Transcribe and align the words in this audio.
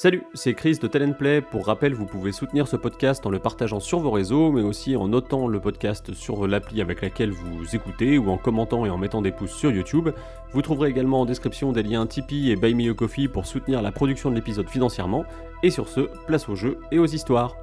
Salut, 0.00 0.22
c'est 0.32 0.54
Chris 0.54 0.78
de 0.80 0.86
Talent 0.86 1.12
Play. 1.12 1.40
Pour 1.40 1.66
rappel, 1.66 1.92
vous 1.92 2.06
pouvez 2.06 2.30
soutenir 2.30 2.68
ce 2.68 2.76
podcast 2.76 3.26
en 3.26 3.30
le 3.30 3.40
partageant 3.40 3.80
sur 3.80 3.98
vos 3.98 4.12
réseaux, 4.12 4.52
mais 4.52 4.62
aussi 4.62 4.94
en 4.94 5.08
notant 5.08 5.48
le 5.48 5.58
podcast 5.58 6.14
sur 6.14 6.46
l'appli 6.46 6.80
avec 6.80 7.02
laquelle 7.02 7.32
vous 7.32 7.74
écoutez 7.74 8.16
ou 8.16 8.30
en 8.30 8.38
commentant 8.38 8.86
et 8.86 8.90
en 8.90 8.96
mettant 8.96 9.22
des 9.22 9.32
pouces 9.32 9.50
sur 9.50 9.72
YouTube. 9.72 10.10
Vous 10.52 10.62
trouverez 10.62 10.90
également 10.90 11.22
en 11.22 11.26
description 11.26 11.72
des 11.72 11.82
liens 11.82 12.06
Tipeee 12.06 12.52
et 12.52 12.54
Buy 12.54 12.76
Me 12.76 12.92
a 12.92 12.94
Coffee 12.94 13.26
pour 13.26 13.44
soutenir 13.44 13.82
la 13.82 13.90
production 13.90 14.30
de 14.30 14.36
l'épisode 14.36 14.68
financièrement. 14.68 15.24
Et 15.64 15.70
sur 15.70 15.88
ce, 15.88 16.02
place 16.28 16.48
aux 16.48 16.54
jeux 16.54 16.78
et 16.92 17.00
aux 17.00 17.06
histoires. 17.06 17.56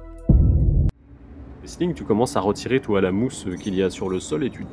Sling, 1.64 1.94
tu 1.94 2.04
commences 2.04 2.36
à 2.36 2.40
retirer 2.40 2.82
la 3.00 3.12
mousse 3.12 3.46
qu'il 3.62 3.74
y 3.74 3.82
a 3.82 3.88
sur 3.88 4.10
le 4.10 4.20
sol 4.20 4.44
et 4.44 4.50
tu, 4.50 4.66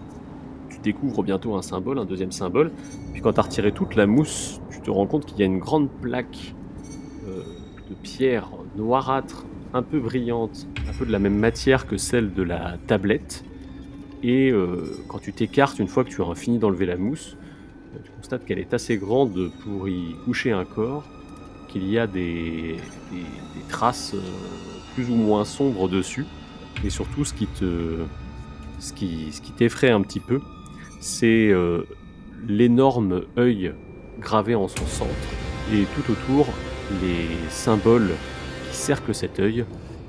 tu 0.70 0.80
découvres 0.80 1.24
bientôt 1.24 1.56
un 1.56 1.62
symbole, 1.62 1.98
un 1.98 2.06
deuxième 2.06 2.34
symbole. 2.34 2.74
Puis 3.14 3.22
quand 3.22 3.32
tu 3.32 3.40
as 3.40 3.44
retiré 3.44 3.72
toute 3.72 3.96
la 3.96 4.06
mousse, 4.06 4.60
tu 4.70 4.82
te 4.82 4.92
rends 4.92 5.08
compte 5.08 5.26
qu'il 5.26 5.40
y 5.40 5.44
a 5.44 5.46
une 5.46 5.60
grande 5.60 5.90
plaque 6.02 6.56
euh, 7.28 7.42
pierre 7.94 8.50
noirâtre, 8.76 9.46
un 9.74 9.82
peu 9.82 10.00
brillante, 10.00 10.68
un 10.88 10.94
peu 10.94 11.06
de 11.06 11.12
la 11.12 11.20
même 11.20 11.38
matière 11.38 11.88
que 11.88 11.98
celle 11.98 12.34
de 12.34 12.44
la 12.44 12.78
tablette. 12.88 13.44
Et 14.22 14.52
euh, 14.52 14.98
quand 15.08 15.20
tu 15.20 15.34
t'écartes, 15.34 15.80
une 15.80 15.88
fois 15.88 16.04
que 16.04 16.10
tu 16.10 16.22
auras 16.22 16.36
fini 16.36 16.60
d'enlever 16.60 16.86
la 16.86 16.98
mousse, 16.98 17.36
euh, 17.96 18.00
tu 18.04 18.12
constates 18.12 18.46
qu'elle 18.46 18.60
est 18.60 18.74
assez 18.74 18.98
grande 18.98 19.52
pour 19.64 19.90
y 19.90 20.16
coucher 20.26 20.52
un 20.52 20.66
corps, 20.66 21.04
qu'il 21.68 21.90
y 21.90 21.98
a 21.98 22.08
des, 22.08 22.78
traces 23.70 24.14
euh, 24.14 24.22
plus 24.94 25.10
ou 25.10 25.16
moins 25.16 25.44
sombres 25.44 25.90
dessus. 25.90 26.26
Et 26.86 26.90
surtout, 26.90 27.26
ce 27.26 27.34
qui 27.34 27.48
te, 27.48 28.00
ce 28.80 28.94
qui, 28.94 29.32
ce 29.32 29.42
qui 29.42 29.52
t'effraie 29.52 29.92
un 29.92 30.02
petit 30.02 30.20
peu, 30.20 30.40
c'est 31.00 31.52
l'énorme 32.48 33.24
œil 33.38 33.74
gravé 34.20 34.56
en 34.56 34.68
son 34.68 34.86
centre 34.86 35.12
et 35.72 35.86
tout 35.96 36.12
autour 36.12 36.48
les 37.02 37.28
symboles 37.50 38.12
qui 38.70 38.76
cerclent 38.76 39.16
cet 39.16 39.40
œil, 39.40 39.66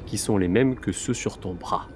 qui 0.06 0.18
sont 0.18 0.38
les 0.38 0.48
mêmes 0.48 0.74
que 0.74 0.92
ceux 0.92 1.14
sur 1.14 1.38
ton 1.38 1.54
bras. 1.54 1.88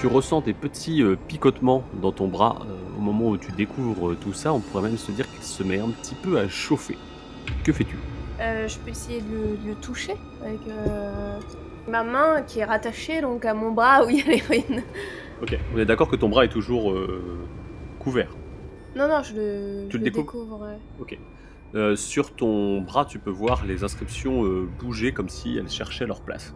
Tu 0.00 0.06
ressens 0.06 0.42
des 0.42 0.54
petits 0.54 1.02
euh, 1.02 1.16
picotements 1.16 1.82
dans 2.00 2.12
ton 2.12 2.28
bras 2.28 2.58
euh, 2.60 2.96
au 2.96 3.00
moment 3.00 3.30
où 3.30 3.36
tu 3.36 3.50
découvres 3.50 4.10
euh, 4.10 4.16
tout 4.20 4.32
ça. 4.32 4.52
On 4.52 4.60
pourrait 4.60 4.84
même 4.84 4.96
se 4.96 5.10
dire 5.10 5.28
qu'il 5.28 5.42
se 5.42 5.64
met 5.64 5.80
un 5.80 5.88
petit 5.88 6.14
peu 6.14 6.38
à 6.38 6.48
chauffer. 6.48 6.96
Que 7.64 7.72
fais-tu? 7.72 7.96
Euh, 8.40 8.68
je 8.68 8.78
peux 8.78 8.90
essayer 8.90 9.20
de 9.20 9.32
le, 9.32 9.56
de 9.56 9.68
le 9.70 9.74
toucher 9.74 10.14
avec 10.44 10.60
euh, 10.68 11.40
ma 11.88 12.04
main 12.04 12.42
qui 12.42 12.60
est 12.60 12.64
rattachée 12.64 13.20
donc 13.20 13.44
à 13.44 13.54
mon 13.54 13.72
bras 13.72 14.04
où 14.04 14.10
il 14.10 14.18
y 14.18 14.22
a 14.22 14.26
l'héroïne. 14.26 14.84
Ok. 15.42 15.58
On 15.74 15.78
est 15.78 15.84
d'accord 15.84 16.08
que 16.08 16.16
ton 16.16 16.28
bras 16.28 16.44
est 16.44 16.48
toujours 16.48 16.92
euh, 16.92 17.20
couvert. 17.98 18.30
Non, 18.96 19.08
non, 19.08 19.22
je 19.22 19.34
le, 19.34 19.86
Tu 19.88 19.92
je 19.92 19.98
le 19.98 20.04
découvres 20.04 20.26
découvre. 20.26 20.60
ouais. 20.66 20.78
Ok. 21.00 21.18
Euh, 21.74 21.96
sur 21.96 22.34
ton 22.34 22.80
bras, 22.80 23.04
tu 23.04 23.18
peux 23.18 23.30
voir 23.30 23.64
les 23.66 23.84
inscriptions 23.84 24.44
euh, 24.44 24.68
bouger 24.78 25.12
comme 25.12 25.28
si 25.28 25.56
elles 25.58 25.68
cherchaient 25.68 26.06
leur 26.06 26.22
place. 26.22 26.54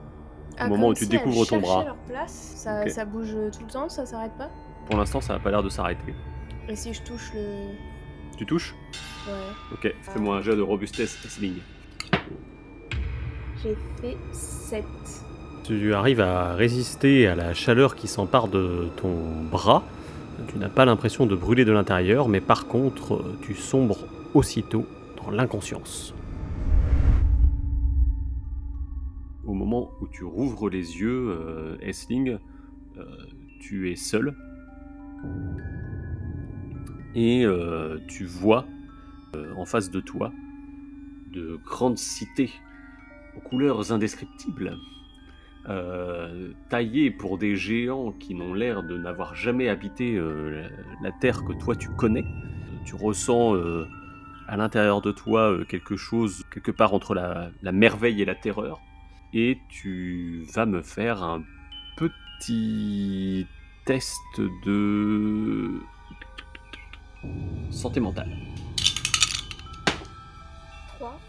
Ah, 0.57 0.69
moment 0.69 0.85
comme 0.85 0.91
où 0.93 0.95
tu 0.95 1.07
découvres 1.07 1.47
ton 1.47 1.61
bras. 1.61 1.75
cherchaient 1.75 1.87
leur 1.87 1.97
place, 1.97 2.53
ça, 2.57 3.05
bouge 3.05 3.37
tout 3.53 3.65
le 3.67 3.71
temps, 3.71 3.89
ça 3.89 4.07
s'arrête 4.07 4.33
pas? 4.39 4.51
Pour 4.87 4.97
l'instant, 4.97 5.21
ça 5.21 5.35
n'a 5.35 5.39
pas 5.39 5.51
l'air 5.51 5.63
de 5.63 5.69
s'arrêter. 5.69 6.15
Et 6.69 6.77
si 6.77 6.95
je 6.95 7.03
touche 7.03 7.33
le. 7.35 7.75
Tu 8.39 8.47
touches? 8.47 8.75
Ouais. 9.27 9.33
Ok. 9.73 9.95
Fais-moi 10.03 10.37
un 10.37 10.43
jet 10.43 10.57
de 10.57 10.63
robustesse, 10.63 11.19
Sling. 11.29 11.59
J'ai 13.63 13.77
fait 14.01 14.17
7. 14.33 14.85
Tu 15.65 15.95
arrives 15.95 16.21
à 16.21 16.55
résister 16.55 17.29
à 17.29 17.37
la 17.37 17.55
chaleur 17.55 17.95
qui 17.95 18.09
s'empare 18.09 18.49
de 18.49 18.89
ton 18.97 19.45
bras. 19.51 19.85
Tu 20.49 20.59
n'as 20.59 20.69
pas 20.69 20.85
l'impression 20.85 21.27
de 21.27 21.35
brûler 21.35 21.65
de 21.65 21.73
l'intérieur, 21.73 22.29
mais 22.29 22.41
par 22.41 22.67
contre, 22.67 23.15
euh, 23.15 23.39
tu 23.43 23.55
sombres 23.55 24.07
aussitôt 24.35 24.87
dans 25.23 25.31
l'inconscience. 25.31 26.15
Au 29.45 29.55
moment 29.55 29.91
où 30.01 30.07
tu 30.07 30.25
rouvres 30.25 30.71
les 30.71 31.01
yeux, 31.01 31.31
euh, 31.31 31.77
Essling, 31.81 32.39
euh, 32.97 33.05
tu 33.61 33.91
es 33.91 33.97
seul. 33.97 34.37
Et 37.15 37.45
euh, 37.45 37.99
tu 38.09 38.25
vois 38.25 38.67
en 39.57 39.65
face 39.65 39.91
de 39.91 40.01
toi 40.01 40.33
de 41.33 41.59
grandes 41.65 41.99
cités 41.99 42.51
aux 43.37 43.41
couleurs 43.41 43.93
indescriptibles 43.93 44.77
euh, 45.69 46.53
taillés 46.69 47.11
pour 47.13 47.39
des 47.39 47.55
géants 47.55 48.11
qui 48.13 48.35
n'ont 48.35 48.53
l'air 48.53 48.83
de 48.83 48.99
n'avoir 48.99 49.37
jamais 49.37 49.69
habité 49.69 50.17
euh, 50.17 50.69
la, 51.03 51.11
la 51.11 51.13
terre 51.13 51.45
que 51.45 51.53
toi 51.53 51.77
tu 51.77 51.89
connais. 51.91 52.25
Tu 52.85 52.97
ressens 52.97 53.55
euh, 53.55 53.87
à 54.49 54.57
l'intérieur 54.57 55.01
de 55.01 55.13
toi 55.13 55.57
quelque 55.69 55.97
chose, 55.97 56.45
quelque 56.53 56.73
part 56.73 56.95
entre 56.95 57.15
la, 57.15 57.51
la 57.63 57.73
merveille 57.73 58.21
et 58.21 58.25
la 58.25 58.35
terreur. 58.35 58.81
Et 59.35 59.59
tu 59.69 60.45
vas 60.53 60.67
me 60.67 60.83
faire 60.83 61.23
un 61.23 61.45
petit 61.97 63.47
test 63.85 64.19
de 64.67 65.81
santé 67.71 68.01
mentale. 68.01 68.31
3. 70.99 71.21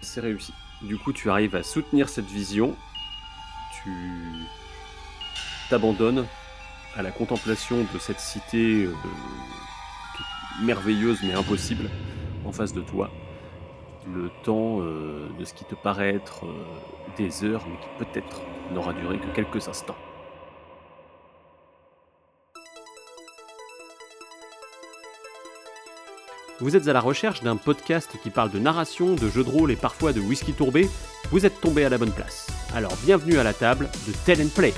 C'est 0.00 0.20
réussi. 0.20 0.52
Du 0.82 0.96
coup, 0.96 1.12
tu 1.12 1.28
arrives 1.30 1.56
à 1.56 1.62
soutenir 1.62 2.08
cette 2.08 2.26
vision. 2.26 2.76
Tu 3.84 3.90
t'abandonnes 5.68 6.26
à 6.96 7.02
la 7.02 7.10
contemplation 7.10 7.86
de 7.92 7.98
cette 7.98 8.18
cité 8.18 8.84
euh, 8.84 8.92
merveilleuse 10.62 11.22
mais 11.22 11.34
impossible 11.34 11.90
en 12.46 12.52
face 12.52 12.72
de 12.72 12.80
toi. 12.80 13.10
Le 14.10 14.30
temps 14.42 14.80
euh, 14.80 15.28
de 15.38 15.44
ce 15.44 15.52
qui 15.52 15.66
te 15.66 15.74
paraît 15.74 16.14
être 16.14 16.46
euh, 16.46 16.64
des 17.18 17.44
heures, 17.44 17.64
mais 17.68 17.76
qui 17.76 18.04
peut-être 18.04 18.40
n'aura 18.72 18.94
duré 18.94 19.18
que 19.18 19.28
quelques 19.34 19.68
instants. 19.68 19.96
Vous 26.64 26.76
êtes 26.76 26.88
à 26.88 26.94
la 26.94 27.00
recherche 27.02 27.42
d'un 27.42 27.56
podcast 27.56 28.12
qui 28.22 28.30
parle 28.30 28.50
de 28.50 28.58
narration, 28.58 29.16
de 29.16 29.28
jeux 29.28 29.44
de 29.44 29.50
rôle 29.50 29.70
et 29.70 29.76
parfois 29.76 30.14
de 30.14 30.20
whisky 30.20 30.54
tourbé? 30.54 30.88
Vous 31.30 31.44
êtes 31.44 31.60
tombé 31.60 31.84
à 31.84 31.90
la 31.90 31.98
bonne 31.98 32.10
place. 32.10 32.46
Alors 32.74 32.96
bienvenue 33.04 33.36
à 33.36 33.42
la 33.42 33.52
table 33.52 33.90
de 34.08 34.12
Tell 34.24 34.40
and 34.40 34.48
Play. 34.48 34.72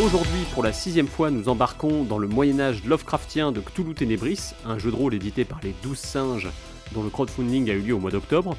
Aujourd'hui, 0.00 0.46
pour 0.54 0.62
la 0.62 0.72
sixième 0.72 1.08
fois, 1.08 1.32
nous 1.32 1.48
embarquons 1.48 2.04
dans 2.04 2.18
le 2.18 2.28
Moyen-Âge 2.28 2.84
Lovecraftien 2.84 3.50
de 3.50 3.58
Cthulhu 3.60 3.94
Ténébris, 3.94 4.52
un 4.64 4.78
jeu 4.78 4.92
de 4.92 4.96
rôle 4.96 5.14
édité 5.14 5.44
par 5.44 5.58
les 5.64 5.74
Douze 5.82 5.98
Singes, 5.98 6.48
dont 6.92 7.02
le 7.02 7.10
crowdfunding 7.10 7.70
a 7.70 7.74
eu 7.74 7.80
lieu 7.80 7.94
au 7.94 7.98
mois 7.98 8.10
d'octobre. 8.10 8.56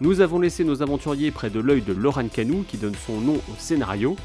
Nous 0.00 0.20
avons 0.20 0.40
laissé 0.40 0.64
nos 0.64 0.82
aventuriers 0.82 1.30
près 1.30 1.50
de 1.50 1.60
l'œil 1.60 1.82
de 1.82 1.92
Loran 1.92 2.28
Canou, 2.28 2.64
qui 2.66 2.78
donne 2.78 2.94
son 3.06 3.20
nom 3.20 3.34
au 3.34 3.54
scénario. 3.58 4.16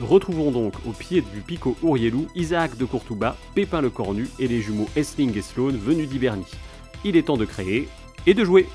Retrouvons 0.00 0.50
donc 0.50 0.74
au 0.86 0.90
pied 0.90 1.20
du 1.20 1.40
Pico 1.40 1.76
Ourielou 1.82 2.26
Isaac 2.34 2.76
de 2.76 2.84
Courtouba, 2.84 3.36
Pépin 3.54 3.80
le 3.82 3.90
Cornu 3.90 4.28
et 4.38 4.48
les 4.48 4.60
jumeaux 4.60 4.88
Essling 4.96 5.36
et 5.36 5.42
Sloane 5.42 5.76
venus 5.76 6.08
d'Hibernie. 6.08 6.50
Il 7.04 7.16
est 7.16 7.24
temps 7.24 7.36
de 7.36 7.44
créer 7.44 7.88
et 8.26 8.34
de 8.34 8.44
jouer. 8.44 8.66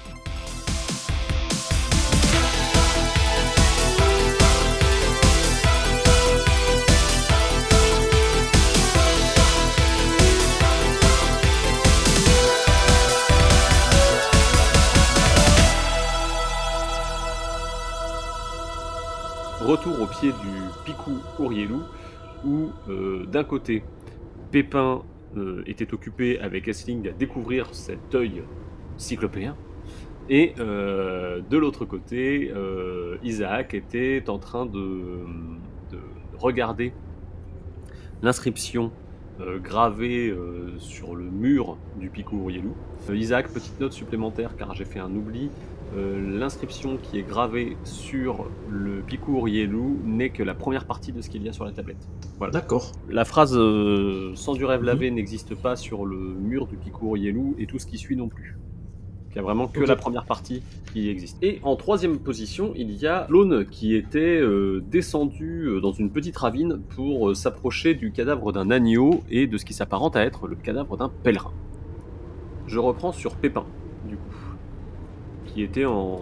Au 20.06 20.08
pied 20.08 20.32
du 20.32 20.86
Picou 20.86 21.18
Ourielou, 21.40 21.82
où 22.46 22.70
euh, 22.90 23.26
d'un 23.26 23.44
côté, 23.44 23.84
Pépin 24.52 25.02
euh, 25.36 25.64
était 25.66 25.96
occupé 25.96 26.40
avec 26.40 26.68
Essling 26.68 27.08
à 27.08 27.12
découvrir 27.12 27.74
cet 27.74 28.14
œil 28.14 28.44
cyclopéen, 28.98 29.56
et 30.30 30.54
euh, 30.60 31.42
de 31.50 31.58
l'autre 31.58 31.86
côté, 31.86 32.54
Isaac 33.24 33.74
était 33.74 34.24
en 34.28 34.38
train 34.38 34.68
de, 34.68 35.26
de 35.92 36.00
regarder 36.38 36.94
l'inscription 38.22 38.92
euh, 39.42 39.60
gravée 39.60 40.30
euh, 40.30 40.80
sur 40.80 41.14
le 41.14 41.26
mur 41.26 41.78
du 42.00 42.10
Picou 42.10 42.38
Ourielou. 42.38 42.74
Euh, 43.10 43.18
Isaac, 43.18 43.50
petite 43.50 43.78
note 43.82 43.92
supplémentaire 43.92 44.56
car 44.56 44.74
j'ai 44.74 44.86
fait 44.86 45.00
un 45.00 45.14
oubli. 45.14 45.50
Euh, 45.96 46.40
L'inscription 46.40 46.98
qui 47.02 47.20
est 47.20 47.24
gravée 47.24 47.78
sur 47.84 48.46
le 48.70 49.02
Picou 49.02 49.38
Ourielou 49.40 50.00
n'est 50.04 50.30
que 50.30 50.44
la 50.44 50.54
première 50.54 50.86
partie 50.86 51.12
de 51.14 51.22
ce 51.22 51.30
qu'il 51.30 51.44
y 51.44 51.50
a 51.50 51.54
sur 51.54 51.64
la 51.64 51.72
tablette. 51.72 52.08
Voilà. 52.38 52.52
D'accord. 52.52 52.92
La 53.10 53.24
phrase 53.24 53.56
euh, 53.56 54.32
sans 54.36 54.54
du 54.54 54.66
rêve 54.66 54.82
Mhm. 54.82 54.86
lavé 54.88 55.12
n'existe 55.12 55.56
pas 55.56 55.76
sur 55.76 56.06
le 56.06 56.18
mur 56.18 56.68
du 56.68 56.76
Picou 56.76 57.12
Ourielou 57.12 57.56
et 57.60 57.66
tout 57.66 57.80
ce 57.80 57.86
qui 57.86 57.98
suit 57.98 58.16
non 58.18 58.28
plus. 58.28 58.58
il 59.32 59.36
y 59.38 59.40
a 59.40 59.44
vraiment 59.44 59.68
que 59.68 59.82
la 59.82 59.98
première 59.98 60.24
partie 60.26 60.64
qui 60.94 61.10
existe. 61.10 61.38
Et 61.44 61.60
en 61.64 61.76
troisième 61.76 62.20
position, 62.20 62.72
il 62.78 62.92
y 62.92 63.06
a 63.06 63.28
Lone 63.30 63.66
qui 63.66 63.94
était 63.94 64.40
euh, 64.40 64.82
descendu 64.90 65.66
euh, 65.68 65.82
dans 65.82 65.92
une 65.92 66.10
petite 66.10 66.38
ravine 66.38 66.80
pour 66.96 67.36
s'approcher 67.36 67.96
du 67.96 68.12
cadavre 68.14 68.54
d'un 68.54 68.72
agneau 68.72 69.24
et 69.30 69.46
de 69.48 69.58
ce 69.58 69.66
qui 69.66 69.74
s'apparente 69.74 70.16
à 70.16 70.24
être 70.24 70.48
le 70.48 70.56
cadavre 70.56 70.96
d'un 70.96 71.10
pèlerin. 71.10 71.52
Je 72.68 72.80
reprends 72.80 73.12
sur 73.12 73.36
Pépin, 73.36 73.66
qui 75.56 75.64
était 75.64 75.86
en 75.86 76.20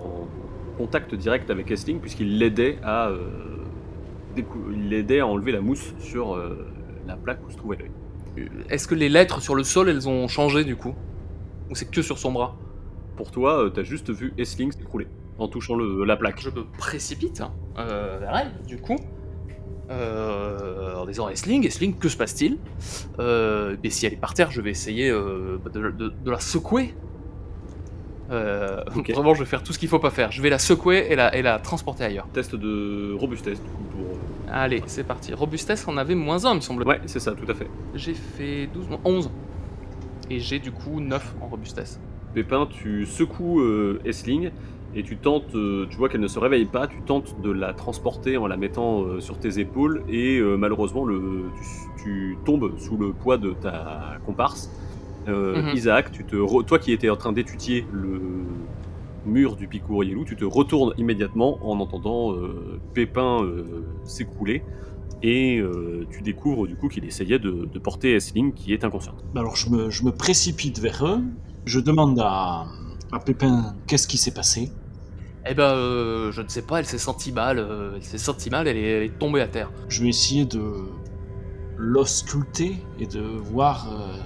contact 0.78 1.14
direct 1.16 1.50
avec 1.50 1.70
Essling 1.72 2.00
puisqu'il 2.00 2.38
l'aidait 2.38 2.78
à, 2.84 3.08
euh, 3.10 3.18
il 4.38 4.90
l'aidait 4.90 5.20
à 5.20 5.28
enlever 5.28 5.52
la 5.52 5.60
mousse 5.60 5.94
sur 6.00 6.36
euh, 6.36 6.68
la 7.08 7.16
plaque 7.16 7.40
où 7.46 7.52
se 7.52 7.58
trouvait 7.58 7.78
l'œil. 7.78 8.48
Est-ce 8.70 8.88
que 8.88 8.96
les 8.96 9.10
lettres 9.10 9.42
sur 9.42 9.56
le 9.56 9.64
sol, 9.64 9.90
elles 9.90 10.08
ont 10.08 10.28
changé 10.28 10.64
du 10.64 10.76
coup? 10.76 10.94
Ou 11.70 11.76
c'est 11.76 11.90
que 11.90 12.02
sur 12.02 12.18
son 12.20 12.32
bras? 12.32 12.56
Pour 13.16 13.32
toi, 13.32 13.64
euh, 13.66 13.70
t'as 13.70 13.84
juste 13.84 14.12
vu 14.12 14.34
Essling 14.38 14.72
s'écrouler 14.72 15.08
en 15.40 15.48
touchant 15.48 15.76
le- 15.76 16.04
la 16.06 16.16
plaque. 16.16 16.40
Je 16.40 16.50
me 16.50 16.64
précipite 16.78 17.42
hein, 17.42 17.52
euh, 17.80 18.18
vers 18.20 18.36
elle, 18.38 18.52
du 18.68 18.78
coup. 18.78 18.98
Euh, 19.92 20.96
en 20.96 21.06
disant 21.06 21.28
Esling, 21.30 21.66
Esling, 21.66 21.96
que 21.98 22.08
se 22.10 22.18
passe-t-il? 22.18 22.58
Euh, 23.20 23.76
Mais 23.84 23.90
si 23.90 24.06
elle 24.06 24.14
est 24.14 24.18
par 24.18 24.34
terre, 24.34 24.50
je 24.52 24.62
vais 24.62 24.72
essayer 24.72 25.10
euh, 25.10 25.58
de, 25.74 25.92
de- 25.92 26.10
de 26.24 26.32
la 26.32 26.40
secouer. 26.40 26.94
Euh, 28.34 28.82
Ok. 28.96 29.12
Vraiment, 29.12 29.34
je 29.34 29.40
vais 29.40 29.46
faire 29.50 29.64
tout 29.64 29.72
ce 29.74 29.80
qu'il 29.80 29.88
faut 29.90 30.00
pas 30.00 30.10
faire. 30.10 30.32
Je 30.32 30.42
vais 30.42 30.50
la 30.50 30.60
secouer 30.60 31.08
et 31.10 31.16
la, 31.16 31.36
et 31.36 31.42
la 31.42 31.60
transporter 31.60 32.04
ailleurs. 32.04 32.28
Test 32.34 32.56
de 32.56 33.14
robustesse, 33.14 33.62
du 33.62 33.70
coup, 33.70 33.84
pour... 33.92 34.02
euh, 34.06 34.52
Allez, 34.52 34.82
c'est 34.88 35.04
parti. 35.06 35.34
Robustesse, 35.34 35.86
on 35.88 35.98
avait 35.98 36.16
moins 36.16 36.46
1, 36.46 36.56
me 36.56 36.60
semble. 36.60 36.84
Ouais, 36.88 37.00
c'est 37.06 37.20
ça, 37.20 37.32
tout 37.34 37.50
à 37.50 37.54
fait. 37.54 37.68
J'ai 37.96 38.14
fait 38.14 38.68
12, 38.74 38.90
non, 38.90 39.00
11. 39.06 39.30
Et 40.30 40.40
j'ai 40.40 40.60
du 40.60 40.72
coup 40.72 41.00
9 41.00 41.36
en 41.42 41.48
robustesse. 41.48 42.00
Pépin, 42.34 42.68
tu 42.70 43.06
secoues 43.06 43.60
euh, 43.62 44.02
Essling 44.06 44.50
et 44.96 45.04
tu 45.04 45.18
tentes, 45.18 45.54
euh, 45.56 45.86
tu 45.90 45.98
vois 45.98 46.08
qu'elle 46.10 46.22
ne 46.22 46.28
se 46.28 46.40
réveille 46.40 46.66
pas, 46.66 46.88
tu 46.88 47.02
tentes 47.02 47.40
de 47.42 47.52
la 47.52 47.74
transporter 47.74 48.38
en 48.38 48.48
la 48.48 48.58
mettant 48.58 49.04
euh, 49.04 49.20
sur 49.20 49.38
tes 49.40 49.60
épaules 49.60 50.04
et 50.10 50.40
malheureusement 50.42 51.04
le, 51.06 51.46
tu, 51.98 52.04
tu 52.04 52.38
tombes 52.46 52.78
sous 52.80 52.98
le 52.98 53.12
poids 53.12 53.38
de 53.38 53.52
ta 53.52 54.18
comparse. 54.26 54.72
Euh, 55.28 55.62
Mhm. 55.62 55.76
Isaac, 55.76 56.12
tu 56.12 56.26
te 56.26 56.36
re- 56.36 56.66
toi 56.66 56.80
qui 56.80 56.92
étais 56.92 57.10
en 57.10 57.16
train 57.16 57.32
d'étudier 57.32 57.86
le 57.92 58.22
mur 59.26 59.56
du 59.56 59.68
Picour 59.68 60.04
Yellow, 60.04 60.26
tu 60.26 60.36
te 60.36 60.44
retournes 60.44 60.94
immédiatement 60.98 61.60
en 61.66 61.80
entendant 61.80 62.34
euh, 62.34 62.80
Pépin 62.94 63.42
euh, 63.44 63.64
s'écrouler 64.04 64.64
et 65.22 65.60
euh, 65.60 66.06
tu 66.12 66.22
découvres 66.22 66.68
du 66.68 66.76
coup 66.76 66.90
qu'il 66.90 67.06
essayait 67.06 67.40
de, 67.40 67.66
de 67.72 67.80
porter 67.80 68.14
Essling 68.16 68.54
qui 68.54 68.74
est 68.74 68.84
inconsciente. 68.84 69.24
Bah 69.34 69.40
Alors 69.42 69.56
je 69.56 69.70
me, 69.70 69.90
je 69.90 70.04
me 70.04 70.12
précipite 70.12 70.80
vers 70.80 71.06
eux, 71.06 71.22
je 71.66 71.80
demande 71.80 72.20
à, 72.20 72.66
à 73.14 73.20
Pépin 73.20 73.76
qu'est-ce 73.88 74.08
qui 74.10 74.18
s'est 74.18 74.34
passé? 74.34 74.70
Eh 75.50 75.54
ben, 75.54 75.72
euh, 75.74 76.32
je 76.34 76.42
ne 76.42 76.48
sais 76.50 76.62
pas, 76.62 76.80
elle 76.80 76.86
s'est 76.86 76.98
sentie 76.98 77.32
mal. 77.32 77.60
euh, 77.60 77.94
elle 77.96 78.04
s'est 78.04 78.18
sentie 78.18 78.50
mal, 78.50 78.68
elle 78.68 78.76
est, 78.78 78.82
elle 78.82 79.04
est 79.04 79.20
tombée 79.20 79.40
à 79.42 79.48
terre. 79.48 79.72
Je 79.88 80.02
vais 80.02 80.10
essayer 80.10 80.44
de 80.46 80.62
l'ausculter 81.78 82.76
et 83.00 83.08
de 83.08 83.22
voir 83.22 83.88
euh, 83.92 84.18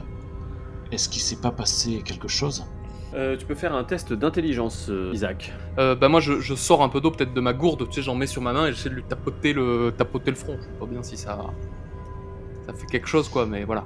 est-ce 0.91 1.09
qu'il 1.09 1.21
s'est 1.21 1.41
pas 1.41 1.51
passé 1.51 2.01
quelque 2.03 2.27
chose. 2.27 2.65
Euh, 3.13 3.37
tu 3.37 3.45
peux 3.45 3.55
faire 3.55 3.73
un 3.73 3.83
test 3.83 4.11
d'intelligence, 4.13 4.87
euh, 4.89 5.11
Isaac. 5.13 5.53
Euh, 5.79 5.95
bah 5.95 6.09
moi 6.09 6.19
je, 6.19 6.39
je 6.41 6.53
sors 6.55 6.83
un 6.83 6.89
peu 6.89 6.99
d'eau 6.99 7.09
peut-être 7.11 7.33
de 7.33 7.41
ma 7.41 7.53
gourde, 7.53 7.87
tu 7.87 7.95
sais, 7.95 8.01
j'en 8.01 8.15
mets 8.15 8.27
sur 8.27 8.41
ma 8.41 8.51
main 8.53 8.67
et 8.67 8.73
j'essaie 8.73 8.89
de 8.89 8.95
lui 8.95 9.03
tapoter 9.03 9.53
le, 9.53 9.93
tapoter 9.97 10.31
le 10.31 10.37
front. 10.37 10.57
Je 10.59 10.63
sais 10.63 10.79
pas 10.79 10.85
bien 10.85 11.01
si 11.03 11.15
ça, 11.17 11.39
ça 12.65 12.73
fait 12.73 12.85
quelque 12.87 13.07
chose 13.07 13.29
quoi, 13.29 13.45
mais 13.45 13.63
voilà. 13.63 13.85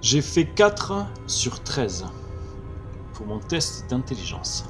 J'ai 0.00 0.20
fait 0.22 0.44
4 0.44 1.06
sur 1.26 1.60
13 1.62 2.06
pour 3.14 3.26
mon 3.26 3.40
test 3.40 3.90
d'intelligence. 3.90 4.64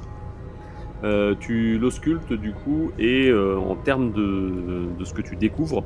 Euh, 1.05 1.35
tu 1.39 1.79
l'auscultes 1.79 2.33
du 2.33 2.53
coup 2.53 2.93
et 2.99 3.29
euh, 3.29 3.59
en 3.59 3.75
termes 3.77 4.13
de, 4.13 4.87
de 4.99 5.05
ce 5.05 5.13
que 5.13 5.21
tu 5.23 5.37
découvres, 5.37 5.85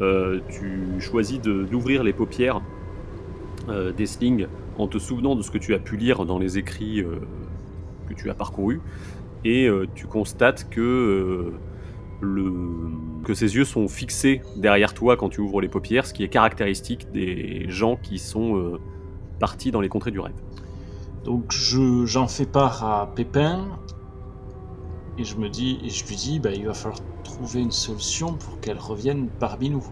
euh, 0.00 0.40
tu 0.50 1.00
choisis 1.00 1.40
de- 1.40 1.64
d'ouvrir 1.64 2.02
les 2.02 2.12
paupières 2.12 2.60
euh, 3.68 3.92
d'Essling 3.92 4.46
en 4.78 4.88
te 4.88 4.98
souvenant 4.98 5.34
de 5.36 5.42
ce 5.42 5.50
que 5.50 5.58
tu 5.58 5.74
as 5.74 5.78
pu 5.78 5.96
lire 5.96 6.24
dans 6.24 6.38
les 6.38 6.58
écrits 6.58 7.00
euh, 7.00 7.20
que 8.08 8.14
tu 8.14 8.30
as 8.30 8.34
parcourus 8.34 8.80
et 9.44 9.66
euh, 9.66 9.86
tu 9.94 10.06
constates 10.06 10.68
que, 10.70 10.80
euh, 10.80 11.52
le, 12.20 12.52
que 13.24 13.34
ses 13.34 13.54
yeux 13.56 13.64
sont 13.64 13.88
fixés 13.88 14.42
derrière 14.56 14.94
toi 14.94 15.16
quand 15.16 15.28
tu 15.28 15.40
ouvres 15.40 15.60
les 15.60 15.68
paupières, 15.68 16.06
ce 16.06 16.14
qui 16.14 16.22
est 16.24 16.28
caractéristique 16.28 17.10
des 17.12 17.66
gens 17.68 17.96
qui 17.96 18.18
sont 18.18 18.78
partis 19.40 19.72
dans 19.72 19.80
les 19.80 19.88
contrées 19.88 20.12
du 20.12 20.20
rêve. 20.20 20.34
Donc 21.24 21.50
je- 21.50 22.04
j'en 22.06 22.28
fais 22.28 22.46
part 22.46 22.84
à 22.84 23.12
Pépin 23.14 23.66
et 25.18 25.24
je 25.24 25.36
me 25.36 25.48
dis 25.48 25.78
et 25.84 25.88
je 25.90 26.06
lui 26.06 26.16
dis 26.16 26.38
bah, 26.40 26.50
il 26.52 26.66
va 26.66 26.74
falloir 26.74 27.00
trouver 27.24 27.60
une 27.60 27.70
solution 27.72 28.34
pour 28.34 28.60
qu'elle 28.60 28.78
revienne 28.78 29.28
parmi 29.40 29.70
nous. 29.70 29.84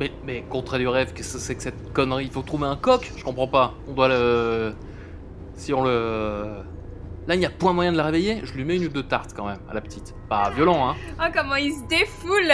Mais, 0.00 0.12
mais 0.24 0.44
contrat 0.48 0.78
du 0.78 0.86
rêve, 0.86 1.12
qu'est-ce 1.12 1.34
que 1.34 1.38
c'est 1.38 1.54
que 1.56 1.62
cette 1.62 1.92
connerie? 1.92 2.26
Il 2.26 2.30
faut 2.30 2.42
trouver 2.42 2.66
un 2.66 2.76
coq? 2.76 3.12
Je 3.16 3.24
comprends 3.24 3.48
pas. 3.48 3.74
On 3.88 3.92
doit 3.92 4.08
le. 4.08 4.72
Si 5.54 5.74
on 5.74 5.82
le. 5.82 6.62
Là, 7.26 7.34
il 7.34 7.40
n'y 7.40 7.46
a 7.46 7.50
point 7.50 7.72
moyen 7.72 7.92
de 7.92 7.96
la 7.98 8.04
réveiller, 8.04 8.40
je 8.44 8.54
lui 8.54 8.64
mets 8.64 8.76
une 8.76 8.86
ou 8.86 8.88
deux 8.88 9.02
tartes 9.02 9.32
quand 9.36 9.46
même, 9.46 9.58
à 9.68 9.74
la 9.74 9.82
petite. 9.82 10.14
Pas 10.30 10.48
violent, 10.50 10.88
hein 10.88 10.96
Oh, 11.20 11.26
comment 11.34 11.56
il 11.56 11.72
se 11.72 11.86
défoule 11.86 12.52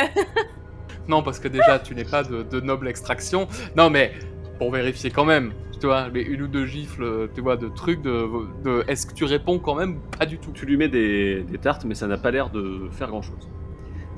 Non, 1.09 1.23
parce 1.23 1.39
que 1.39 1.47
déjà, 1.47 1.79
tu 1.79 1.95
n'es 1.95 2.05
pas 2.05 2.25
de, 2.25 2.43
de 2.43 2.61
noble 2.61 2.89
extraction. 2.89 3.47
Non, 3.77 3.89
mais 3.89 4.13
pour 4.59 4.73
vérifier 4.73 5.11
quand 5.11 5.27
même, 5.27 5.53
tu 5.79 5.87
vois, 5.87 6.09
mais 6.11 6.23
une 6.23 6.43
ou 6.43 6.49
deux 6.49 6.67
gifles, 6.67 7.29
tu 7.35 7.41
vois, 7.41 7.57
de 7.57 7.69
trucs, 7.69 8.03
de, 8.03 8.27
de 8.65 8.85
est-ce 8.89 9.07
que 9.07 9.15
tu 9.15 9.25
réponds 9.25 9.61
quand 9.61 9.77
même? 9.77 10.01
Pas 10.19 10.27
du 10.27 10.39
tout. 10.39 10.51
Tu 10.51 10.67
lui 10.67 10.77
mets 10.77 10.89
des, 10.89 11.43
des 11.45 11.59
tartes, 11.59 11.85
mais 11.85 11.95
ça 11.95 12.09
n'a 12.09 12.17
pas 12.17 12.33
l'air 12.33 12.51
de 12.51 12.89
faire 12.91 13.09
grand 13.09 13.23
chose. 13.23 13.49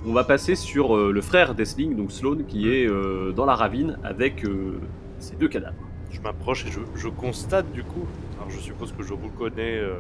On 0.09 0.13
va 0.13 0.23
passer 0.23 0.55
sur 0.55 0.97
euh, 0.97 1.11
le 1.11 1.21
frère 1.21 1.57
d'Essling, 1.57 1.97
donc 1.97 2.13
Sloane, 2.13 2.45
qui 2.47 2.71
est 2.71 2.89
euh, 2.89 3.33
dans 3.33 3.45
la 3.45 3.57
ravine 3.57 3.99
avec 4.05 4.45
euh, 4.45 4.79
ses 5.19 5.35
deux 5.35 5.49
cadavres. 5.49 5.75
Je 6.13 6.21
m'approche 6.21 6.65
et 6.65 6.71
je, 6.71 6.79
je 6.95 7.09
constate 7.09 7.73
du 7.73 7.83
coup. 7.83 8.07
Alors 8.37 8.49
je 8.49 8.59
suppose 8.59 8.93
que 8.93 9.03
je 9.03 9.13
reconnais 9.13 9.79
euh, 9.79 9.95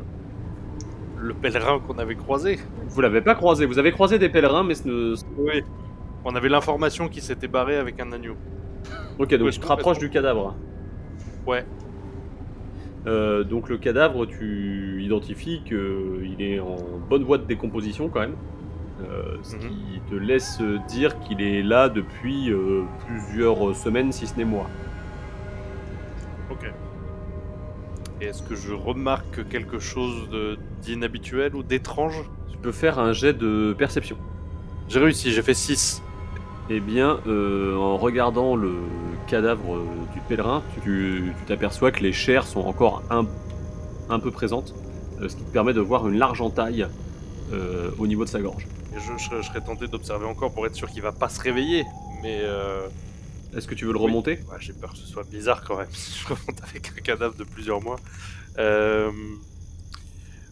le 1.18 1.34
pèlerin 1.34 1.80
qu'on 1.80 1.98
avait 1.98 2.14
croisé. 2.14 2.60
Vous 2.88 3.00
l'avez 3.00 3.20
pas 3.20 3.34
croisé, 3.34 3.66
vous 3.66 3.80
avez 3.80 3.90
croisé 3.90 4.20
des 4.20 4.28
pèlerins, 4.28 4.62
mais 4.62 4.76
ce 4.76 4.86
ne... 4.86 5.14
Oui. 5.38 5.64
On 6.24 6.36
avait 6.36 6.48
l'information 6.48 7.08
qu'il 7.08 7.22
s'était 7.22 7.48
barré 7.48 7.76
avec 7.76 8.00
un 8.00 8.12
agneau. 8.12 8.36
Ok, 9.18 9.34
donc 9.34 9.48
tu 9.48 9.56
je 9.56 9.60
te 9.60 9.66
rapproches 9.66 9.98
du 9.98 10.08
cadavre. 10.08 10.54
Ouais. 11.48 11.64
Euh, 13.08 13.42
donc 13.42 13.68
le 13.68 13.78
cadavre, 13.78 14.26
tu 14.26 15.02
identifies 15.02 15.62
qu'il 15.64 16.36
est 16.40 16.60
en 16.60 16.76
bonne 17.08 17.24
voie 17.24 17.38
de 17.38 17.44
décomposition 17.44 18.08
quand 18.08 18.20
même. 18.20 18.36
Euh, 19.02 19.36
ce 19.42 19.56
Mhm. 19.56 19.60
qui 19.60 20.00
te 20.08 20.14
laisse 20.14 20.60
dire 20.88 21.18
qu'il 21.20 21.42
est 21.42 21.62
là 21.62 21.88
depuis 21.90 22.50
euh, 22.50 22.84
plusieurs 23.06 23.76
semaines, 23.76 24.10
si 24.10 24.26
ce 24.26 24.36
n'est 24.36 24.44
mois. 24.46 24.68
Ok. 26.50 26.70
Et 28.20 28.24
est-ce 28.26 28.42
que 28.42 28.54
je 28.54 28.72
remarque 28.72 29.46
quelque 29.48 29.78
chose 29.78 30.28
d'inhabituel 30.82 31.54
ou 31.54 31.62
d'étrange? 31.62 32.22
Tu 32.50 32.56
peux 32.56 32.72
faire 32.72 32.98
un 32.98 33.12
jet 33.12 33.34
de 33.34 33.74
perception. 33.76 34.16
J'ai 34.88 35.00
réussi, 35.00 35.30
j'ai 35.32 35.42
fait 35.42 35.52
6. 35.54 36.02
Eh 36.70 36.80
bien, 36.80 37.18
euh, 37.26 37.76
en 37.76 37.96
regardant 37.98 38.56
le 38.56 38.72
cadavre 39.28 39.78
du 40.14 40.20
pèlerin, 40.28 40.62
tu 40.82 41.32
t'aperçois 41.46 41.90
que 41.92 42.00
les 42.02 42.12
chairs 42.12 42.46
sont 42.46 42.60
encore 42.60 43.02
un, 43.10 43.26
un 44.08 44.18
peu 44.20 44.30
présentes, 44.30 44.74
ce 45.20 45.36
qui 45.36 45.42
te 45.44 45.52
permet 45.52 45.74
de 45.74 45.80
voir 45.80 46.08
une 46.08 46.18
large 46.18 46.40
entaille 46.40 46.86
au 47.98 48.06
niveau 48.08 48.24
de 48.24 48.28
sa 48.28 48.40
gorge. 48.40 48.66
Et 48.96 49.00
je, 49.00 49.12
je 49.18 49.24
serais- 49.24 49.42
je 49.42 49.48
serais 49.48 49.60
tenté 49.60 49.86
d'observer 49.88 50.26
encore 50.26 50.52
pour 50.52 50.66
être 50.66 50.74
sûr 50.74 50.88
qu'il 50.90 51.02
va 51.02 51.12
pas 51.12 51.28
se 51.28 51.40
réveiller. 51.40 51.84
Mais 52.22 52.40
euh, 52.42 52.86
Est-ce 53.56 53.68
que 53.68 53.74
tu 53.74 53.84
veux 53.86 53.92
le 53.92 53.98
remonter 53.98 54.32
ouais, 54.50 54.56
j'ai 54.60 54.72
peur 54.72 54.92
que 54.92 54.98
ce 54.98 55.06
soit 55.06 55.24
bizarre 55.24 55.62
quand 55.64 55.76
même 55.78 55.88
si 55.92 56.18
je 56.18 56.26
remonte 56.26 56.60
avec 56.62 56.92
un 56.96 57.00
cadavre 57.02 57.34
de 57.36 57.44
plusieurs 57.44 57.80
mois. 57.82 57.98
Euh, 58.58 59.10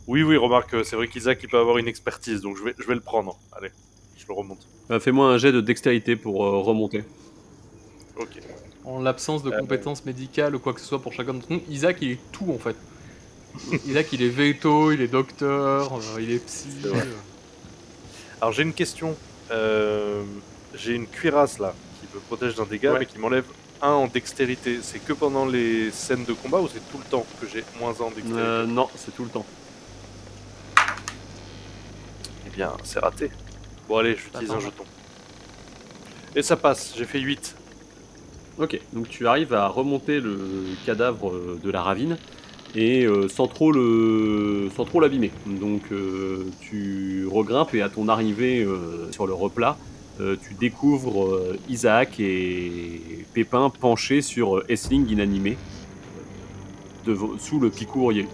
Oui, 0.06 0.22
oui, 0.22 0.36
remarque, 0.36 0.74
c'est 0.84 0.96
vrai 0.96 1.08
qu'Isaac 1.08 1.38
il 1.42 1.48
peut 1.48 1.58
avoir 1.58 1.78
une 1.78 1.88
expertise, 1.88 2.40
donc 2.42 2.56
je 2.58 2.64
vais, 2.64 2.74
je 2.78 2.86
vais 2.86 2.94
le 2.94 3.00
prendre. 3.00 3.38
Allez, 3.56 3.70
je 4.18 4.26
le 4.28 4.34
remonte. 4.34 4.66
Euh, 4.90 5.00
Fais-moi 5.00 5.26
un 5.28 5.38
jet 5.38 5.50
de 5.52 5.60
dextérité 5.62 6.14
pour 6.16 6.44
euh, 6.44 6.58
remonter. 6.60 7.04
Ok. 8.18 8.38
En 8.84 9.00
l'absence 9.00 9.42
de 9.42 9.50
Euh, 9.50 9.58
compétences 9.58 10.04
médicales 10.04 10.54
ou 10.54 10.58
quoi 10.58 10.74
que 10.74 10.80
ce 10.80 10.86
soit 10.86 11.00
pour 11.00 11.12
chacun 11.14 11.32
d'entre 11.34 11.50
nous, 11.50 11.62
Isaac, 11.70 11.96
il 12.02 12.10
est 12.12 12.18
tout 12.32 12.50
en 12.52 12.58
fait. 12.58 12.76
Isaac, 13.86 14.12
il 14.12 14.22
est 14.22 14.28
veto, 14.28 14.92
il 14.92 15.00
est 15.00 15.08
docteur, 15.08 15.94
euh, 15.94 16.20
il 16.20 16.30
est 16.32 16.44
psy. 16.44 16.68
Euh. 16.84 17.02
Alors 18.44 18.52
j'ai 18.52 18.62
une 18.62 18.74
question. 18.74 19.16
Euh, 19.52 20.22
j'ai 20.74 20.92
une 20.92 21.06
cuirasse 21.06 21.58
là 21.58 21.72
qui 21.98 22.14
me 22.14 22.20
protège 22.20 22.54
d'un 22.56 22.66
dégât 22.66 22.92
Ouais. 22.92 22.98
mais 22.98 23.06
qui 23.06 23.18
m'enlève 23.18 23.46
un 23.80 23.92
en 23.92 24.06
dextérité. 24.06 24.80
C'est 24.82 24.98
que 24.98 25.14
pendant 25.14 25.46
les 25.46 25.90
scènes 25.90 26.26
de 26.26 26.34
combat 26.34 26.58
ou 26.60 26.68
c'est 26.68 26.86
tout 26.92 26.98
le 26.98 27.04
temps 27.04 27.24
que 27.40 27.46
j'ai 27.48 27.64
moins 27.80 27.94
un 27.98 28.02
en 28.04 28.10
dextérité? 28.10 28.38
Euh, 28.38 28.66
non, 28.66 28.86
c'est 28.96 29.16
tout 29.16 29.24
le 29.24 29.30
temps. 29.30 29.46
Eh 32.46 32.50
bien, 32.50 32.70
c'est 32.82 32.98
raté. 32.98 33.30
Bon 33.88 33.96
allez, 33.96 34.14
j'utilise 34.14 34.50
un 34.50 34.60
jeton. 34.60 34.84
Et 36.36 36.42
ça 36.42 36.56
passe, 36.58 36.92
j'ai 36.98 37.06
fait 37.06 37.20
8. 37.20 37.56
Ok, 38.58 38.78
donc 38.92 39.08
tu 39.08 39.26
arrives 39.26 39.54
à 39.54 39.68
remonter 39.68 40.20
le 40.20 40.66
cadavre 40.84 41.32
de 41.62 41.70
la 41.70 41.80
ravine 41.80 42.18
et 42.74 43.04
euh, 43.04 43.28
sans 43.28 43.46
trop 43.46 43.72
le 43.72 44.68
sans 44.74 44.84
trop 44.84 45.00
l'abîmer. 45.00 45.30
Donc 45.46 45.82
euh, 45.92 46.44
tu 46.60 47.26
regrimpes 47.30 47.74
et 47.74 47.82
à 47.82 47.88
ton 47.88 48.08
arrivée 48.08 48.62
euh, 48.62 49.10
sur 49.12 49.26
le 49.26 49.34
replat, 49.34 49.76
tu 50.16 50.54
découvres 50.54 51.40
Isaac 51.68 52.20
et 52.20 53.26
Pépin 53.32 53.68
penchés 53.68 54.22
sur 54.22 54.62
Essling 54.68 55.10
inanimé 55.10 55.56
sous 57.40 57.58
le 57.58 57.68
picourier. 57.68 58.28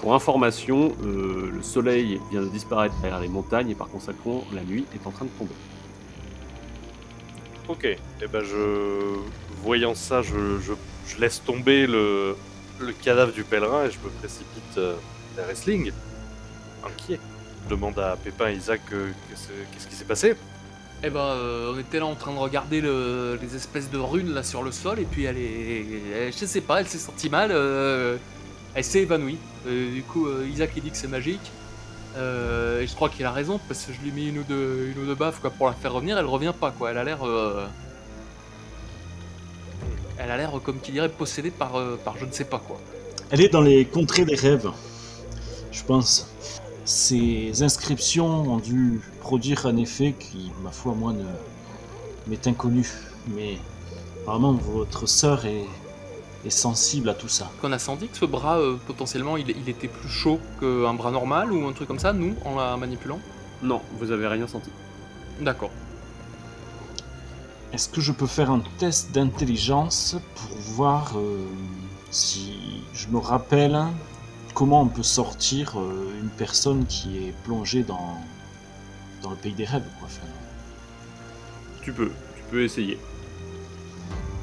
Pour 0.00 0.14
information, 0.14 0.92
le 1.04 1.60
soleil 1.60 2.18
vient 2.30 2.40
de 2.40 2.48
disparaître 2.48 2.94
derrière 3.02 3.20
les 3.20 3.28
montagnes 3.28 3.68
et 3.68 3.74
par 3.74 3.88
conséquent 3.88 4.42
la 4.54 4.64
nuit 4.64 4.86
est 4.94 5.06
en 5.06 5.10
train 5.10 5.26
de 5.26 5.30
tomber. 5.38 5.52
Ok, 7.68 7.84
et 7.84 7.98
ben 8.32 8.42
je. 8.42 9.18
Voyant 9.62 9.94
ça, 9.94 10.22
je 10.22 11.20
laisse 11.20 11.42
tomber 11.44 11.86
le, 11.86 12.36
le 12.80 12.92
cadavre 12.92 13.32
du 13.32 13.44
pèlerin 13.44 13.84
et 13.84 13.90
je 13.90 13.98
me 13.98 14.08
précipite 14.18 14.78
euh, 14.78 14.94
vers 15.36 15.46
Wrestling. 15.46 15.92
Inquiet. 16.84 17.20
Je 17.64 17.70
demande 17.74 17.98
à 17.98 18.16
Pépin 18.16 18.48
et 18.48 18.54
Isaac 18.54 18.80
qu'est-ce 18.88 19.86
qui 19.86 19.94
s'est 19.94 20.04
passé. 20.04 20.34
Eh 21.02 21.08
ben, 21.10 21.20
euh, 21.20 21.72
on 21.74 21.78
était 21.78 21.98
là 21.98 22.06
en 22.06 22.14
train 22.14 22.32
de 22.32 22.38
regarder 22.38 22.80
le- 22.80 23.38
les 23.40 23.56
espèces 23.56 23.90
de 23.90 23.98
runes 23.98 24.32
là 24.34 24.42
sur 24.42 24.62
le 24.62 24.70
sol, 24.72 24.98
et 24.98 25.04
puis 25.04 25.24
elle 25.24 25.38
est. 25.38 26.30
je 26.32 26.44
sais 26.44 26.60
pas, 26.60 26.80
elle 26.80 26.86
s'est 26.88 26.98
sentie 26.98 27.30
mal, 27.30 27.50
euh, 27.52 28.16
elle 28.74 28.84
s'est 28.84 29.00
évanouie. 29.00 29.38
Du 29.66 30.02
coup, 30.02 30.26
Isaac 30.52 30.72
il 30.76 30.82
dit 30.82 30.90
que 30.90 30.96
c'est 30.96 31.08
magique. 31.08 31.50
Et 32.16 32.86
je 32.86 32.94
crois 32.94 33.08
qu'il 33.08 33.24
a 33.24 33.30
raison, 33.30 33.58
parce 33.68 33.84
que 33.84 33.92
je 33.94 34.00
lui 34.00 34.08
ai 34.08 34.12
mis 34.12 34.28
une 34.28 34.38
ou 34.38 34.42
deux, 34.42 34.92
une 34.94 35.02
ou 35.02 35.06
deux 35.06 35.14
baffes 35.14 35.40
quoi, 35.40 35.50
pour 35.50 35.66
la 35.68 35.72
faire 35.74 35.92
revenir, 35.92 36.18
elle 36.18 36.26
revient 36.26 36.52
pas 36.58 36.70
quoi. 36.70 36.90
Elle 36.90 36.98
a 36.98 37.04
l'air. 37.04 37.18
Elle 40.22 40.30
a 40.30 40.36
l'air, 40.36 40.52
comme 40.62 40.80
qui 40.80 40.92
dirait, 40.92 41.08
possédée 41.08 41.50
par, 41.50 41.76
euh, 41.76 41.98
par 42.04 42.18
je 42.18 42.26
ne 42.26 42.32
sais 42.32 42.44
pas 42.44 42.58
quoi. 42.58 42.78
Elle 43.30 43.40
est 43.40 43.48
dans 43.48 43.62
les 43.62 43.86
contrées 43.86 44.26
des 44.26 44.34
rêves, 44.34 44.70
je 45.72 45.82
pense. 45.82 46.28
Ces 46.84 47.62
inscriptions 47.62 48.26
ont 48.26 48.58
dû 48.58 49.00
produire 49.20 49.64
un 49.64 49.76
effet 49.78 50.14
qui, 50.18 50.52
ma 50.62 50.72
foi, 50.72 50.92
moi, 50.92 51.14
ne 51.14 51.24
m'est 52.26 52.46
inconnu. 52.46 52.86
Mais 53.28 53.56
apparemment, 54.22 54.52
votre 54.52 55.06
sœur 55.06 55.46
est, 55.46 55.64
est 56.44 56.50
sensible 56.50 57.08
à 57.08 57.14
tout 57.14 57.28
ça. 57.28 57.50
Qu'on 57.62 57.72
a 57.72 57.78
senti 57.78 58.08
que 58.08 58.16
ce 58.18 58.26
bras, 58.26 58.58
euh, 58.58 58.76
potentiellement, 58.86 59.38
il, 59.38 59.48
il 59.48 59.68
était 59.70 59.88
plus 59.88 60.08
chaud 60.10 60.38
qu'un 60.58 60.92
bras 60.92 61.12
normal 61.12 61.50
ou 61.50 61.66
un 61.66 61.72
truc 61.72 61.88
comme 61.88 61.98
ça, 61.98 62.12
nous, 62.12 62.34
en 62.44 62.56
la 62.56 62.76
manipulant? 62.76 63.20
Non, 63.62 63.80
vous 63.98 64.10
avez 64.10 64.26
rien 64.26 64.46
senti. 64.46 64.70
D'accord. 65.40 65.70
Est-ce 67.72 67.88
que 67.88 68.00
je 68.00 68.10
peux 68.10 68.26
faire 68.26 68.50
un 68.50 68.62
test 68.78 69.12
d'intelligence 69.12 70.16
pour 70.34 70.58
voir 70.58 71.12
euh, 71.16 71.46
si 72.10 72.82
je 72.92 73.06
me 73.08 73.18
rappelle 73.18 73.78
comment 74.54 74.82
on 74.82 74.88
peut 74.88 75.04
sortir 75.04 75.78
euh, 75.78 76.20
une 76.20 76.30
personne 76.30 76.84
qui 76.86 77.18
est 77.18 77.34
plongée 77.44 77.84
dans, 77.84 78.16
dans 79.22 79.30
le 79.30 79.36
pays 79.36 79.52
des 79.52 79.64
rêves 79.64 79.86
quoi, 80.00 80.08
enfin. 80.08 80.26
Tu 81.82 81.92
peux, 81.92 82.08
tu 82.08 82.42
peux 82.50 82.64
essayer. 82.64 82.98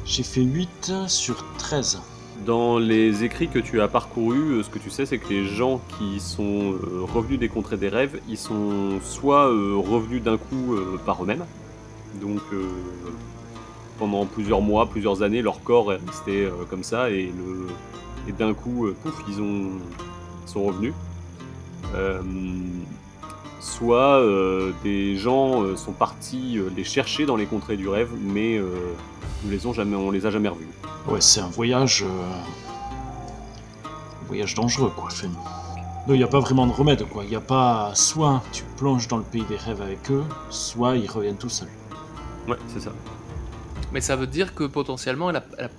J'ai 0.06 0.24
fait 0.24 0.42
8 0.42 0.94
sur 1.08 1.44
13. 1.58 2.00
Dans 2.46 2.80
les 2.80 3.26
écrits 3.26 3.50
que 3.50 3.60
tu 3.60 3.82
as 3.82 3.90
parcourus, 3.90 4.54
euh, 4.54 4.64
ce 4.64 4.70
que 4.70 4.80
tu 4.80 4.90
sais, 4.90 5.06
c'est 5.06 5.18
que 5.18 5.28
les 5.28 5.46
gens 5.46 5.82
qui 5.98 6.22
sont 6.22 6.76
revenus 7.14 7.40
des 7.40 7.50
contrées 7.50 7.78
des 7.78 7.90
rêves, 7.90 8.22
ils 8.30 8.38
sont 8.38 9.02
soit 9.04 9.48
revenus 9.48 10.24
d'un 10.24 10.38
coup 10.38 10.78
par 11.06 11.22
eux-mêmes, 11.24 11.46
donc 12.22 12.42
euh, 12.54 12.68
pendant 13.98 14.26
plusieurs 14.26 14.62
mois, 14.62 14.88
plusieurs 14.88 15.22
années, 15.24 15.42
leur 15.42 15.62
corps 15.64 15.94
est 15.94 16.00
resté 16.06 16.46
euh, 16.46 16.52
comme 16.70 16.84
ça, 16.84 17.10
et, 17.12 17.32
et 18.28 18.32
d'un 18.32 18.54
coup, 18.54 18.88
euh, 18.88 18.96
pouf, 19.02 19.22
ils, 19.28 19.42
ont, 19.42 19.72
sont 20.46 20.64
revenus. 20.64 20.94
Soit 23.60 24.24
des 24.84 25.18
gens 25.18 25.76
sont 25.76 25.92
partis 25.92 26.60
les 26.76 26.84
chercher 26.84 27.26
dans 27.26 27.36
les 27.36 27.46
contrées 27.46 27.76
du 27.76 27.90
rêve, 27.90 28.10
mais 28.20 28.60
on 28.60 29.50
les, 29.50 29.74
jamais, 29.74 29.96
on 29.96 30.12
les 30.12 30.26
a 30.26 30.32
jamais 30.32 30.50
revus. 30.50 30.68
Ouais, 31.08 31.22
c'est 31.22 31.42
un 31.42 31.50
voyage. 31.50 32.06
voyage 34.28 34.54
dangereux, 34.54 34.92
quoi. 34.96 35.10
Non, 36.08 36.14
il 36.14 36.20
n'y 36.20 36.24
a 36.24 36.28
pas 36.28 36.40
vraiment 36.40 36.66
de 36.66 36.72
remède, 36.72 37.04
quoi. 37.10 37.26
Il 37.26 37.36
a 37.36 37.42
pas. 37.42 37.92
Soit 37.94 38.42
tu 38.54 38.64
plonges 38.78 39.10
dans 39.10 39.18
le 39.18 39.24
pays 39.24 39.44
des 39.50 39.58
rêves 39.58 39.82
avec 39.82 40.10
eux, 40.10 40.24
soit 40.50 40.96
ils 40.96 41.10
reviennent 41.10 41.36
tout 41.36 41.50
seuls. 41.50 41.68
Ouais, 42.48 42.58
c'est 42.68 42.80
ça. 42.80 42.94
Mais 43.92 44.02
ça 44.02 44.16
veut 44.16 44.28
dire 44.28 44.54
que 44.56 44.64
potentiellement, 44.64 45.30
elle, 45.30 45.38
a- 45.38 45.46
elle 45.58 45.66
a- 45.66 45.70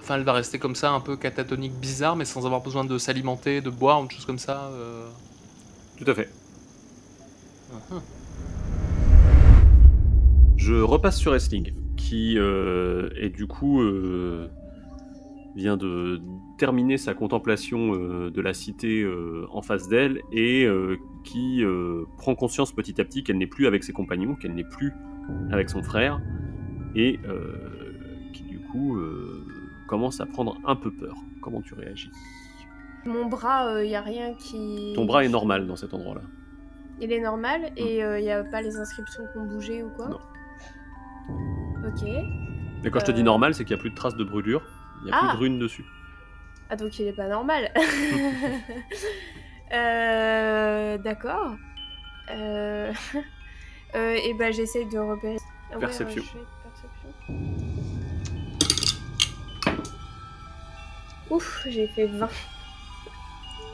enfin, 0.00 0.16
elle 0.16 0.22
va 0.24 0.32
rester 0.32 0.58
comme 0.58 0.74
ça, 0.74 0.90
un 0.92 1.00
peu 1.00 1.16
catatonique, 1.16 1.72
bizarre, 1.74 2.16
mais 2.16 2.24
sans 2.24 2.46
avoir 2.46 2.62
besoin 2.62 2.84
de 2.84 2.98
s'alimenter, 2.98 3.60
de 3.60 3.70
boire, 3.70 4.02
une 4.02 4.10
chose 4.10 4.24
comme 4.24 4.38
ça. 4.38 4.70
euh. 4.72 5.08
Tout 5.98 6.10
à 6.10 6.14
fait. 6.14 6.28
Mhm. 7.90 8.00
Je 10.56 10.74
repasse 10.74 11.18
sur 11.18 11.34
Essling, 11.34 11.72
qui 11.96 12.38
euh, 12.38 13.08
est 13.16 13.30
du 13.30 13.46
coup 13.46 13.80
euh, 13.80 14.48
vient 15.56 15.76
de 15.76 16.20
terminer 16.58 16.98
sa 16.98 17.14
contemplation 17.14 17.94
euh, 17.94 18.30
de 18.30 18.40
la 18.40 18.52
cité 18.54 19.02
euh, 19.02 19.46
en 19.52 19.62
face 19.62 19.88
d'elle 19.88 20.20
et 20.32 20.64
euh, 20.64 20.96
qui 21.24 21.64
euh, 21.64 22.04
prend 22.18 22.34
conscience 22.34 22.72
petit 22.72 23.00
à 23.00 23.04
petit 23.04 23.24
qu'elle 23.24 23.38
n'est 23.38 23.46
plus 23.46 23.66
avec 23.66 23.84
ses 23.84 23.92
compagnons, 23.92 24.34
qu'elle 24.34 24.54
n'est 24.54 24.64
plus 24.64 24.92
avec 25.52 25.68
son 25.70 25.82
frère 25.82 26.20
et 26.94 27.18
euh, 27.26 27.92
qui 28.32 28.42
du 28.44 28.58
coup 28.60 28.96
euh, 28.96 29.44
commence 29.88 30.20
à 30.20 30.26
prendre 30.26 30.58
un 30.66 30.76
peu 30.76 30.90
peur. 30.90 31.14
Comment 31.42 31.60
tu 31.62 31.74
réagis? 31.74 32.10
Mon 33.06 33.26
bras, 33.26 33.82
il 33.82 33.88
n'y 33.88 33.96
a 33.96 34.02
rien 34.02 34.34
qui. 34.34 34.92
Ton 34.94 35.04
bras 35.06 35.24
est 35.24 35.28
normal 35.28 35.66
dans 35.66 35.76
cet 35.76 35.94
endroit-là. 35.94 36.20
Il 37.00 37.12
est 37.12 37.20
normal 37.20 37.70
et 37.76 37.98
il 38.00 38.22
n'y 38.22 38.30
a 38.30 38.44
pas 38.44 38.60
les 38.60 38.76
inscriptions 38.76 39.22
qui 39.32 39.38
ont 39.38 39.46
bougé 39.46 39.82
ou 39.82 39.88
quoi? 39.90 40.08
Non. 40.08 40.18
Ok. 41.86 42.02
Mais 42.84 42.90
quand 42.90 43.00
je 43.00 43.06
te 43.06 43.10
dis 43.12 43.20
Euh. 43.22 43.24
normal, 43.24 43.54
c'est 43.54 43.64
qu'il 43.64 43.74
n'y 43.74 43.80
a 43.80 43.82
plus 43.82 43.90
de 43.90 43.94
traces 43.94 44.16
de 44.16 44.24
brûlure, 44.24 44.62
il 45.00 45.06
n'y 45.06 45.12
a 45.12 45.16
Ah. 45.16 45.20
plus 45.28 45.32
de 45.36 45.40
runes 45.42 45.58
dessus. 45.58 45.84
Ah, 46.68 46.76
donc 46.76 46.98
il 46.98 47.06
est 47.06 47.12
pas 47.14 47.26
normal. 47.28 47.70
euh, 49.72 50.98
D'accord. 50.98 51.56
Euh... 52.30 52.92
euh, 53.94 54.14
et 54.22 54.34
ben 54.34 54.52
j'essaye 54.52 54.86
de 54.86 54.98
repérer. 54.98 55.36
Ah 55.70 55.74
ouais, 55.74 55.80
Perception. 55.80 56.22
Ouf, 61.30 61.66
j'ai 61.68 61.86
fait 61.88 62.06
20. 62.06 62.28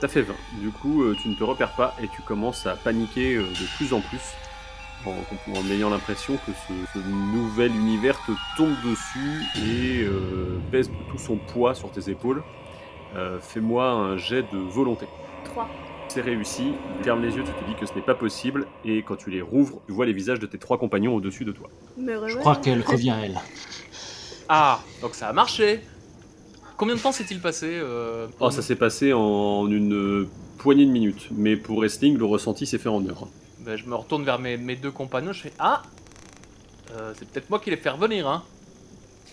T'as 0.01 0.09
fait 0.09 0.23
20. 0.23 0.35
Du 0.61 0.71
coup, 0.71 1.03
euh, 1.05 1.17
tu 1.23 1.29
ne 1.29 1.35
te 1.35 1.43
repères 1.45 1.73
pas 1.75 1.95
et 2.03 2.09
tu 2.09 2.21
commences 2.23 2.67
à 2.67 2.77
paniquer 2.77 3.35
euh, 3.37 3.43
de 3.43 3.77
plus 3.77 3.95
en 3.95 4.01
plus 4.03 4.21
en, 5.07 5.13
en 5.59 5.71
ayant 5.71 5.89
l'impression 5.89 6.37
que 6.45 6.53
ce, 6.53 6.75
ce 6.93 6.99
nouvel 6.99 7.75
univers 7.75 8.19
te 8.27 8.33
tombe 8.57 8.75
dessus 8.85 9.43
et 9.57 10.03
euh, 10.03 10.59
pèse 10.71 10.91
de 10.91 10.97
tout 11.11 11.19
son 11.19 11.37
poids 11.37 11.75
sur 11.75 11.91
tes 11.91 12.11
épaules. 12.11 12.43
Euh, 13.15 13.39
Fais-moi 13.41 13.89
un 13.89 14.17
jet 14.19 14.43
de 14.53 14.59
volonté. 14.59 15.07
3. 15.45 15.67
C'est 16.09 16.21
réussi, 16.23 16.73
tu 16.99 17.05
fermes 17.05 17.23
les 17.23 17.35
yeux, 17.37 17.43
tu 17.45 17.53
te 17.65 17.69
dis 17.71 17.75
que 17.79 17.85
ce 17.87 17.93
n'est 17.95 18.01
pas 18.01 18.15
possible. 18.15 18.67
Et 18.85 19.03
quand 19.03 19.17
tu 19.17 19.31
les 19.31 19.43
rouvres, 19.43 19.81
tu 19.87 19.93
vois 19.93 20.07
les 20.07 20.13
visages 20.13 20.39
de 20.39 20.47
tes 20.47 20.59
trois 20.59 20.79
compagnons 20.79 21.15
au-dessus 21.15 21.45
de 21.45 21.53
toi. 21.53 21.69
Je 21.99 22.37
crois 22.39 22.57
qu'elle 22.57 22.81
revient 22.83 23.11
à 23.11 23.19
elle. 23.25 23.41
Ah, 24.49 24.81
donc 25.03 25.15
ça 25.15 25.29
a 25.29 25.33
marché. 25.33 25.81
Combien 26.77 26.95
de 26.95 27.01
temps 27.01 27.13
s'est-il 27.13 27.41
passé 27.41 27.69
euh, 27.73 28.29
Oh, 28.39 28.51
ça 28.51 28.63
s'est 28.63 28.77
passé 28.77 29.13
en 29.13 29.67
une 29.71 29.95
euh, 29.95 30.29
poignée 30.59 30.87
de 30.87 30.91
minutes, 30.91 31.29
mais 31.33 31.57
pour 31.57 31.79
Wrestling, 31.79 32.17
le 32.17 32.25
ressenti 32.25 32.67
s'est 32.67 32.79
fait 32.79 32.89
en 32.89 33.05
heure. 33.07 33.27
Ben, 33.61 33.77
je 33.77 33.85
me 33.87 33.95
retourne 33.95 34.25
vers 34.25 34.39
mes, 34.39 34.57
mes 34.57 34.77
deux 34.77 34.91
compagnons, 34.91 35.33
je 35.33 35.43
fais 35.43 35.53
Ah! 35.59 35.83
Euh, 36.93 37.13
C'est 37.19 37.29
peut-être 37.29 37.51
moi 37.51 37.59
qui 37.59 37.71
les 37.71 37.77
fais 37.77 37.89
revenir, 37.91 38.29
hein. 38.29 38.43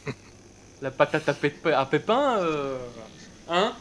La 0.81 0.89
patate 0.91 1.27
à, 1.29 1.33
pép- 1.33 1.71
à 1.73 1.85
pépin, 1.85 2.37
euh, 2.39 2.77
Hein? 3.49 3.73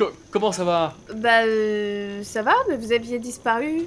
Co- 0.00 0.12
Comment 0.30 0.50
ça 0.50 0.64
va? 0.64 0.94
Bah, 1.14 1.42
euh, 1.44 2.22
ça 2.22 2.42
va, 2.42 2.54
mais 2.70 2.78
vous 2.78 2.92
aviez 2.92 3.18
disparu. 3.18 3.82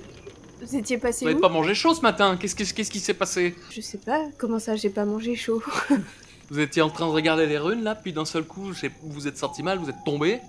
Vous 0.62 0.76
étiez 0.76 1.00
passé 1.00 1.26
Vous 1.26 1.32
n'avez 1.32 1.42
pas 1.42 1.50
mangé 1.50 1.74
chaud 1.74 1.96
ce 1.96 2.02
matin? 2.02 2.38
Qu'est-ce 2.40 2.56
qui 2.56 3.00
s'est 3.00 3.16
passé? 3.16 3.56
Je 3.72 3.82
sais 3.82 3.98
pas, 3.98 4.22
comment 4.38 4.60
ça 4.60 4.76
j'ai 4.76 4.92
pas 4.92 5.06
mangé 5.06 5.36
chaud? 5.36 5.64
Vous 6.52 6.60
étiez 6.60 6.84
en 6.84 6.90
train 6.90 7.08
de 7.08 7.12
regarder 7.12 7.48
les 7.48 7.58
runes 7.58 7.84
là, 7.84 7.96
puis 7.96 8.14
d'un 8.14 8.26
seul 8.26 8.44
coup, 8.44 8.62
vous 8.62 8.76
vous 9.02 9.28
êtes 9.28 9.38
sorti 9.38 9.64
mal, 9.64 9.80
vous 9.80 9.90
êtes 9.90 10.04
tombé. 10.06 10.40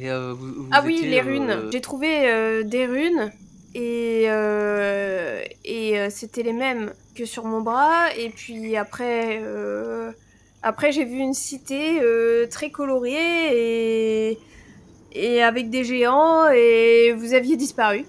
Et 0.00 0.10
euh, 0.10 0.32
vous, 0.32 0.46
vous 0.46 0.68
Ah 0.72 0.82
oui, 0.86 1.02
les 1.04 1.18
euh, 1.18 1.24
runes. 1.24 1.68
J'ai 1.72 1.80
trouvé 1.82 2.30
euh, 2.30 2.62
des 2.62 2.86
runes 2.86 3.30
et, 3.74 4.24
euh, 4.28 5.42
et 5.64 5.98
euh, 5.98 6.08
c'était 6.10 6.42
les 6.42 6.54
mêmes 6.54 6.92
que 7.14 7.26
sur 7.26 7.44
mon 7.44 7.60
bras. 7.60 8.14
Et 8.16 8.30
puis 8.30 8.76
après, 8.76 9.40
euh, 9.42 10.10
après 10.62 10.90
j'ai 10.92 11.04
vu 11.04 11.18
une 11.18 11.34
cité 11.34 12.00
euh, 12.00 12.46
très 12.46 12.70
colorée 12.70 14.30
et, 14.30 14.38
et 15.12 15.42
avec 15.42 15.70
des 15.70 15.84
géants 15.84 16.48
et 16.50 17.12
vous 17.16 17.34
aviez 17.34 17.56
disparu. 17.56 18.04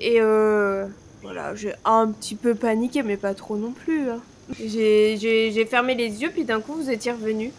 Et 0.00 0.20
euh, 0.20 0.86
voilà, 1.22 1.54
j'ai 1.54 1.72
un 1.84 2.08
petit 2.08 2.34
peu 2.34 2.54
paniqué, 2.54 3.02
mais 3.02 3.16
pas 3.16 3.34
trop 3.34 3.56
non 3.56 3.72
plus. 3.72 4.10
hein. 4.10 4.20
J'ai- 4.58 5.16
J'ai 5.18 5.52
j'ai 5.52 5.64
fermé 5.66 5.94
les 5.94 6.20
yeux, 6.20 6.30
puis 6.30 6.44
d'un 6.44 6.60
coup 6.60 6.74
vous 6.74 6.90
étiez 6.90 7.12
revenu. 7.12 7.52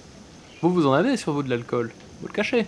Vous, 0.61 0.69
vous 0.73 0.85
en 0.85 0.93
avez 0.93 1.15
sur 1.17 1.31
vous 1.33 1.43
de 1.43 1.49
l'alcool. 1.49 1.91
Vous 2.21 2.27
le 2.27 2.33
cachez. 2.33 2.65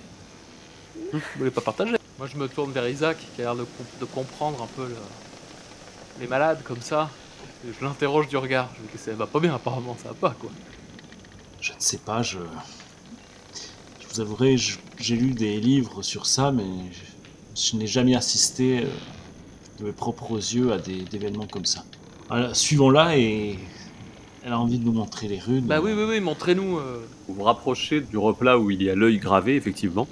Vous 1.13 1.19
voulez 1.37 1.51
pas 1.51 1.61
partager 1.61 1.95
Moi, 2.17 2.27
je 2.27 2.37
me 2.37 2.47
tourne 2.47 2.71
vers 2.71 2.87
Isaac, 2.89 3.17
qui 3.35 3.41
a 3.41 3.45
l'air 3.45 3.55
de, 3.55 3.63
comp- 3.63 3.99
de 3.99 4.05
comprendre 4.05 4.61
un 4.63 4.67
peu 4.75 4.83
le- 4.87 4.95
les 6.21 6.27
malades 6.27 6.61
comme 6.63 6.81
ça. 6.81 7.09
Et 7.67 7.71
je 7.77 7.83
l'interroge 7.85 8.27
du 8.27 8.37
regard. 8.37 8.69
Je 8.75 8.81
lui 8.81 8.87
dis, 8.93 8.97
ça 9.01 9.11
va 9.13 9.27
pas 9.27 9.39
bien, 9.39 9.53
apparemment, 9.55 9.95
ça 10.01 10.09
va 10.09 10.15
pas, 10.15 10.35
quoi. 10.39 10.49
Je 11.61 11.71
ne 11.71 11.77
sais 11.79 11.97
pas, 11.99 12.21
je. 12.21 12.37
Vous 14.15 14.21
avouerai, 14.21 14.55
j'ai 14.97 15.15
lu 15.17 15.31
des 15.31 15.59
livres 15.59 16.01
sur 16.01 16.25
ça, 16.25 16.49
mais 16.53 16.63
je, 17.53 17.61
je 17.61 17.75
n'ai 17.75 17.85
jamais 17.85 18.15
assisté 18.15 18.79
euh, 18.79 18.87
de 19.79 19.83
mes 19.87 19.91
propres 19.91 20.35
yeux 20.35 20.71
à 20.71 20.77
des 20.77 21.03
événements 21.13 21.47
comme 21.51 21.65
ça. 21.65 21.83
Alors, 22.29 22.55
suivons-la 22.55 23.17
et. 23.17 23.59
Elle 24.45 24.53
a 24.53 24.59
envie 24.59 24.79
de 24.79 24.85
nous 24.85 24.93
montrer 24.93 25.27
les 25.27 25.37
runes. 25.39 25.65
Bah 25.65 25.81
oui, 25.83 25.91
oui, 25.93 26.05
oui, 26.07 26.21
montrez-nous. 26.21 26.77
euh, 26.77 27.03
Vous 27.27 27.33
vous 27.33 27.43
rapprochez 27.43 27.99
du 27.99 28.17
replat 28.17 28.57
où 28.57 28.71
il 28.71 28.81
y 28.83 28.89
a 28.89 28.95
l'œil 28.95 29.17
gravé, 29.17 29.57
effectivement. 29.57 30.07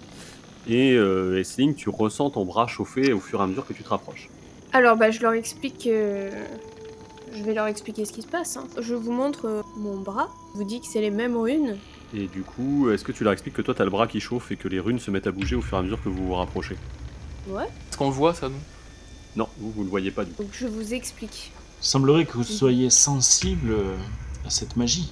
Et 0.67 0.91
euh, 0.91 1.39
Essling, 1.39 1.73
tu 1.73 1.87
ressens 1.89 2.31
ton 2.31 2.43
bras 2.43 2.67
chauffer 2.67 3.13
au 3.13 3.21
fur 3.21 3.39
et 3.39 3.43
à 3.43 3.47
mesure 3.47 3.65
que 3.65 3.71
tu 3.71 3.83
te 3.83 3.89
rapproches. 3.89 4.27
Alors, 4.73 4.97
bah, 4.97 5.11
je 5.11 5.21
leur 5.21 5.31
explique. 5.31 5.87
euh, 5.87 6.29
Je 7.33 7.41
vais 7.43 7.53
leur 7.53 7.67
expliquer 7.67 8.03
ce 8.03 8.11
qui 8.11 8.21
se 8.21 8.27
passe. 8.27 8.57
hein. 8.57 8.67
Je 8.81 8.95
vous 8.95 9.13
montre 9.13 9.45
euh, 9.45 9.61
mon 9.77 9.97
bras. 10.01 10.27
Je 10.53 10.57
vous 10.59 10.65
dis 10.65 10.81
que 10.81 10.87
c'est 10.87 10.99
les 11.01 11.09
mêmes 11.11 11.37
runes. 11.37 11.77
Et 12.13 12.27
du 12.27 12.43
coup, 12.43 12.89
est-ce 12.91 13.03
que 13.03 13.11
tu 13.11 13.23
leur 13.23 13.33
expliques 13.33 13.55
que 13.55 13.61
toi, 13.61 13.73
t'as 13.73 13.83
le 13.83 13.89
bras 13.89 14.07
qui 14.07 14.19
chauffe 14.19 14.51
et 14.51 14.55
que 14.55 14.67
les 14.67 14.79
runes 14.79 14.99
se 14.99 15.09
mettent 15.09 15.27
à 15.27 15.31
bouger 15.31 15.55
au 15.55 15.61
fur 15.61 15.77
et 15.77 15.79
à 15.79 15.83
mesure 15.83 16.01
que 16.01 16.09
vous 16.09 16.27
vous 16.27 16.35
rapprochez 16.35 16.77
Ouais. 17.47 17.63
Est-ce 17.63 17.97
qu'on 17.97 18.09
le 18.09 18.13
voit, 18.13 18.33
ça, 18.33 18.49
nous 18.49 18.59
Non, 19.35 19.49
vous, 19.57 19.71
vous 19.71 19.83
le 19.83 19.89
voyez 19.89 20.11
pas 20.11 20.23
du 20.23 20.31
tout. 20.31 20.43
Donc, 20.43 20.51
je 20.53 20.67
vous 20.67 20.93
explique. 20.93 21.51
Il 21.81 21.85
semblerait 21.85 22.25
que 22.25 22.33
vous 22.33 22.43
soyez 22.43 22.89
sensible 22.89 23.75
à 24.45 24.49
cette 24.49 24.77
magie. 24.77 25.11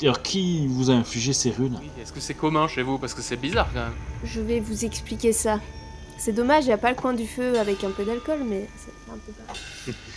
D'ailleurs, 0.00 0.22
qui 0.22 0.66
vous 0.66 0.90
a 0.90 0.94
infligé 0.94 1.32
ces 1.32 1.50
runes 1.50 1.78
Oui, 1.80 1.90
Est-ce 2.02 2.12
que 2.12 2.20
c'est 2.20 2.34
commun 2.34 2.66
chez 2.66 2.82
vous 2.82 2.98
Parce 2.98 3.14
que 3.14 3.22
c'est 3.22 3.36
bizarre, 3.36 3.68
quand 3.72 3.80
même. 3.80 3.92
Je 4.24 4.40
vais 4.40 4.58
vous 4.58 4.84
expliquer 4.84 5.32
ça. 5.32 5.60
C'est 6.18 6.32
dommage, 6.32 6.64
il 6.64 6.68
n'y 6.68 6.72
a 6.72 6.78
pas 6.78 6.90
le 6.90 6.96
coin 6.96 7.12
du 7.12 7.26
feu 7.26 7.58
avec 7.58 7.84
un 7.84 7.90
peu 7.90 8.04
d'alcool, 8.04 8.40
mais 8.48 8.68
c'est 8.76 9.12
un 9.12 9.16
peu 9.18 9.32
pareil. 9.32 9.60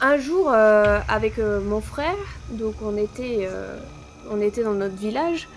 Un 0.00 0.18
jour, 0.18 0.50
euh, 0.52 0.98
avec 1.08 1.38
euh, 1.38 1.60
mon 1.60 1.80
frère, 1.80 2.16
donc 2.50 2.74
on 2.82 2.96
était, 2.96 3.48
euh, 3.50 3.78
on 4.30 4.40
était 4.40 4.62
dans 4.62 4.74
notre 4.74 4.94
village, 4.96 5.48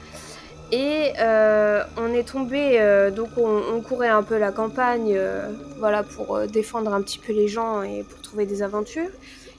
et 0.72 1.12
euh, 1.19 1.84
on 1.98 2.13
est 2.13 2.24
tombé, 2.24 2.79
euh, 2.79 3.12
donc 3.12 3.29
on, 3.38 3.62
on 3.74 3.81
courait 3.81 4.08
un 4.08 4.24
peu 4.24 4.38
la 4.38 4.51
campagne, 4.51 5.13
euh, 5.13 5.51
voilà, 5.77 6.03
pour 6.03 6.36
euh, 6.36 6.46
défendre 6.46 6.93
un 6.93 7.01
petit 7.01 7.19
peu 7.19 7.34
les 7.34 7.48
gens 7.48 7.81
et 7.81 8.03
pour 8.03 8.22
trouver 8.22 8.46
des 8.46 8.62
aventures. 8.63 9.10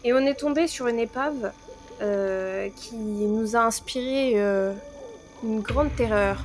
Et 0.02 0.14
on 0.14 0.20
est 0.20 0.38
tombé 0.38 0.66
sur 0.66 0.86
une 0.86 0.98
épave 0.98 1.52
euh, 2.00 2.68
qui 2.74 2.96
nous 2.96 3.56
a 3.56 3.60
inspiré 3.60 4.32
euh, 4.36 4.72
une 5.44 5.60
grande 5.60 5.94
terreur. 5.94 6.38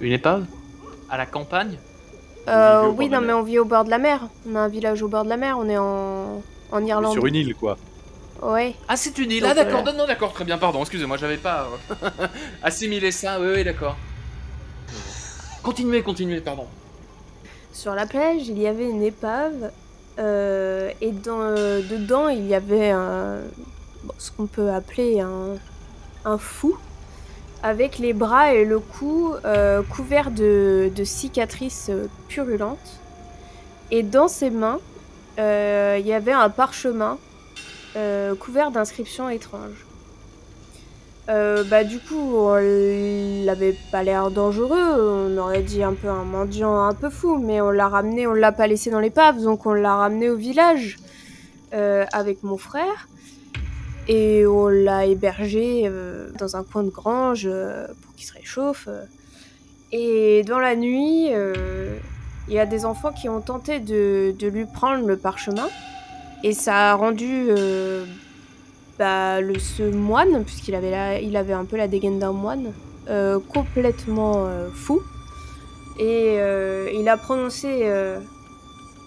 Une 0.00 0.12
épave? 0.12 0.46
À 1.08 1.16
la 1.16 1.26
campagne? 1.26 1.78
Euh, 2.48 2.88
oui, 2.88 3.08
non, 3.08 3.20
mais 3.20 3.32
on 3.32 3.42
vit 3.42 3.60
au 3.60 3.64
bord 3.64 3.84
de 3.84 3.90
la 3.90 3.98
mer. 3.98 4.28
On 4.48 4.56
a 4.56 4.60
un 4.60 4.68
village 4.68 5.02
au 5.02 5.08
bord 5.08 5.24
de 5.24 5.28
la 5.28 5.36
mer. 5.36 5.56
On 5.58 5.68
est 5.68 5.78
en, 5.78 6.42
en 6.72 6.84
Irlande. 6.84 7.12
Sur 7.12 7.26
une 7.26 7.34
île, 7.34 7.54
quoi. 7.54 7.76
Ouais. 8.42 8.74
Ah, 8.88 8.96
c'est 8.96 9.16
une 9.18 9.30
île. 9.30 9.40
Donc, 9.42 9.50
Ah, 9.52 9.54
d'accord. 9.54 9.80
voilà. 9.82 9.92
Non, 9.92 9.98
non, 9.98 10.06
d'accord. 10.06 10.32
Très 10.32 10.44
bien, 10.44 10.58
pardon. 10.58 10.80
Excusez-moi, 10.80 11.16
j'avais 11.16 11.38
pas 11.38 11.68
euh, 11.90 12.26
assimilé 12.62 13.10
ça. 13.10 13.40
Oui, 13.40 13.46
oui, 13.54 13.64
d'accord. 13.64 13.96
Continuez, 15.62 16.02
continuez, 16.02 16.40
pardon. 16.40 16.66
Sur 17.72 17.94
la 17.94 18.06
plage, 18.06 18.46
il 18.48 18.58
y 18.58 18.66
avait 18.66 18.88
une 18.88 19.02
épave. 19.02 19.70
euh, 20.18 20.90
et 21.00 21.12
dans, 21.12 21.40
euh, 21.40 21.82
dedans, 21.82 22.28
il 22.28 22.46
y 22.46 22.54
avait 22.54 22.90
un, 22.90 23.38
bon, 24.04 24.14
ce 24.18 24.30
qu'on 24.30 24.46
peut 24.46 24.70
appeler 24.70 25.20
un, 25.20 25.56
un 26.24 26.38
fou. 26.38 26.76
Avec 27.62 27.98
les 27.98 28.12
bras 28.12 28.52
et 28.52 28.64
le 28.64 28.78
cou 28.78 29.34
euh, 29.44 29.82
couverts 29.82 30.30
de, 30.30 30.90
de 30.94 31.04
cicatrices 31.04 31.88
euh, 31.90 32.06
purulentes. 32.28 33.00
Et 33.90 34.02
dans 34.02 34.28
ses 34.28 34.50
mains, 34.50 34.78
euh, 34.78 34.95
il 35.38 36.06
y 36.06 36.12
avait 36.12 36.32
un 36.32 36.50
parchemin 36.50 37.18
euh, 37.96 38.34
couvert 38.34 38.70
d'inscriptions 38.70 39.28
étranges. 39.30 39.86
Euh, 41.28 41.64
bah 41.64 41.82
du 41.82 41.98
coup, 41.98 42.46
il 42.58 43.44
n'avait 43.44 43.74
pas 43.90 44.02
l'air 44.02 44.30
dangereux. 44.30 44.78
On 44.78 45.36
aurait 45.38 45.62
dit 45.62 45.82
un 45.82 45.94
peu 45.94 46.08
un 46.08 46.24
mendiant 46.24 46.82
un 46.82 46.94
peu 46.94 47.10
fou, 47.10 47.38
mais 47.38 47.60
on 47.60 47.70
l'a 47.70 47.88
ramené, 47.88 48.26
on 48.26 48.34
l'a 48.34 48.52
pas 48.52 48.66
laissé 48.66 48.90
dans 48.90 49.00
l'épave, 49.00 49.42
donc 49.42 49.66
on 49.66 49.72
l'a 49.72 49.96
ramené 49.96 50.30
au 50.30 50.36
village 50.36 50.98
euh, 51.74 52.04
avec 52.12 52.42
mon 52.42 52.58
frère 52.58 53.08
et 54.08 54.46
on 54.46 54.68
l'a 54.68 55.06
hébergé 55.06 55.82
euh, 55.86 56.30
dans 56.38 56.56
un 56.56 56.62
coin 56.62 56.84
de 56.84 56.90
grange 56.90 57.46
euh, 57.46 57.88
pour 58.02 58.14
qu'il 58.14 58.26
se 58.26 58.34
réchauffe. 58.34 58.88
Et 59.90 60.44
dans 60.44 60.58
la 60.58 60.76
nuit, 60.76 61.28
euh, 61.32 61.98
il 62.48 62.54
y 62.54 62.58
a 62.58 62.66
des 62.66 62.84
enfants 62.84 63.12
qui 63.12 63.28
ont 63.28 63.40
tenté 63.40 63.80
de, 63.80 64.34
lui 64.40 64.66
prendre 64.66 65.06
le 65.06 65.16
parchemin 65.16 65.68
et 66.44 66.52
ça 66.52 66.92
a 66.92 66.94
rendu 66.94 67.48
euh, 67.50 68.04
bah, 68.98 69.38
ce 69.58 69.82
moine, 69.82 70.44
puisqu'il 70.44 70.74
avait, 70.74 70.90
la- 70.90 71.20
il 71.20 71.36
avait 71.36 71.54
un 71.54 71.64
peu 71.64 71.76
la 71.76 71.88
dégaine 71.88 72.18
d'un 72.18 72.32
moine, 72.32 72.72
euh, 73.08 73.38
complètement 73.52 74.46
euh, 74.46 74.68
fou. 74.72 75.00
Et 75.98 76.36
il 76.92 77.08
a 77.08 77.16
prononcé 77.16 77.90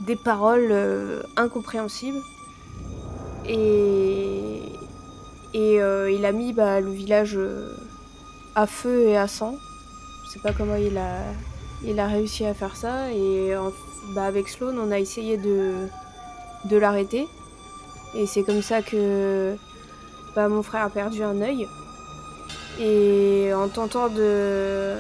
des 0.07 0.15
paroles 0.15 0.73
incompréhensibles. 1.37 2.17
Et, 3.47 4.63
il 5.53 6.25
a 6.25 6.31
mis 6.31 6.51
bah, 6.51 6.81
le 6.81 6.89
village 6.89 7.37
à 8.55 8.65
feu 8.65 9.07
et 9.07 9.17
à 9.17 9.27
sang. 9.27 9.53
Je 10.25 10.31
sais 10.31 10.39
pas 10.39 10.51
comment 10.51 10.77
il 10.77 10.97
a, 10.97 11.21
il 11.83 11.99
a 11.99 12.07
réussi 12.07 12.45
à 12.45 12.53
faire 12.53 12.75
ça. 12.75 13.11
Et 13.11 13.53
bah, 14.13 14.23
avec 14.23 14.49
Sloan, 14.49 14.77
on 14.77 14.91
a 14.91 14.99
essayé 14.99 15.37
de, 15.37 15.73
de 16.65 16.77
l'arrêter. 16.77 17.27
Et 18.15 18.25
c'est 18.25 18.43
comme 18.43 18.61
ça 18.61 18.81
que 18.81 19.55
bah, 20.35 20.47
mon 20.47 20.63
frère 20.63 20.83
a 20.83 20.89
perdu 20.89 21.23
un 21.23 21.41
œil. 21.41 21.67
Et 22.79 23.51
en 23.53 23.67
tentant 23.67 24.09
de. 24.09 24.95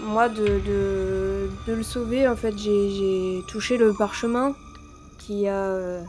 Moi, 0.00 0.28
de, 0.28 0.44
de, 0.44 1.50
de 1.66 1.72
le 1.72 1.82
sauver, 1.82 2.28
en 2.28 2.36
fait, 2.36 2.56
j'ai 2.56 3.40
touché 3.48 3.76
le 3.76 3.92
parchemin 3.92 4.54
qui 5.18 5.48
a, 5.48 6.00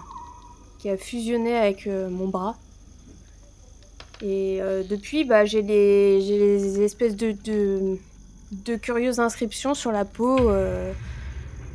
qui 0.78 0.90
a 0.90 0.98
fusionné 0.98 1.58
avec 1.58 1.88
euh, 1.88 2.08
mon 2.08 2.28
bras. 2.28 2.56
Et 4.22 4.62
euh, 4.62 4.84
depuis, 4.88 5.26
bah, 5.26 5.46
j'ai 5.46 5.64
j'ai 5.64 6.38
les 6.38 6.82
espèces 6.82 7.16
de, 7.16 7.36
de 8.52 8.76
curieuses 8.76 9.20
inscriptions 9.20 9.74
sur 9.74 9.92
la 9.92 10.06
peau. 10.06 10.50
euh, 10.50 10.92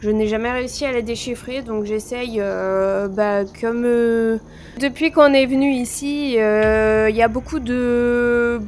je 0.00 0.10
n'ai 0.10 0.26
jamais 0.26 0.50
réussi 0.50 0.84
à 0.84 0.92
les 0.92 1.02
déchiffrer, 1.02 1.62
donc 1.62 1.86
j'essaye, 1.86 2.36
euh, 2.38 3.08
bah, 3.08 3.44
comme 3.58 3.84
euh, 3.86 4.36
depuis 4.78 5.10
qu'on 5.10 5.32
est 5.32 5.46
venu 5.46 5.72
ici, 5.72 6.32
il 6.32 7.16
y 7.16 7.22
a 7.22 7.28
beaucoup 7.28 7.58
de, 7.58 8.60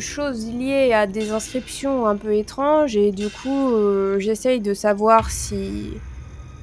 choses 0.00 0.46
liées 0.46 0.92
à 0.92 1.06
des 1.06 1.30
inscriptions 1.30 2.06
un 2.06 2.16
peu 2.16 2.34
étranges, 2.34 2.94
et 2.94 3.10
du 3.10 3.30
coup, 3.30 3.72
j'essaye 4.18 4.60
de 4.60 4.74
savoir 4.74 5.30
si, 5.30 5.94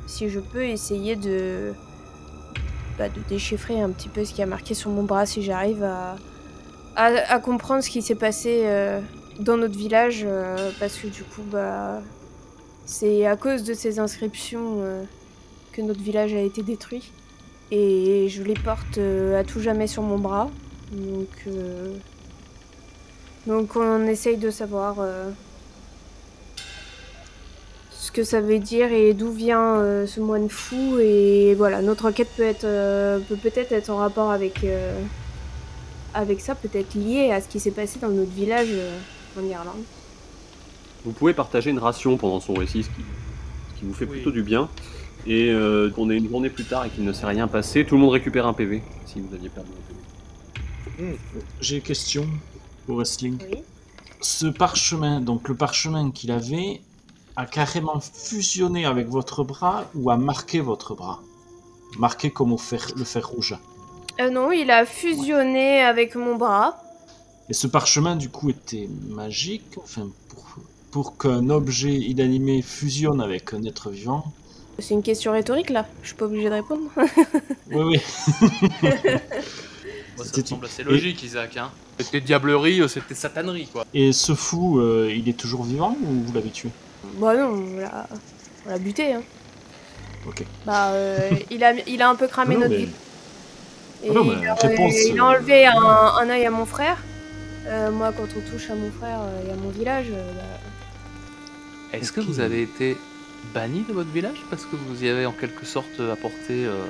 si 0.06 0.30
je 0.30 0.40
peux 0.40 0.66
essayer 0.66 1.16
de, 1.16 1.74
bah, 3.00 3.10
de 3.10 3.20
déchiffrer 3.30 3.82
un 3.82 3.90
petit 3.90 4.10
peu 4.10 4.26
ce 4.26 4.34
qui 4.34 4.44
a 4.44 4.46
marqué 4.46 4.76
sur 4.76 4.92
mon 4.92 5.04
bras, 5.04 5.26
si 5.26 5.42
j'arrive 5.42 5.84
à, 6.96 7.40
comprendre 7.40 7.84
ce 7.84 7.90
qui 7.90 8.04
s'est 8.04 8.14
passé 8.14 8.64
dans 9.40 9.58
notre 9.58 9.78
village, 9.78 10.24
euh, 10.26 10.72
parce 10.80 10.98
que 10.98 11.08
du 11.08 11.24
coup, 11.24 11.44
bah, 11.44 12.02
c'est 12.86 13.26
à 13.26 13.36
cause 13.36 13.64
de 13.64 13.74
ces 13.74 14.00
inscriptions 14.00 14.78
euh, 14.80 15.04
que 15.72 15.82
notre 15.82 16.02
village 16.02 16.34
a 16.34 16.42
été 16.42 16.64
détruit. 16.64 17.12
Et 17.70 18.28
je 18.30 18.44
les 18.44 18.54
porte 18.54 18.98
euh, 18.98 19.40
à 19.40 19.44
tout 19.44 19.60
jamais 19.60 19.88
sur 19.88 20.02
mon 20.02 20.18
bras. 20.18 20.50
Donc, 20.92 21.54
donc 23.46 23.76
on 23.76 24.08
essaye 24.08 24.38
de 24.38 24.50
savoir 24.50 25.06
ce 27.92 28.10
que 28.10 28.24
ça 28.24 28.40
veut 28.40 28.60
dire 28.60 28.94
et 28.94 29.14
d'où 29.14 29.34
vient 29.34 30.06
ce 30.08 30.22
moine 30.22 30.48
fou. 30.48 30.98
Et 31.00 31.56
voilà, 31.56 31.82
notre 31.82 32.08
enquête 32.08 32.30
peut 32.38 32.44
être 32.44 32.62
peut 33.28 33.36
peut-être 33.36 33.74
être 33.74 33.90
en 33.90 33.98
rapport 33.98 34.32
avec 34.32 34.66
avec 36.14 36.40
ça, 36.40 36.56
peut-être 36.56 36.96
lié 36.96 37.32
à 37.32 37.42
ce 37.42 37.50
qui 37.50 37.60
s'est 37.60 37.72
passé 37.72 38.00
dans 38.00 38.08
notre 38.08 38.32
village 38.32 38.74
en 39.38 39.44
Irlande. 39.44 39.84
Vous 41.06 41.12
pouvez 41.12 41.34
partager 41.34 41.70
une 41.70 41.80
ration 41.80 42.18
pendant 42.18 42.40
son 42.40 42.54
récit, 42.54 42.84
ce 42.84 42.90
qui, 42.90 43.02
ce 43.76 43.80
qui 43.80 43.86
vous 43.86 43.94
fait 43.94 44.06
Oui. 44.06 44.12
plutôt 44.18 44.32
du 44.32 44.44
bien. 44.44 44.70
Et 45.26 45.50
euh, 45.52 45.90
qu'on 45.92 46.10
est 46.10 46.18
une 46.18 46.30
journée 46.30 46.50
plus 46.50 46.64
tard 46.64 46.86
et 46.86 46.90
qu'il 46.90 47.04
ne 47.04 47.12
s'est 47.14 47.26
rien 47.26 47.48
passé, 47.48 47.86
tout 47.86 47.96
le 47.96 48.02
monde 48.02 48.12
récupère 48.12 48.48
un 48.48 48.54
PV, 48.54 48.82
si 49.06 49.20
vous 49.20 49.34
aviez 49.34 49.50
perdu 49.50 49.70
un 49.72 51.04
PV. 51.04 51.18
J'ai 51.62 51.76
une 51.78 51.82
question 51.82 52.28
pour 52.86 52.96
Wrestling. 52.98 53.38
Oui. 53.52 53.60
Ce 54.22 54.48
parchemin, 54.48 55.20
donc 55.22 55.48
le 55.48 55.56
parchemin 55.56 56.12
qu'il 56.12 56.32
avait, 56.32 56.82
a 57.36 57.46
carrément 57.46 58.00
fusionné 58.00 58.86
avec 58.86 59.08
votre 59.08 59.44
bras 59.44 59.86
ou 59.96 60.10
a 60.10 60.18
marqué 60.18 60.60
votre 60.60 60.96
bras? 60.96 61.22
Marqué 62.00 62.32
comme 62.32 62.52
au 62.52 62.58
fer, 62.58 62.88
le 62.96 63.04
fer 63.04 63.28
rouge. 63.28 63.56
Euh, 64.20 64.30
non, 64.30 64.52
il 64.52 64.72
a 64.72 64.86
fusionné 64.86 65.82
avec 65.82 66.16
mon 66.16 66.36
bras. 66.36 66.82
Et 67.50 67.54
ce 67.54 67.68
parchemin, 67.68 68.16
du 68.16 68.30
coup, 68.30 68.50
était 68.50 68.90
magique, 69.10 69.78
enfin, 69.82 70.10
pour, 70.30 70.46
pour 70.92 71.18
qu'un 71.18 71.50
objet 71.50 71.94
inanimé 71.94 72.62
fusionne 72.62 73.22
avec 73.22 73.54
un 73.54 73.64
être 73.64 73.90
vivant. 73.90 74.26
C'est 74.80 74.94
une 74.94 75.02
question 75.02 75.32
rhétorique 75.32 75.70
là, 75.72 75.88
je 76.04 76.08
suis 76.10 76.16
pas 76.16 76.26
obligée 76.26 76.50
de 76.50 76.54
répondre. 76.56 76.84
Oui, 77.72 77.84
oui. 77.84 78.00
Moi, 80.16 80.26
ça 80.26 80.42
me 80.42 80.46
semble 80.46 80.66
assez 80.66 80.84
logique, 80.84 81.22
Isaac. 81.24 81.58
Hein. 81.58 81.70
C'était 82.00 82.22
diablerie, 82.22 82.82
euh, 82.82 82.88
c'était 82.88 83.14
satanerie, 83.16 83.68
quoi. 83.68 83.86
Et 83.94 84.12
ce 84.14 84.34
fou, 84.36 84.80
euh, 84.80 85.12
il 85.16 85.28
est 85.30 85.38
toujours 85.38 85.64
vivant 85.64 85.96
ou 86.04 86.24
vous 86.26 86.34
l'avez 86.34 86.50
tué? 86.50 86.70
Bah 87.20 87.36
non, 87.36 87.66
on 88.66 88.70
l'a, 88.70 88.78
buté. 88.80 89.14
Hein. 89.14 89.22
Ok. 90.28 90.44
Bah, 90.66 90.90
euh, 90.92 91.30
il, 91.52 91.64
a, 91.64 91.74
il 91.88 92.02
a 92.02 92.10
un 92.10 92.16
peu 92.16 92.28
cramé 92.28 92.56
Non, 92.56 92.62
notre 92.62 92.72
mais- 92.72 92.78
vie. 92.86 92.90
Et 94.04 94.10
Ah 94.10 94.14
non, 94.14 94.24
il, 94.40 94.48
a, 94.48 94.54
réponse, 94.56 94.94
il 95.08 95.20
a 95.20 95.24
euh, 95.24 95.28
enlevé 95.28 95.66
un, 95.66 95.76
un 95.76 96.30
œil 96.30 96.46
à 96.46 96.52
mon 96.52 96.66
frère. 96.66 96.98
Euh, 97.68 97.92
moi, 97.92 98.14
quand 98.16 98.28
on 98.38 98.52
touche 98.52 98.70
à 98.70 98.76
mon 98.76 98.92
frère 98.92 99.20
euh, 99.22 99.48
et 99.48 99.52
à 99.52 99.56
mon 99.56 99.70
village, 99.70 100.08
euh, 100.12 100.32
bah, 100.34 101.98
Est-ce 101.98 102.12
que 102.12 102.22
vous 102.22 102.40
avez 102.40 102.62
été 102.62 102.98
banni 103.54 103.84
de 103.88 103.94
votre 103.94 104.10
village 104.10 104.42
parce 104.50 104.66
que 104.66 104.76
vous 104.76 105.04
y 105.04 105.10
avez 105.10 105.26
en 105.26 105.32
quelque 105.34 105.66
sorte 105.66 106.00
apporté. 106.00 106.66
euh, 106.66 106.86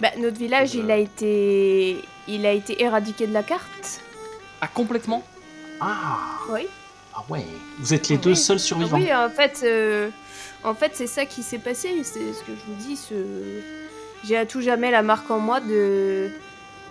bah, 0.00 0.10
notre 0.18 0.36
village, 0.38 0.74
Euh. 0.74 0.80
il 0.84 0.90
a 0.90 0.96
été, 0.98 2.02
il 2.28 2.44
a 2.46 2.52
été 2.52 2.82
éradiqué 2.82 3.26
de 3.26 3.32
la 3.32 3.42
carte. 3.42 4.00
Ah, 4.60 4.68
complètement? 4.68 5.22
Ah 5.80 6.18
Oui. 6.50 6.66
Ah 7.14 7.22
ouais 7.30 7.44
Vous 7.78 7.94
êtes 7.94 8.08
les 8.08 8.16
Ah 8.16 8.20
deux 8.20 8.30
oui. 8.30 8.36
seuls 8.36 8.60
survivants 8.60 8.98
Oui, 8.98 9.12
en 9.14 9.30
fait, 9.30 9.60
euh, 9.64 10.10
en 10.64 10.74
fait, 10.74 10.90
c'est 10.94 11.06
ça 11.06 11.24
qui 11.24 11.42
s'est 11.42 11.58
passé. 11.58 11.88
C'est 12.02 12.32
ce 12.32 12.40
que 12.40 12.52
je 12.52 12.64
vous 12.72 12.74
dis. 12.86 12.96
Ce... 12.96 13.14
J'ai 14.24 14.36
à 14.36 14.44
tout 14.44 14.60
jamais 14.60 14.90
la 14.90 15.02
marque 15.02 15.30
en 15.30 15.38
moi 15.38 15.60
de 15.60 16.30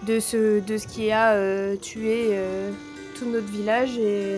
de 0.05 0.19
ce 0.19 0.59
de 0.59 0.77
ce 0.77 0.87
qui 0.87 1.11
a 1.11 1.31
euh, 1.33 1.75
tué 1.77 2.29
euh, 2.31 2.71
tout 3.17 3.25
notre 3.25 3.47
village 3.47 3.97
et 3.97 4.37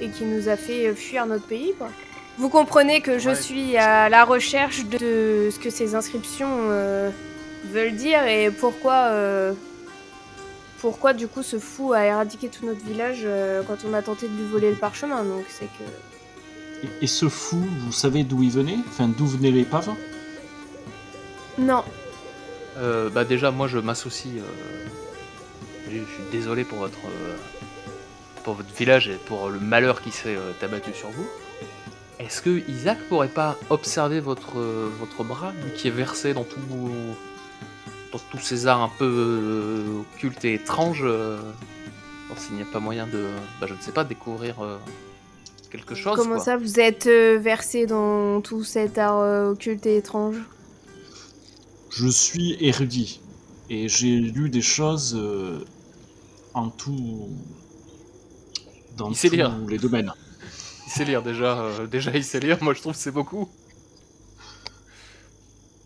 et 0.00 0.08
qui 0.10 0.24
nous 0.24 0.48
a 0.48 0.56
fait 0.56 0.94
fuir 0.94 1.26
notre 1.26 1.46
pays, 1.46 1.72
quoi. 1.78 1.88
Vous 2.38 2.50
comprenez 2.50 3.00
que 3.00 3.18
je 3.18 3.30
Ouais. 3.30 3.34
suis 3.34 3.76
à 3.78 4.08
la 4.10 4.24
recherche 4.24 4.84
de 4.84 5.48
ce 5.50 5.58
que 5.58 5.70
ces 5.70 5.94
inscriptions 5.94 6.48
euh, 6.70 7.10
veulent 7.72 7.96
dire 7.96 8.26
et 8.26 8.50
pourquoi. 8.50 9.08
euh, 9.12 9.52
pourquoi 10.82 11.14
du 11.14 11.26
coup 11.26 11.42
ce 11.42 11.58
fou 11.58 11.94
a 11.94 12.04
éradiqué 12.04 12.48
tout 12.48 12.66
notre 12.66 12.84
village 12.84 13.22
euh, 13.24 13.62
quand 13.66 13.78
on 13.88 13.94
a 13.94 14.02
tenté 14.02 14.28
de 14.28 14.36
lui 14.36 14.44
voler 14.44 14.68
le 14.70 14.76
parchemin 14.76 15.24
donc 15.24 15.44
c'est 15.48 15.64
que 15.64 16.86
et, 16.86 17.04
et 17.04 17.06
ce 17.06 17.30
fou, 17.30 17.64
vous 17.86 17.92
savez 17.92 18.22
d'où 18.24 18.42
il 18.42 18.50
venait? 18.50 18.76
Enfin, 18.90 19.08
d'où 19.08 19.26
venaient 19.26 19.50
l'épave 19.50 19.88
non 21.58 21.82
Euh, 22.76 23.08
Bah, 23.10 23.24
déjà, 23.24 23.50
moi 23.50 23.68
je 23.68 23.78
m'associe. 23.78 24.34
euh, 24.38 24.86
Je 25.88 25.92
suis 25.96 26.24
désolé 26.32 26.64
pour 26.64 26.78
votre. 26.78 26.98
euh, 27.06 27.36
pour 28.44 28.54
votre 28.54 28.72
village 28.74 29.08
et 29.08 29.18
pour 29.26 29.48
le 29.48 29.58
malheur 29.58 30.00
qui 30.02 30.12
s'est 30.12 30.36
euh, 30.36 30.52
abattu 30.62 30.92
sur 30.94 31.08
vous. 31.10 31.26
Est-ce 32.20 32.40
que 32.40 32.62
Isaac 32.70 32.96
pourrait 33.08 33.26
pas 33.28 33.56
observer 33.70 34.20
votre, 34.20 34.58
euh, 34.58 34.88
votre 35.00 35.24
bras, 35.24 35.52
lui 35.64 35.72
qui 35.72 35.88
est 35.88 35.90
versé 35.90 36.32
dans 36.32 36.44
tout. 36.44 36.60
dans 38.12 38.18
tous 38.30 38.38
ces 38.38 38.66
arts 38.68 38.82
un 38.82 38.90
peu 38.98 39.04
euh, 39.04 40.00
occultes 40.14 40.44
et 40.44 40.54
étranges 40.54 41.02
euh, 41.04 41.38
S'il 42.36 42.54
n'y 42.56 42.62
a 42.62 42.66
pas 42.72 42.78
moyen 42.80 43.06
de. 43.06 43.26
Bah, 43.60 43.66
je 43.68 43.74
ne 43.74 43.80
sais 43.80 43.92
pas, 43.92 44.04
découvrir 44.04 44.62
euh, 44.62 44.76
quelque 45.70 45.94
chose. 45.96 46.14
Comment 46.16 46.36
quoi. 46.36 46.44
ça, 46.44 46.56
vous 46.56 46.78
êtes 46.78 47.06
euh, 47.08 47.38
versé 47.40 47.86
dans 47.86 48.40
tout 48.42 48.62
cet 48.64 48.96
art 48.98 49.18
euh, 49.20 49.50
occulte 49.50 49.86
et 49.86 49.96
étrange? 49.96 50.36
Je 51.90 52.08
suis 52.08 52.56
érudit 52.60 53.20
et 53.70 53.88
j'ai 53.88 54.16
lu 54.16 54.48
des 54.50 54.62
choses 54.62 55.14
euh, 55.16 55.64
en 56.54 56.68
tout. 56.70 57.28
dans 58.96 59.10
Il 59.10 59.16
sait 59.16 59.30
tous 59.30 59.36
lire. 59.36 59.56
les 59.68 59.78
domaines. 59.78 60.12
Il 60.86 60.90
sait 60.92 61.04
lire 61.04 61.22
déjà, 61.22 61.58
euh, 61.60 61.86
déjà 61.86 62.12
il 62.16 62.24
sait 62.24 62.40
lire, 62.40 62.62
moi 62.62 62.74
je 62.74 62.80
trouve 62.80 62.92
que 62.94 62.98
c'est 62.98 63.10
beaucoup. 63.10 63.48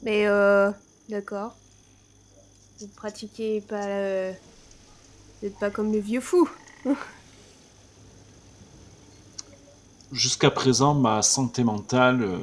Mais 0.03 0.27
euh, 0.27 0.71
d'accord. 1.09 1.57
Vous 2.81 2.89
pratiquez 2.89 3.61
pas. 3.61 3.85
euh, 3.87 4.33
Vous 5.43 5.49
n'êtes 5.49 5.59
pas 5.59 5.71
comme 5.71 5.93
le 5.93 5.99
vieux 6.01 6.21
fou. 6.21 6.49
Jusqu'à 10.13 10.51
présent, 10.51 10.95
ma 10.95 11.23
santé 11.23 11.63
mentale 11.63 12.23
euh, 12.23 12.39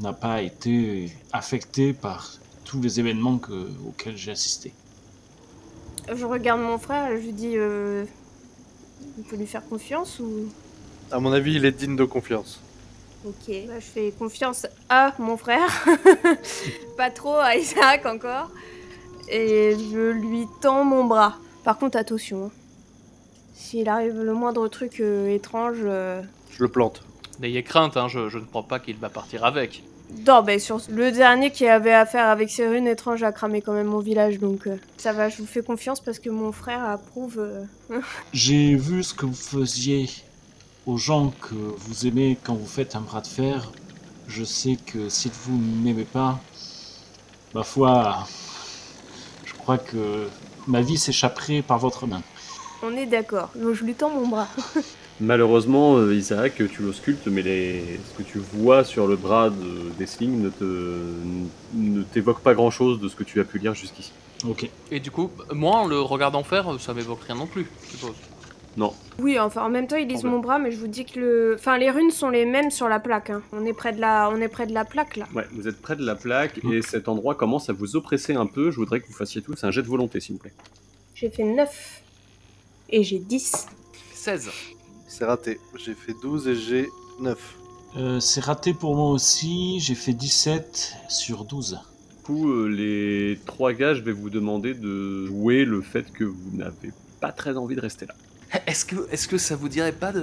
n'a 0.00 0.12
pas 0.12 0.42
été 0.42 1.12
affectée 1.32 1.92
par 1.92 2.32
tous 2.64 2.80
les 2.80 3.00
événements 3.00 3.38
que- 3.38 3.68
auxquels 3.86 4.16
j'ai 4.16 4.30
assisté. 4.32 4.72
Je 6.12 6.24
regarde 6.24 6.60
mon 6.60 6.78
frère 6.78 7.10
et 7.12 7.20
je 7.20 7.26
lui 7.26 7.32
dis. 7.32 7.56
Euh, 7.56 8.04
on 9.18 9.22
peut 9.22 9.36
lui 9.36 9.46
faire 9.46 9.66
confiance 9.68 10.18
ou? 10.20 10.48
À 11.10 11.18
mon 11.20 11.32
avis, 11.32 11.54
il 11.54 11.64
est 11.64 11.72
digne 11.72 11.96
de 11.96 12.04
confiance. 12.04 12.60
Ok. 13.24 13.52
Bah, 13.66 13.74
je 13.78 13.84
fais 13.84 14.12
confiance 14.18 14.66
à 14.88 15.12
mon 15.18 15.36
frère. 15.36 15.84
pas 16.96 17.10
trop 17.10 17.34
à 17.36 17.56
Isaac 17.56 18.06
encore. 18.06 18.50
Et 19.28 19.76
je 19.92 20.10
lui 20.10 20.46
tends 20.60 20.84
mon 20.84 21.04
bras. 21.04 21.36
Par 21.64 21.78
contre, 21.78 21.98
attention. 21.98 22.46
hein. 22.46 22.50
S'il 23.54 23.88
arrive 23.88 24.20
le 24.22 24.32
moindre 24.32 24.66
truc 24.68 25.00
euh, 25.00 25.28
étrange. 25.34 25.78
euh, 25.82 26.22
Je 26.50 26.62
le 26.62 26.68
plante. 26.68 27.02
N'ayez 27.40 27.62
crainte, 27.62 27.96
hein, 27.96 28.08
je, 28.08 28.28
je 28.28 28.38
ne 28.38 28.44
crois 28.44 28.64
pas 28.64 28.78
qu'il 28.78 28.96
va 28.96 29.08
partir 29.08 29.44
avec. 29.44 29.82
Non, 30.26 30.42
mais 30.42 30.58
sur 30.58 30.80
le 30.90 31.12
dernier 31.12 31.50
qui 31.52 31.66
avait 31.66 31.92
affaire 31.94 32.26
avec 32.26 32.50
ces 32.50 32.66
runes 32.66 32.88
étranges 32.88 33.22
a 33.22 33.32
cramé 33.32 33.62
quand 33.62 33.72
même 33.72 33.86
mon 33.86 34.00
village, 34.00 34.38
donc 34.40 34.66
euh, 34.66 34.76
ça 34.96 35.12
va, 35.12 35.28
je 35.28 35.38
vous 35.38 35.46
fais 35.46 35.62
confiance 35.62 36.00
parce 36.00 36.18
que 36.18 36.28
mon 36.30 36.52
frère 36.52 36.84
approuve. 36.84 37.38
euh, 37.38 38.00
J'ai 38.32 38.74
vu 38.74 39.02
ce 39.02 39.14
que 39.14 39.24
vous 39.24 39.34
faisiez 39.34 40.10
aux 40.86 40.96
gens 40.96 41.32
que 41.40 41.54
vous 41.54 42.06
aimez 42.06 42.36
quand 42.42 42.54
vous 42.54 42.66
faites 42.66 42.96
un 42.96 43.00
bras 43.00 43.20
de 43.20 43.26
fer. 43.28 43.70
Je 44.26 44.44
sais 44.44 44.76
que 44.84 45.08
si 45.08 45.30
vous 45.44 45.56
ne 45.56 45.82
m'aimez 45.84 46.04
pas, 46.04 46.40
ma 47.54 47.62
foi, 47.62 48.26
je 49.44 49.54
crois 49.54 49.78
que 49.78 50.28
ma 50.66 50.80
vie 50.80 50.98
s'échapperait 50.98 51.62
par 51.62 51.78
votre 51.78 52.06
main. 52.06 52.22
On 52.82 52.96
est 52.96 53.06
d'accord, 53.06 53.50
donc 53.54 53.74
je 53.74 53.84
lui 53.84 53.94
tends 53.94 54.10
mon 54.10 54.26
bras. 54.26 54.48
Malheureusement, 55.20 55.96
euh, 55.98 56.14
Isaac, 56.14 56.54
tu 56.56 56.82
l'auscultes, 56.82 57.26
mais 57.26 57.42
les... 57.42 58.00
ce 58.10 58.22
que 58.22 58.22
tu 58.22 58.38
vois 58.38 58.84
sur 58.84 59.06
le 59.06 59.16
bras 59.16 59.50
de 59.50 59.90
Dessling 59.98 60.40
ne 60.40 60.48
te 60.48 60.96
ne 61.74 62.02
t'évoque 62.02 62.40
pas 62.40 62.54
grand-chose 62.54 63.00
de 63.00 63.08
ce 63.08 63.16
que 63.16 63.24
tu 63.24 63.38
as 63.40 63.44
pu 63.44 63.58
lire 63.58 63.74
jusqu'ici. 63.74 64.12
Ok. 64.48 64.68
Et 64.90 65.00
du 65.00 65.10
coup, 65.10 65.30
moi 65.52 65.76
en 65.76 65.86
le 65.86 66.00
regardant 66.00 66.42
faire, 66.42 66.80
ça 66.80 66.94
m'évoque 66.94 67.22
rien 67.24 67.34
non 67.36 67.46
plus, 67.46 67.66
je 67.84 67.90
suppose. 67.90 68.14
Non. 68.76 68.94
Oui, 69.18 69.38
enfin 69.38 69.64
en 69.64 69.68
même 69.68 69.86
temps, 69.88 69.96
ils 69.96 70.06
lisent 70.06 70.24
mon 70.24 70.38
bras, 70.38 70.58
mais 70.58 70.70
je 70.70 70.78
vous 70.78 70.86
dis 70.86 71.04
que 71.04 71.18
le. 71.18 71.56
Enfin, 71.58 71.76
les 71.76 71.90
runes 71.90 72.10
sont 72.12 72.30
les 72.30 72.46
mêmes 72.46 72.70
sur 72.70 72.88
la 72.88 73.00
plaque. 73.00 73.28
hein. 73.30 73.42
On, 73.52 73.66
est 73.66 73.72
près 73.72 73.92
de 73.92 74.00
la... 74.00 74.30
On 74.32 74.40
est 74.40 74.48
près 74.48 74.66
de 74.66 74.72
la 74.72 74.84
plaque 74.84 75.16
là. 75.16 75.26
Ouais, 75.34 75.44
vous 75.52 75.66
êtes 75.68 75.82
près 75.82 75.96
de 75.96 76.06
la 76.06 76.14
plaque 76.14 76.60
et 76.72 76.80
cet 76.80 77.08
endroit 77.08 77.34
commence 77.34 77.68
à 77.68 77.72
vous 77.72 77.96
oppresser 77.96 78.34
un 78.34 78.46
peu. 78.46 78.70
Je 78.70 78.76
voudrais 78.76 79.00
que 79.00 79.06
vous 79.08 79.12
fassiez 79.12 79.42
tous 79.42 79.62
un 79.64 79.70
jet 79.70 79.82
de 79.82 79.88
volonté, 79.88 80.20
s'il 80.20 80.36
vous 80.36 80.40
plaît. 80.40 80.54
J'ai 81.14 81.28
fait 81.30 81.44
9. 81.44 82.00
Et 82.90 83.02
j'ai 83.02 83.18
10. 83.18 83.66
16. 84.14 84.50
C'est 85.10 85.24
raté. 85.24 85.58
J'ai 85.76 85.94
fait 85.94 86.14
12 86.22 86.46
et 86.48 86.54
j'ai 86.54 86.88
9. 87.18 87.56
Euh, 87.96 88.20
c'est 88.20 88.40
raté 88.40 88.72
pour 88.72 88.94
moi 88.94 89.10
aussi, 89.10 89.80
j'ai 89.80 89.96
fait 89.96 90.12
17 90.12 90.94
sur 91.08 91.44
12. 91.44 91.80
Du 92.10 92.22
coup, 92.22 92.50
euh, 92.52 92.68
les 92.68 93.38
trois 93.44 93.72
gars, 93.72 93.94
je 93.94 94.02
vais 94.02 94.12
vous 94.12 94.30
demander 94.30 94.72
de 94.74 95.26
jouer 95.26 95.64
le 95.64 95.82
fait 95.82 96.10
que 96.12 96.22
vous 96.22 96.50
n'avez 96.56 96.92
pas 97.20 97.32
très 97.32 97.56
envie 97.56 97.74
de 97.74 97.80
rester 97.80 98.06
là. 98.06 98.14
Est-ce 98.66 98.84
que, 98.84 98.96
est 99.10 99.26
que 99.26 99.36
ça 99.38 99.56
vous 99.56 99.68
dirait 99.68 99.92
pas 99.92 100.12
de 100.12 100.22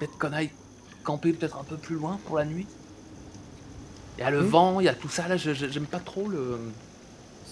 peut-être 0.00 0.18
qu'on 0.18 0.32
aille 0.32 0.50
camper 1.04 1.32
peut-être 1.32 1.58
un 1.58 1.64
peu 1.64 1.76
plus 1.76 1.94
loin 1.94 2.18
pour 2.26 2.36
la 2.38 2.44
nuit? 2.44 2.66
Il 4.18 4.22
y 4.22 4.24
a 4.24 4.30
le 4.30 4.40
Hmm. 4.42 4.46
vent, 4.46 4.80
il 4.80 4.84
y 4.84 4.88
a 4.88 4.94
tout 4.94 5.08
ça 5.08 5.28
là, 5.28 5.36
je- 5.36 5.54
je- 5.54 5.68
j'aime 5.68 5.86
pas 5.86 6.00
trop 6.00 6.28
le... 6.28 6.58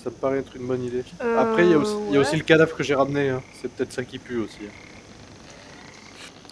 Ça 0.05 0.11
me 0.11 0.15
paraît 0.17 0.39
être 0.39 0.57
une 0.57 0.67
bonne 0.67 0.83
idée. 0.85 1.05
Euh, 1.23 1.39
Après, 1.39 1.65
il 1.67 1.71
y, 1.71 1.75
a 1.75 1.79
y 2.13 2.19
aussi 2.19 2.37
le 2.37 2.43
cadavre 2.45 2.77
que 2.77 2.83
j'ai 2.83 2.95
ramené. 2.95 3.31
hein. 3.31 3.43
C'est 3.63 3.73
peut-être 3.73 3.93
ça 3.93 4.05
qui 4.05 4.19
pue 4.19 4.39
aussi. 4.39 4.59
hein. 4.67 4.88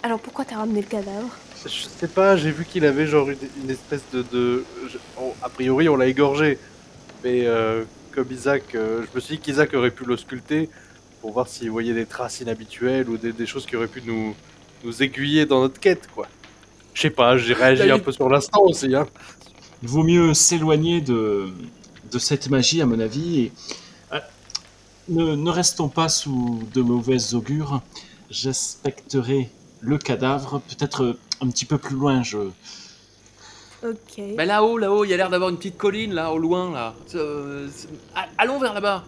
Alors 0.07 0.21
pourquoi 0.21 0.45
t'as 0.45 0.59
ramené 0.59 0.83
le 0.83 0.87
cadavre? 0.87 1.31
Je 1.65 1.69
sais 1.99 2.07
pas, 2.07 2.37
j'ai 2.37 2.53
vu 2.53 2.65
qu'il 2.65 2.85
avait 2.87 3.09
genre 3.09 3.29
une, 3.29 3.39
une 3.65 3.71
espèce 3.71 4.03
de. 4.13 4.25
de 4.33 4.65
je- 4.89 4.99
a 5.43 5.49
priori, 5.49 5.89
on 5.89 5.97
l'a 5.97 6.07
égorgé. 6.07 6.61
Mais 7.25 7.45
euh, 7.45 7.83
comme 8.15 8.31
Isaac, 8.31 8.63
euh, 8.77 9.03
je 9.03 9.17
me 9.17 9.21
suis 9.21 9.35
dit 9.35 9.43
qu'Isaac 9.43 9.75
aurait 9.75 9.91
pu 9.91 10.05
l'ausculter 10.05 10.71
pour 11.21 11.33
voir 11.33 11.49
s'il 11.49 11.73
voyait 11.73 11.93
des 11.93 12.07
traces 12.07 12.41
inhabituelles 12.41 13.09
ou 13.09 13.17
des, 13.17 13.33
des 13.33 13.47
choses 13.47 13.67
qui 13.67 13.75
auraient 13.75 13.89
pu 13.89 14.01
nous, 14.07 14.37
nous 14.85 15.03
aiguiller 15.03 15.45
dans 15.45 15.61
notre 15.61 15.81
quête, 15.81 16.07
quoi. 16.15 16.29
Je 16.95 17.01
sais 17.03 17.11
pas, 17.11 17.37
j'ai 17.37 17.55
réagi 17.55 17.91
un 17.91 17.99
peu 17.99 18.13
sur 18.13 18.29
l'instant 18.29 18.63
aussi. 18.63 18.95
Hein. 18.95 19.09
Il 19.83 19.89
vaut 19.89 20.05
mieux 20.05 20.35
s'éloigner 20.35 21.01
de, 21.01 21.49
de 22.13 22.19
cette 22.21 22.49
magie, 22.49 22.81
à 22.81 22.87
mon 22.87 23.01
avis. 23.01 23.41
Et, 23.41 23.53
euh, 24.13 24.21
ne, 25.09 25.35
ne 25.35 25.51
restons 25.51 25.89
pas 25.89 26.09
sous 26.09 26.63
de 26.73 26.81
mauvaises 26.81 27.35
augures. 27.35 27.83
J'inspecterai 28.31 29.51
le 29.87 29.99
cadavre, 29.99 30.61
peut-être 30.69 31.05
euh, 31.05 31.19
un 31.41 31.49
petit 31.49 31.65
peu 31.65 31.79
plus 31.79 31.95
loin. 31.95 32.23
Je... 32.23 32.39
Ok. 33.85 34.21
Bah 34.37 34.45
là-haut, 34.45 34.79
là-haut, 34.79 35.05
il 35.05 35.11
y 35.11 35.15
a 35.15 35.17
l'air 35.17 35.31
d'avoir 35.31 35.51
une 35.51 35.57
petite 35.57 35.77
colline 35.77 36.13
là, 36.13 36.33
au 36.33 36.39
loin 36.39 36.73
là. 36.73 36.95
Euh, 37.15 37.69
allons 38.37 38.59
vers 38.59 38.75
là-bas. 38.75 39.05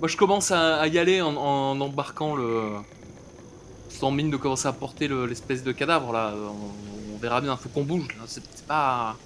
Moi, 0.00 0.08
je 0.08 0.16
commence 0.16 0.50
à, 0.50 0.76
à 0.80 0.86
y 0.88 0.98
aller 0.98 1.20
en, 1.22 1.34
en 1.36 1.80
embarquant 1.80 2.34
le. 2.36 2.62
Sans 3.88 4.10
mine 4.10 4.30
de 4.30 4.36
commencer 4.36 4.66
à 4.66 4.72
porter 4.72 5.06
le- 5.06 5.26
l'espèce 5.26 5.62
de 5.62 5.72
cadavre 5.72 6.12
là. 6.12 6.34
On, 6.36 7.14
on 7.14 7.18
verra 7.18 7.40
bien, 7.40 7.56
faut 7.56 7.68
qu'on 7.68 7.84
bouge 7.84 8.08
là. 8.18 8.24
C'est 8.26 8.42
pas. 8.66 9.16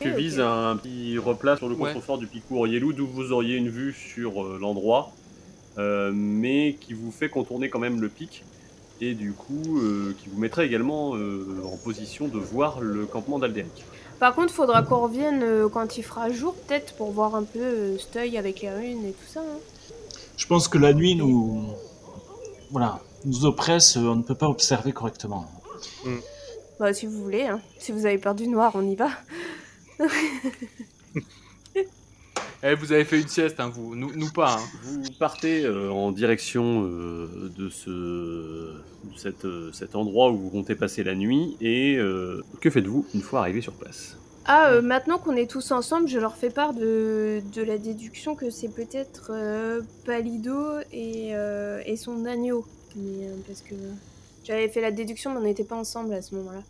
Tu 0.00 0.10
ok. 0.10 0.16
vises 0.18 0.40
un 0.40 0.76
petit 0.76 1.16
replat 1.16 1.56
sur 1.56 1.68
le 1.68 1.74
Ouais. 1.74 1.92
contrefort 1.92 2.18
du 2.18 2.26
Picourt 2.26 2.66
Yellow 2.68 2.92
d'où 2.92 3.06
vous 3.06 3.32
auriez 3.32 3.56
une 3.56 3.70
vue 3.70 3.94
sur 3.94 4.44
euh, 4.44 4.58
l'endroit, 4.60 5.12
euh, 5.78 6.12
mais 6.14 6.76
qui 6.78 6.92
vous 6.92 7.10
fait 7.10 7.30
contourner 7.30 7.70
quand 7.70 7.78
même 7.78 8.00
le 8.02 8.10
pic 8.10 8.44
et 9.00 9.14
du 9.14 9.32
coup 9.32 9.78
euh, 9.78 10.14
qui 10.18 10.28
vous 10.28 10.38
mettrait 10.40 10.66
également 10.66 11.14
euh, 11.16 11.46
en 11.64 11.76
position 11.76 12.28
de 12.28 12.38
voir 12.38 12.80
le 12.80 13.06
campement 13.06 13.38
d'Alderic. 13.38 13.84
Par 14.18 14.34
contre, 14.34 14.52
faudra 14.54 14.82
qu'on 14.82 15.00
revienne 15.02 15.42
euh, 15.42 15.68
quand 15.68 15.98
il 15.98 16.02
fera 16.02 16.30
jour, 16.30 16.54
peut-être, 16.54 16.94
pour 16.94 17.10
voir 17.12 17.34
un 17.34 17.44
peu 17.44 17.58
euh, 17.60 17.98
cet 17.98 18.16
œil 18.16 18.38
avec 18.38 18.62
les 18.62 18.70
runes 18.70 19.04
et 19.04 19.12
tout 19.12 19.26
ça. 19.28 19.40
hein. 19.40 19.58
Je 20.38 20.46
pense 20.46 20.68
que 20.68 20.78
la 20.78 20.94
nuit 20.94 21.14
nous. 21.14 21.66
Voilà, 22.70 23.00
nous 23.24 23.44
oppresse, 23.44 23.96
on 23.96 24.16
ne 24.16 24.22
peut 24.22 24.34
pas 24.34 24.48
observer 24.48 24.92
correctement. 24.92 25.46
Bah, 26.80 26.92
si 26.94 27.06
vous 27.06 27.22
voulez, 27.22 27.42
hein. 27.44 27.60
si 27.78 27.92
vous 27.92 28.06
avez 28.06 28.18
peur 28.18 28.34
du 28.34 28.48
noir, 28.48 28.72
on 28.74 28.82
y 28.88 28.96
va. 28.96 29.08
Eh, 32.62 32.74
vous 32.74 32.92
avez 32.92 33.04
fait 33.04 33.20
une 33.20 33.28
sieste, 33.28 33.60
hein, 33.60 33.70
vous. 33.72 33.94
Nous, 33.94 34.12
nous 34.14 34.30
pas. 34.30 34.54
hein. 34.54 34.68
Vous 34.82 35.02
partez 35.18 35.64
euh, 35.64 35.90
en 35.90 36.10
direction 36.10 36.84
euh, 36.84 37.52
de, 37.56 37.68
ce, 37.68 37.90
de 37.90 39.16
cette, 39.16 39.44
euh, 39.44 39.70
cet 39.72 39.94
endroit 39.94 40.30
où 40.30 40.38
vous 40.38 40.50
comptez 40.50 40.74
passer 40.74 41.04
la 41.04 41.14
nuit 41.14 41.56
et 41.60 41.96
euh, 41.96 42.42
que 42.60 42.70
faites-vous 42.70 43.06
une 43.14 43.22
fois 43.22 43.40
arrivé 43.40 43.60
sur 43.60 43.74
place? 43.74 44.16
Ah, 44.46 44.70
euh, 44.70 44.80
maintenant 44.82 45.18
qu'on 45.18 45.36
est 45.36 45.50
tous 45.50 45.70
ensemble, 45.72 46.08
je 46.08 46.18
leur 46.18 46.36
fais 46.36 46.50
part 46.50 46.72
de, 46.72 47.42
de 47.52 47.62
la 47.62 47.78
déduction 47.78 48.34
que 48.36 48.48
c'est 48.50 48.68
peut-être 48.72 49.30
euh, 49.34 49.82
Palido 50.04 50.78
et, 50.92 51.34
euh, 51.34 51.82
et 51.84 51.96
son 51.96 52.24
agneau. 52.24 52.64
Mais, 52.96 53.26
euh, 53.26 53.34
parce 53.46 53.60
que 53.60 53.74
j'avais 54.44 54.68
fait 54.68 54.80
la 54.80 54.92
déduction, 54.92 55.32
mais 55.32 55.38
on 55.38 55.42
n'était 55.42 55.64
pas 55.64 55.76
ensemble 55.76 56.14
à 56.14 56.22
ce 56.22 56.34
moment-là. 56.36 56.62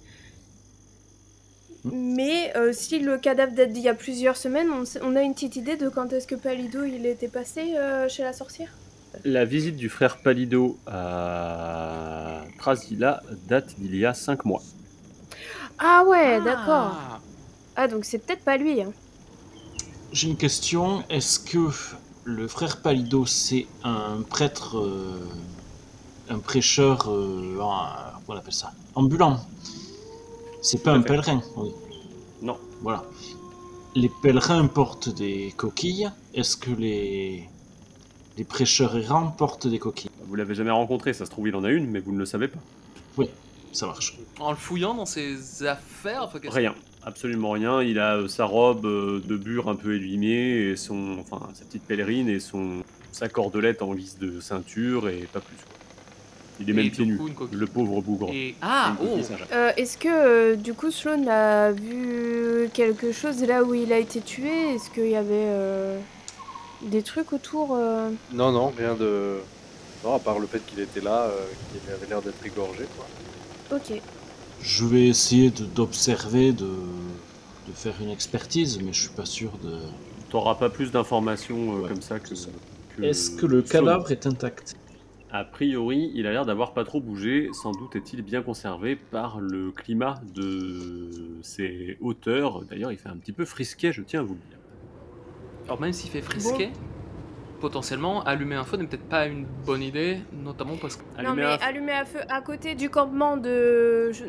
Mais 1.92 2.52
euh, 2.56 2.72
si 2.72 2.98
le 2.98 3.18
cadavre 3.18 3.52
date 3.52 3.72
d'il 3.72 3.82
y 3.82 3.88
a 3.88 3.94
plusieurs 3.94 4.36
semaines, 4.36 4.68
on, 5.02 5.16
a 5.16 5.22
une 5.22 5.34
petite 5.34 5.56
idée 5.56 5.76
de 5.76 5.88
quand 5.88 6.12
est-ce 6.12 6.26
que 6.26 6.34
Palido 6.34 6.84
il 6.84 7.06
était 7.06 7.28
passé 7.28 7.74
euh, 7.76 8.08
chez 8.08 8.22
la 8.22 8.32
sorcière? 8.32 8.70
La 9.24 9.44
visite 9.44 9.76
du 9.76 9.88
frère 9.88 10.18
Palido 10.18 10.78
à 10.86 12.42
Trasila 12.58 13.22
date 13.48 13.74
d'il 13.78 13.96
y 13.96 14.04
a 14.04 14.14
5 14.14 14.44
mois. 14.44 14.62
Ah 15.78 16.04
ouais, 16.06 16.36
Ah. 16.36 16.40
d'accord. 16.40 16.96
Ah, 17.76 17.88
donc 17.88 18.04
c'est 18.04 18.18
peut-être 18.18 18.44
pas 18.44 18.56
lui. 18.56 18.80
Hein. 18.82 18.92
J'ai 20.12 20.28
une 20.28 20.36
question. 20.36 21.04
Est-ce 21.10 21.38
que 21.40 21.68
le 22.24 22.48
frère 22.48 22.80
Palido, 22.82 23.26
c'est 23.26 23.66
un 23.84 24.22
prêtre, 24.28 24.78
euh, 24.78 25.20
un 26.30 26.38
prêcheur, 26.38 27.10
euh, 27.10 27.58
un- 27.60 28.12
comment 28.26 28.36
on 28.36 28.36
appelle 28.36 28.52
ça? 28.54 28.72
Ambulant. 28.94 29.40
C'est 30.66 30.82
pas 30.82 30.92
un 30.92 31.02
fait. 31.02 31.08
pèlerin. 31.08 31.42
oui. 31.56 31.70
Non. 32.42 32.58
Voilà. 32.82 33.04
Les 33.94 34.10
pèlerins 34.22 34.66
portent 34.66 35.08
des 35.14 35.54
coquilles. 35.56 36.10
Est-ce 36.34 36.56
que 36.56 36.70
les, 36.70 37.48
les 38.36 38.44
prêcheurs 38.44 38.96
errants 38.96 39.28
portent 39.28 39.66
des 39.68 39.78
coquilles? 39.78 40.10
Vous 40.26 40.34
l'avez 40.34 40.54
jamais 40.54 40.70
rencontré, 40.72 41.12
ça 41.14 41.24
se 41.24 41.30
trouve 41.30 41.48
il 41.48 41.54
en 41.56 41.64
a 41.64 41.70
une, 41.70 41.86
mais 41.88 42.00
vous 42.00 42.12
ne 42.12 42.18
le 42.18 42.26
savez 42.26 42.48
pas. 42.48 42.58
Ça 43.72 43.86
marche. 43.86 44.16
En 44.40 44.50
le 44.50 44.56
fouillant 44.56 44.94
dans 44.94 45.04
ses 45.04 45.64
affaires. 45.66 46.22
enfin, 46.22 46.38
Rien, 46.48 46.74
absolument 47.02 47.50
rien. 47.50 47.82
Il 47.82 47.98
a 47.98 48.16
euh, 48.16 48.28
sa 48.28 48.46
robe 48.46 48.86
euh, 48.86 49.20
de 49.20 49.36
bure 49.36 49.68
un 49.68 49.76
peu 49.76 49.94
élimée 49.94 50.70
et 50.70 50.76
son, 50.76 51.18
enfin 51.20 51.46
sa 51.52 51.64
petite 51.66 51.82
pèlerine 51.82 52.28
et 52.30 52.40
son 52.40 52.82
sa 53.12 53.28
cordelette 53.28 53.82
en 53.82 53.94
guise 53.94 54.16
de 54.18 54.40
ceinture 54.40 55.08
et 55.10 55.28
pas 55.30 55.40
plus. 55.40 55.56
quoi. 55.56 55.74
Il 56.60 56.70
est 56.70 56.72
même 56.72 56.90
pieds 56.90 57.04
nus, 57.04 57.20
le 57.52 57.66
pauvre 57.66 58.00
bougre. 58.00 58.30
Et... 58.32 58.54
Ah, 58.62 58.96
oh. 59.02 59.18
Euh, 59.52 59.72
Est-ce 59.76 59.98
que 59.98 60.08
euh, 60.08 60.56
du 60.56 60.72
coup 60.72 60.90
Sloan 60.90 61.26
a 61.28 61.70
vu 61.72 62.68
quelque 62.72 63.12
chose 63.12 63.42
là 63.44 63.62
où 63.62 63.74
il 63.74 63.92
a 63.92 63.98
été 63.98 64.20
tué? 64.20 64.74
Est-ce 64.74 64.88
qu'il 64.90 65.08
y 65.08 65.16
avait 65.16 65.28
euh, 65.32 65.98
des 66.82 67.02
trucs 67.02 67.32
autour 67.34 67.74
euh? 67.74 68.08
Non, 68.32 68.52
non, 68.52 68.72
rien 68.76 68.94
de. 68.94 69.36
Non, 70.04 70.14
à 70.14 70.18
part 70.18 70.38
le 70.38 70.46
fait 70.46 70.64
qu'il 70.66 70.80
était 70.80 71.00
là, 71.00 71.24
euh, 71.24 71.44
qu'il 71.72 71.92
avait 71.92 72.06
l'air 72.06 72.22
d'être 72.22 72.44
égorgé, 72.46 72.84
quoi. 72.96 73.06
Ok. 73.76 74.00
Je 74.62 74.84
vais 74.86 75.06
essayer 75.08 75.50
de- 75.50 75.64
d'observer, 75.64 76.52
de, 76.52 76.64
de 76.66 77.72
faire 77.74 77.94
une 78.00 78.10
expertise, 78.10 78.78
mais 78.82 78.92
je 78.92 79.00
suis 79.02 79.10
pas 79.10 79.26
sûr 79.26 79.52
de. 79.62 79.78
T'auras 80.30 80.54
pas 80.54 80.70
plus 80.70 80.90
d'informations 80.90 81.76
euh, 81.76 81.80
Ouais, 81.82 81.88
comme 81.90 82.00
ça 82.02 82.18
que. 82.18 82.34
ça. 82.34 82.48
Est-ce 83.02 83.30
que 83.32 83.44
le 83.44 83.60
cadavre 83.62 84.10
est 84.10 84.26
intact? 84.26 84.74
A 85.32 85.44
priori, 85.44 86.10
il 86.14 86.26
a 86.26 86.32
l'air 86.32 86.46
d'avoir 86.46 86.72
pas 86.72 86.84
trop 86.84 87.00
bougé. 87.00 87.50
Sans 87.52 87.72
doute 87.72 87.96
est-il 87.96 88.22
bien 88.22 88.42
conservé 88.42 88.94
par 88.96 89.40
le 89.40 89.70
climat 89.72 90.14
de 90.34 91.10
ses 91.42 91.98
hauteurs. 92.00 92.62
D'ailleurs, 92.62 92.92
il 92.92 92.98
fait 92.98 93.08
un 93.08 93.16
petit 93.16 93.32
peu 93.32 93.44
frisquet, 93.44 93.92
je 93.92 94.02
tiens 94.02 94.20
à 94.20 94.22
vous 94.22 94.34
le 94.34 94.40
dire. 94.48 94.58
Alors 95.66 95.80
même 95.80 95.92
s'il 95.92 96.10
fait 96.10 96.22
frisquet, 96.22 96.70
potentiellement 97.60 98.22
allumer 98.22 98.54
un 98.54 98.62
feu 98.64 98.76
n'est 98.76 98.86
peut-être 98.86 99.08
pas 99.08 99.26
une 99.26 99.46
bonne 99.66 99.82
idée, 99.82 100.18
notamment 100.44 100.76
parce 100.80 100.94
que. 100.96 101.02
non 101.02 101.30
Allumez 101.30 101.36
mais 101.42 101.44
un- 101.44 101.58
allumer 101.68 101.92
à 101.92 102.04
feu 102.04 102.20
à 102.28 102.40
côté 102.40 102.76
du 102.76 102.88
campement 102.88 103.36
de... 103.36 104.12
je- 104.12 104.24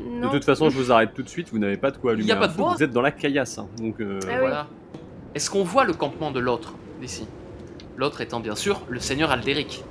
Non. 0.00 0.28
De 0.28 0.32
toute 0.32 0.44
façon, 0.44 0.70
je 0.70 0.76
vous 0.78 0.92
arrête 0.92 1.12
tout 1.12 1.22
de 1.24 1.28
suite. 1.28 1.48
Vous 1.50 1.58
n'avez 1.58 1.76
pas 1.76 1.90
de 1.90 1.96
quoi 1.96 2.12
Il 2.12 2.18
allumer 2.18 2.28
y 2.28 2.32
a 2.32 2.36
un 2.36 2.40
pas 2.40 2.46
de 2.46 2.52
feu, 2.52 2.58
bois 2.58 2.74
Vous 2.76 2.82
êtes 2.84 2.92
dans 2.92 3.02
la 3.02 3.10
caillasse, 3.10 3.58
hein, 3.58 3.66
donc. 3.78 4.00
euh, 4.00 4.20
Ah 4.24 4.28
oui. 4.30 4.38
Voilà. 4.38 4.68
Est-ce 5.34 5.50
qu'on 5.50 5.64
voit 5.64 5.84
le 5.84 5.92
campement 5.92 6.30
de 6.30 6.38
l'autre 6.38 6.74
d'ici? 7.00 7.26
L'autre 7.96 8.20
étant 8.20 8.38
bien 8.40 8.54
sûr 8.54 8.82
le 8.88 9.00
seigneur 9.00 9.32
Alderic. 9.32 9.82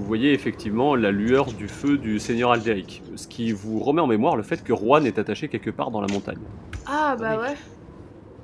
Vous 0.00 0.06
voyez 0.06 0.32
effectivement 0.32 0.94
la 0.96 1.10
lueur 1.10 1.52
du 1.52 1.68
feu 1.68 1.98
du 1.98 2.18
seigneur 2.18 2.52
Alderic, 2.52 3.02
ce 3.16 3.28
qui 3.28 3.52
vous 3.52 3.80
remet 3.80 4.00
en 4.00 4.06
mémoire 4.06 4.34
le 4.34 4.42
fait 4.42 4.64
que 4.64 4.74
Juan 4.74 5.04
est 5.06 5.18
attaché 5.18 5.48
quelque 5.48 5.68
part 5.70 5.90
dans 5.90 6.00
la 6.00 6.06
montagne. 6.08 6.38
Ah 6.86 7.16
bah 7.18 7.36
Oui. 7.36 7.42
ouais. 7.42 7.56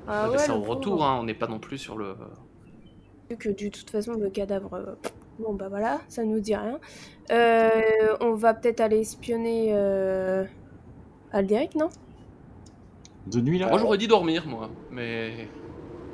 On 0.07 0.11
Ah 0.11 0.29
ouais, 0.29 0.37
pauvre. 0.47 0.67
retour, 0.69 1.03
hein, 1.03 1.17
on 1.19 1.23
n'est 1.23 1.33
pas 1.33 1.47
non 1.47 1.59
plus 1.59 1.79
sur 1.79 1.97
le. 1.97 2.15
Vu 3.29 3.37
que 3.37 3.49
de 3.49 3.69
toute 3.69 3.89
façon 3.89 4.13
le 4.13 4.29
cadavre... 4.29 4.73
euh, 4.75 4.95
Bon 5.39 5.53
bah 5.53 5.69
voilà, 5.69 6.01
ça 6.07 6.23
nous 6.25 6.39
dit 6.39 6.55
rien. 6.55 6.79
Euh, 7.31 8.15
on 8.21 8.33
va 8.33 8.53
peut-être 8.53 8.79
aller 8.81 8.99
espionner 9.01 9.69
euh... 9.71 10.45
Alderic, 11.31 11.75
non? 11.75 11.89
De 13.27 13.41
nuit 13.41 13.59
là? 13.59 13.67
Moi 13.67 13.77
j'aurais 13.79 13.97
dit 13.97 14.07
dormir, 14.07 14.47
moi, 14.47 14.69
mais. 14.91 15.49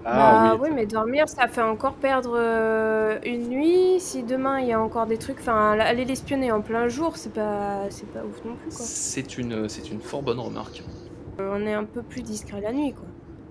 Bah 0.04 0.58
oui, 0.60 0.70
mais 0.74 0.86
dormir, 0.86 1.30
ça 1.30 1.48
fait 1.48 1.62
encore 1.62 1.96
perdre 1.96 2.36
euh, 2.36 3.20
une 3.26 3.48
nuit. 3.50 4.00
Si 4.00 4.24
demain 4.24 4.60
il 4.60 4.68
y 4.68 4.74
a 4.74 4.82
encore 4.82 5.06
des 5.06 5.18
trucs, 5.18 5.40
enfin, 5.40 5.78
aller 5.80 6.06
l'espionner 6.06 6.52
en 6.52 6.62
plein 6.62 6.88
jour, 6.88 7.16
c'est 7.18 7.34
pas, 7.34 7.90
c'est 7.90 8.12
pas 8.12 8.24
ouf 8.24 8.44
non 8.44 8.56
plus. 8.56 8.72
C'est 8.72 9.38
une, 9.38 9.70
c'est 9.70 9.90
une 9.90 10.02
fort 10.02 10.22
bonne 10.22 10.40
remarque. 10.40 10.84
Euh, 11.40 11.58
on 11.58 11.66
est 11.66 11.74
un 11.74 11.86
peu 11.86 12.04
plus 12.04 12.22
discret 12.22 12.62
la 12.62 12.74
nuit 12.74 12.94
quoi. 12.94 13.06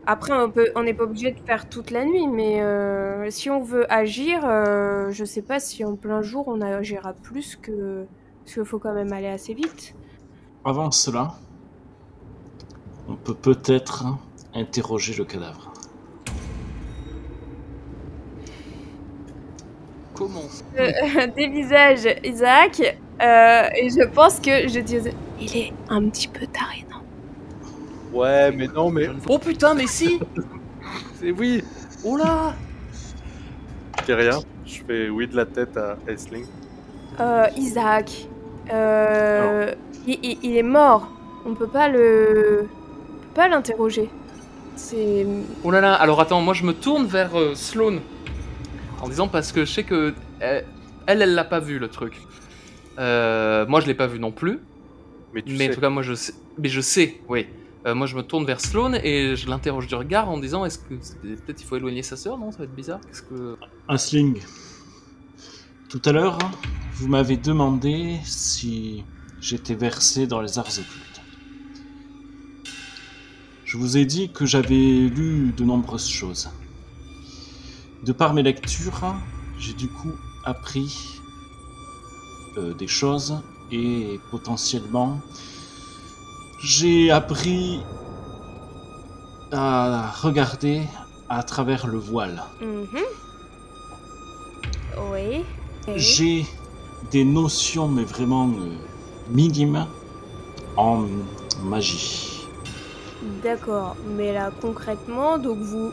Après, 0.04 0.32
on 0.32 0.50
peut, 0.50 0.72
on 0.74 0.82
n'est 0.82 0.94
pas 0.94 1.04
obligé 1.04 1.30
de 1.30 1.38
faire 1.38 1.68
toute 1.68 1.92
la 1.92 2.04
nuit, 2.04 2.26
mais 2.26 2.60
euh, 2.60 3.30
si 3.30 3.50
on 3.50 3.62
veut 3.62 3.90
agir, 3.92 4.40
euh, 4.44 5.12
je 5.12 5.24
sais 5.24 5.42
pas 5.42 5.60
si 5.60 5.84
en 5.84 5.94
plein 5.94 6.22
jour 6.22 6.48
on 6.48 6.60
agira 6.60 7.12
plus 7.12 7.54
que, 7.54 8.04
parce 8.42 8.54
qu'il 8.54 8.64
faut 8.64 8.80
quand 8.80 8.94
même 8.94 9.12
aller 9.12 9.28
assez 9.28 9.54
vite. 9.54 9.94
Avant 10.64 10.90
cela, 10.90 11.34
on 13.08 13.14
peut 13.14 13.34
peut-être 13.34 14.04
interroger 14.54 15.14
le 15.14 15.24
cadavre. 15.24 15.71
Comment 20.22 20.42
Euh, 20.78 21.26
des 21.36 21.48
visages, 21.48 22.06
Isaac, 22.24 22.80
euh, 22.80 23.62
et 23.76 23.88
je 23.90 24.06
pense 24.08 24.38
que 24.40 24.68
je 24.68 24.80
dis, 24.80 24.98
il 25.40 25.56
est 25.56 25.72
un 25.88 26.08
petit 26.08 26.28
peu 26.28 26.46
taré, 26.46 26.84
non? 26.90 28.18
Ouais, 28.18 28.50
mais 28.52 28.68
non, 28.68 28.90
mais. 28.90 29.08
Oh 29.28 29.38
putain, 29.38 29.74
mais 29.74 29.86
si 29.86 30.18
C'est 31.20 31.32
oui 31.32 31.62
Oh 32.04 32.16
là 32.16 32.54
Je 33.98 34.04
fais 34.04 34.14
rien. 34.14 34.38
Je 34.64 34.78
fais 34.86 35.08
oui 35.08 35.26
de 35.26 35.36
la 35.36 35.44
tête 35.46 35.76
à 35.76 35.96
Aisling. 36.08 36.44
Euh, 37.20 37.46
Isaac, 37.56 38.26
euh, 38.72 39.72
il, 40.06 40.18
il- 40.22 40.38
il 40.42 40.56
est 40.56 40.62
mort. 40.62 41.08
On 41.44 41.54
peut 41.54 41.66
pas 41.66 41.88
le, 41.88 42.60
on 42.68 43.22
peut 43.22 43.34
pas 43.34 43.48
l'interroger. 43.48 44.08
C'est, 44.76 45.26
Oh 45.64 45.70
là 45.70 45.80
là, 45.80 45.94
alors 45.94 46.20
attends, 46.20 46.40
moi 46.40 46.54
je 46.54 46.64
me 46.64 46.72
tourne 46.72 47.06
vers 47.06 47.38
euh, 47.38 47.54
Sloane 47.54 48.00
en 49.02 49.08
disant 49.08 49.28
parce 49.28 49.52
que 49.52 49.64
je 49.64 49.70
sais 49.72 49.84
que 49.84 50.14
euh, 50.42 50.62
elle, 51.06 51.22
elle 51.22 51.34
l'a 51.34 51.44
pas 51.44 51.60
vu 51.60 51.78
le 51.78 51.88
truc. 51.88 52.14
Euh, 52.98 53.66
moi 53.66 53.80
je 53.80 53.86
l'ai 53.86 53.94
pas 53.94 54.06
vu 54.06 54.18
non 54.18 54.32
plus, 54.32 54.58
Mais 55.34 55.42
tu 55.42 55.54
mais 55.56 55.70
en 55.70 55.74
tout 55.74 55.80
cas 55.80 55.88
moi 55.90 56.02
je 56.02 56.14
sais, 56.14 56.32
mais 56.58 56.68
je 56.68 56.80
sais, 56.80 57.20
oui. 57.28 57.46
Euh, 57.86 57.94
moi 57.94 58.06
je 58.06 58.14
me 58.16 58.22
tourne 58.22 58.44
vers 58.44 58.60
Sloane 58.60 58.94
et 59.02 59.34
je 59.34 59.48
l'interroge 59.48 59.88
du 59.88 59.94
regard 59.96 60.28
en 60.30 60.38
disant 60.38 60.64
est-ce 60.64 60.78
que 60.78 60.94
c'est- 61.00 61.18
peut-être 61.20 61.60
il 61.60 61.64
faut 61.66 61.76
éloigner 61.76 62.02
sa 62.02 62.16
sœur, 62.16 62.38
non? 62.38 62.52
Ça 62.52 62.58
va 62.58 62.64
être 62.64 62.74
bizarre. 62.74 63.00
Qu'est-ce 63.08 63.22
que 63.22 63.56
Asling, 63.88 64.40
tout 65.88 66.00
à 66.04 66.12
l'heure, 66.12 66.38
vous 66.94 67.08
m'avez 67.08 67.36
demandé 67.36 68.18
si 68.24 69.02
j'étais 69.40 69.74
versé 69.74 70.26
dans 70.28 70.40
les 70.40 70.58
arts 70.58 70.68
occultes. 70.68 71.22
Je 73.64 73.76
vous 73.78 73.96
ai 73.96 74.04
dit 74.04 74.30
que 74.30 74.44
j'avais 74.46 74.76
lu 74.76 75.52
de 75.56 75.64
nombreuses 75.64 76.08
choses. 76.08 76.50
De 78.02 78.12
par 78.12 78.34
mes 78.34 78.42
lectures, 78.42 79.14
j'ai 79.58 79.74
du 79.74 79.88
coup 79.88 80.12
appris 80.44 81.20
euh, 82.58 82.74
des 82.74 82.88
choses 82.88 83.40
et 83.70 84.18
potentiellement 84.30 85.20
j'ai 86.64 87.12
appris 87.12 87.80
à 89.52 90.10
regarder 90.20 90.82
à 91.28 91.44
travers 91.44 91.86
le 91.86 91.98
voile. 91.98 92.42
Mhm. 92.60 92.86
Oui. 95.12 95.44
J'ai 95.96 96.46
des 97.12 97.24
notions, 97.24 97.88
mais 97.88 98.04
vraiment 98.04 98.48
euh, 98.48 98.76
minimes, 99.30 99.86
en 100.76 101.06
magie. 101.64 102.46
D'accord, 103.42 103.96
mais 104.16 104.32
là 104.32 104.50
concrètement, 104.60 105.38
donc 105.38 105.58
vous 105.58 105.92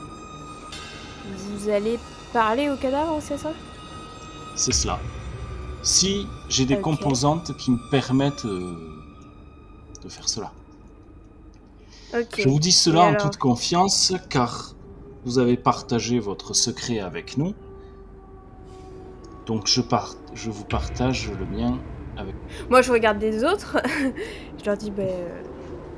vous 1.36 1.70
allez 1.70 2.00
parler 2.34 2.70
au 2.70 2.76
cadavre, 2.78 3.20
c'est 3.22 3.38
ça? 3.38 3.54
C'est 4.56 4.74
cela. 4.74 5.00
Si 5.82 6.28
j'ai 6.50 6.66
des 6.66 6.80
composantes 6.80 7.56
qui 7.58 7.72
me 7.72 7.90
permettent 7.90 8.46
euh, 8.46 8.76
de 10.04 10.10
faire 10.10 10.28
cela. 10.28 10.52
Je 12.38 12.50
vous 12.50 12.60
dis 12.60 12.72
cela 12.72 13.02
Et 13.02 13.04
en 13.04 13.08
alors 13.10 13.22
toute 13.22 13.38
confiance, 13.38 14.14
car 14.30 14.76
vous 15.26 15.38
avez 15.40 15.58
partagé 15.58 16.20
votre 16.20 16.54
secret 16.54 17.00
avec 17.00 17.38
nous. 17.38 17.54
Donc 19.46 19.68
je, 19.68 19.82
par- 19.82 20.16
je 20.34 20.50
vous 20.50 20.66
partage 20.66 21.32
le 21.32 21.46
mien 21.46 21.80
avec 22.18 22.36
Moi, 22.70 22.82
je 22.82 22.92
regarde 22.92 23.20
des 23.20 23.44
autres. 23.44 23.78
je 24.60 24.66
leur 24.66 24.78
dis, 24.78 24.92
ben, 24.92 25.08
euh, 25.08 25.42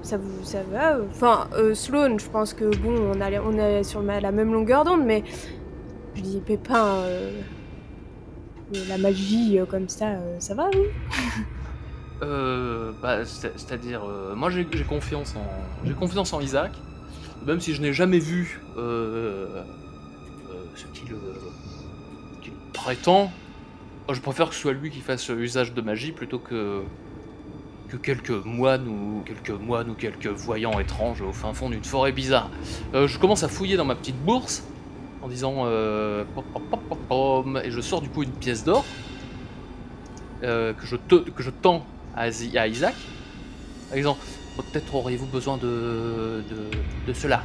ça 0.03 0.17
vous, 0.17 0.43
ça 0.43 0.63
va. 0.63 0.99
Enfin, 1.09 1.47
euh, 1.53 1.73
Sloane, 1.73 2.19
je 2.19 2.29
pense 2.29 2.53
que 2.53 2.65
bon, 2.77 3.13
on, 3.13 3.21
on 3.21 3.57
est 3.57 3.83
sur 3.83 4.01
la 4.01 4.31
même 4.31 4.51
longueur 4.53 4.83
d'onde, 4.83 5.03
mais 5.05 5.23
je 6.15 6.21
dis, 6.21 6.41
Pépin, 6.45 6.85
euh, 7.03 7.31
la 8.89 8.97
magie 8.97 9.59
euh, 9.59 9.65
comme 9.65 9.89
ça, 9.89 10.09
euh, 10.09 10.39
ça 10.39 10.55
va, 10.55 10.69
oui 10.73 10.85
Euh, 12.23 12.91
bah, 13.01 13.25
c'est- 13.25 13.51
c'est-à-dire, 13.57 14.03
moi 14.35 14.51
j'ai 14.51 14.67
confiance 14.87 15.35
en, 15.35 15.87
j'ai 15.87 15.95
confiance 15.95 16.31
en 16.33 16.39
Isaac, 16.39 16.71
même 17.47 17.59
si 17.59 17.73
je 17.73 17.81
n'ai 17.81 17.93
jamais 17.93 18.19
vu 18.19 18.61
ce 20.75 20.85
qu'il 20.93 22.53
prétend. 22.73 23.31
Je 24.11 24.19
préfère 24.21 24.49
que 24.49 24.55
ce 24.55 24.61
soit 24.61 24.73
lui 24.73 24.91
qui 24.91 24.99
fasse 24.99 25.29
usage 25.29 25.73
de 25.73 25.81
magie 25.81 26.11
plutôt 26.11 26.37
que 26.37 26.83
que 27.91 27.97
quelques 27.97 28.45
moines 28.45 28.87
ou 28.87 29.21
quelques 29.25 29.49
moines 29.51 29.89
ou 29.89 29.95
quelques 29.95 30.27
voyants 30.27 30.79
étranges 30.79 31.21
au 31.21 31.33
fin 31.33 31.53
fond 31.53 31.69
d'une 31.69 31.83
forêt 31.83 32.13
bizarre. 32.13 32.49
Euh, 32.93 33.07
je 33.07 33.19
commence 33.19 33.43
à 33.43 33.49
fouiller 33.49 33.75
dans 33.75 33.83
ma 33.83 33.95
petite 33.95 34.17
bourse 34.23 34.63
en 35.21 35.27
disant 35.27 35.63
euh, 35.65 36.23
et 37.63 37.71
je 37.71 37.81
sors 37.81 38.01
du 38.01 38.09
coup 38.09 38.23
une 38.23 38.31
pièce 38.31 38.63
d'or 38.63 38.85
euh, 40.43 40.71
que 40.73 40.85
je 40.85 40.95
te- 40.95 41.29
que 41.29 41.43
je 41.43 41.49
tends 41.49 41.85
à 42.15 42.29
Isaac, 42.29 42.95
en 43.91 43.95
disant 43.95 44.17
peut-être 44.57 44.95
auriez-vous 44.95 45.27
besoin 45.27 45.57
de, 45.57 46.43
de, 46.49 47.07
de 47.07 47.13
cela. 47.13 47.43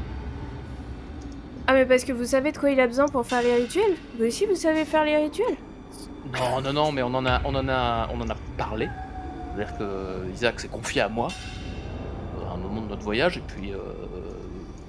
Ah, 1.66 1.74
mais 1.74 1.84
parce 1.84 2.04
que 2.04 2.12
vous 2.12 2.24
savez 2.24 2.52
de 2.52 2.58
quoi 2.58 2.70
il 2.70 2.78
a 2.78 2.86
besoin 2.86 3.06
pour 3.08 3.26
faire 3.26 3.42
les 3.42 3.54
rituels? 3.56 3.96
Vous 4.16 4.24
aussi, 4.26 4.46
vous 4.46 4.54
savez 4.54 4.84
faire 4.84 5.04
les 5.04 5.16
rituels? 5.16 5.56
Non, 6.32 6.60
non, 6.60 6.72
non, 6.72 6.92
mais 6.92 7.02
on 7.02 7.12
en 7.14 7.26
a, 7.26 7.40
on 7.44 7.54
en 7.54 7.68
a, 7.68 8.08
on 8.12 8.20
en 8.20 8.30
a 8.30 8.36
parlé. 8.56 8.88
C'est-à-dire 9.56 9.78
que 9.78 10.30
Isaac 10.34 10.60
s'est 10.60 10.68
confié 10.68 11.00
à 11.00 11.08
moi 11.08 11.28
à 12.48 12.52
un 12.54 12.56
moment 12.58 12.82
de 12.82 12.88
notre 12.88 13.02
voyage, 13.02 13.38
et 13.38 13.42
puis, 13.46 13.72
euh, 13.72 13.78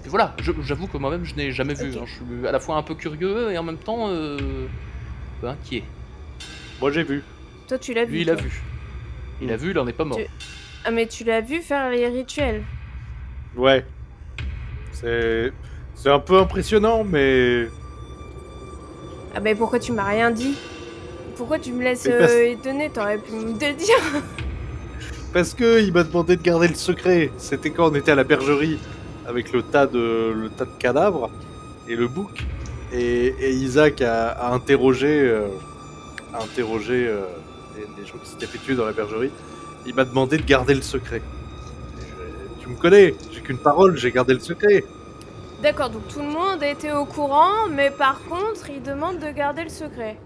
puis 0.02 0.10
voilà. 0.10 0.36
J'avoue 0.40 0.88
que 0.88 0.98
moi-même 0.98 1.24
je 1.24 1.36
n'ai 1.36 1.52
jamais 1.52 1.74
vu. 1.74 1.98
Hein. 1.98 2.04
Je 2.06 2.14
suis 2.14 2.48
à 2.48 2.52
la 2.52 2.60
fois 2.60 2.76
un 2.76 2.84
peu 2.84 2.96
curieux 2.96 3.52
et 3.52 3.58
en 3.58 3.64
même 3.64 3.78
temps 3.78 4.10
euh, 4.10 4.38
un 4.68 5.42
peu 5.42 5.48
inquiet. 5.48 5.84
Moi 6.82 6.92
j'ai 6.92 7.04
vu. 7.04 7.24
Toi, 7.68 7.78
tu 7.80 7.94
l'as 7.94 8.06
vu 8.06 8.12
Lui, 8.14 8.22
il 8.22 8.30
a 8.30 8.36
vu. 8.36 8.62
Il 9.42 9.52
a 9.52 9.58
vu, 9.58 9.72
il 9.72 9.80
en 9.80 9.88
est 9.88 9.94
pas 9.94 10.06
mort. 10.06 10.18
Tu- 10.18 10.26
Ah, 10.86 10.92
mais 10.92 11.08
tu 11.08 11.24
l'as 11.24 11.42
vu 11.42 11.62
faire 11.62 11.90
les 11.90 12.08
rituels 12.08 12.64
Ouais. 13.56 13.86
C'est. 14.92 15.52
C'est 15.96 16.10
un 16.12 16.20
peu 16.20 16.38
impressionnant, 16.40 17.04
mais. 17.04 17.68
Ah, 19.34 19.40
mais 19.40 19.56
pourquoi 19.56 19.80
tu 19.80 19.92
m'as 19.94 20.08
rien 20.08 20.30
dit? 20.32 20.56
Pourquoi 21.36 21.58
tu 21.60 21.72
me 21.74 21.84
laisses 21.84 22.08
euh, 22.10 22.52
étonner? 22.52 22.90
T'aurais 22.90 23.18
pu 23.18 23.32
me 23.34 23.52
le 23.52 23.74
dire 23.74 23.96
Parce 25.34 25.54
que 25.54 25.82
il 25.82 25.94
m'a 25.94 26.04
demandé 26.04 26.38
de 26.38 26.42
garder 26.42 26.68
le 26.68 26.76
secret. 26.76 27.32
C'était 27.38 27.70
quand 27.70 27.92
on 27.92 27.96
était 27.96 28.12
à 28.12 28.16
la 28.16 28.24
bergerie 28.24 28.80
avec 29.28 29.52
le 29.52 29.62
tas 29.62 29.86
de, 29.86 30.34
le 30.34 30.50
tas 30.50 30.66
de 30.66 30.78
cadavres 30.80 31.30
et 31.88 31.96
le 31.96 32.08
bouc. 32.08 32.46
Et, 32.94 33.34
Isaac 33.52 34.02
a, 34.02 34.54
interrogé, 34.54 35.22
euh, 35.22 35.48
interrogé 36.34 37.08
euh, 37.08 37.22
les, 37.98 38.06
gens 38.06 38.18
qui 38.24 38.30
s'étaient 38.30 38.46
fait 38.46 38.60
tuer 38.60 38.76
dans 38.76 38.86
la 38.86 38.94
bergerie. 38.94 39.32
Il 39.86 39.94
m'a 39.94 40.06
demandé 40.06 40.38
de 40.38 40.46
garder 40.46 40.74
le 40.74 40.82
secret. 40.82 41.22
Tu 42.62 42.70
me 42.70 42.76
connais, 42.76 43.14
j'ai 43.32 43.42
qu'une 43.42 43.58
parole, 43.58 43.98
j'ai 43.98 44.12
gardé 44.12 44.34
le 44.34 44.40
secret. 44.40 44.84
D'accord, 45.62 45.90
donc 45.90 46.08
tout 46.08 46.20
le 46.20 46.28
monde 46.28 46.64
était 46.64 46.92
au 46.92 47.06
courant, 47.06 47.68
mais 47.70 47.90
par 47.90 48.22
contre, 48.24 48.70
il 48.70 48.82
demande 48.82 49.20
de 49.20 49.32
garder 49.32 49.64
le 49.64 49.70
secret. 49.70 50.18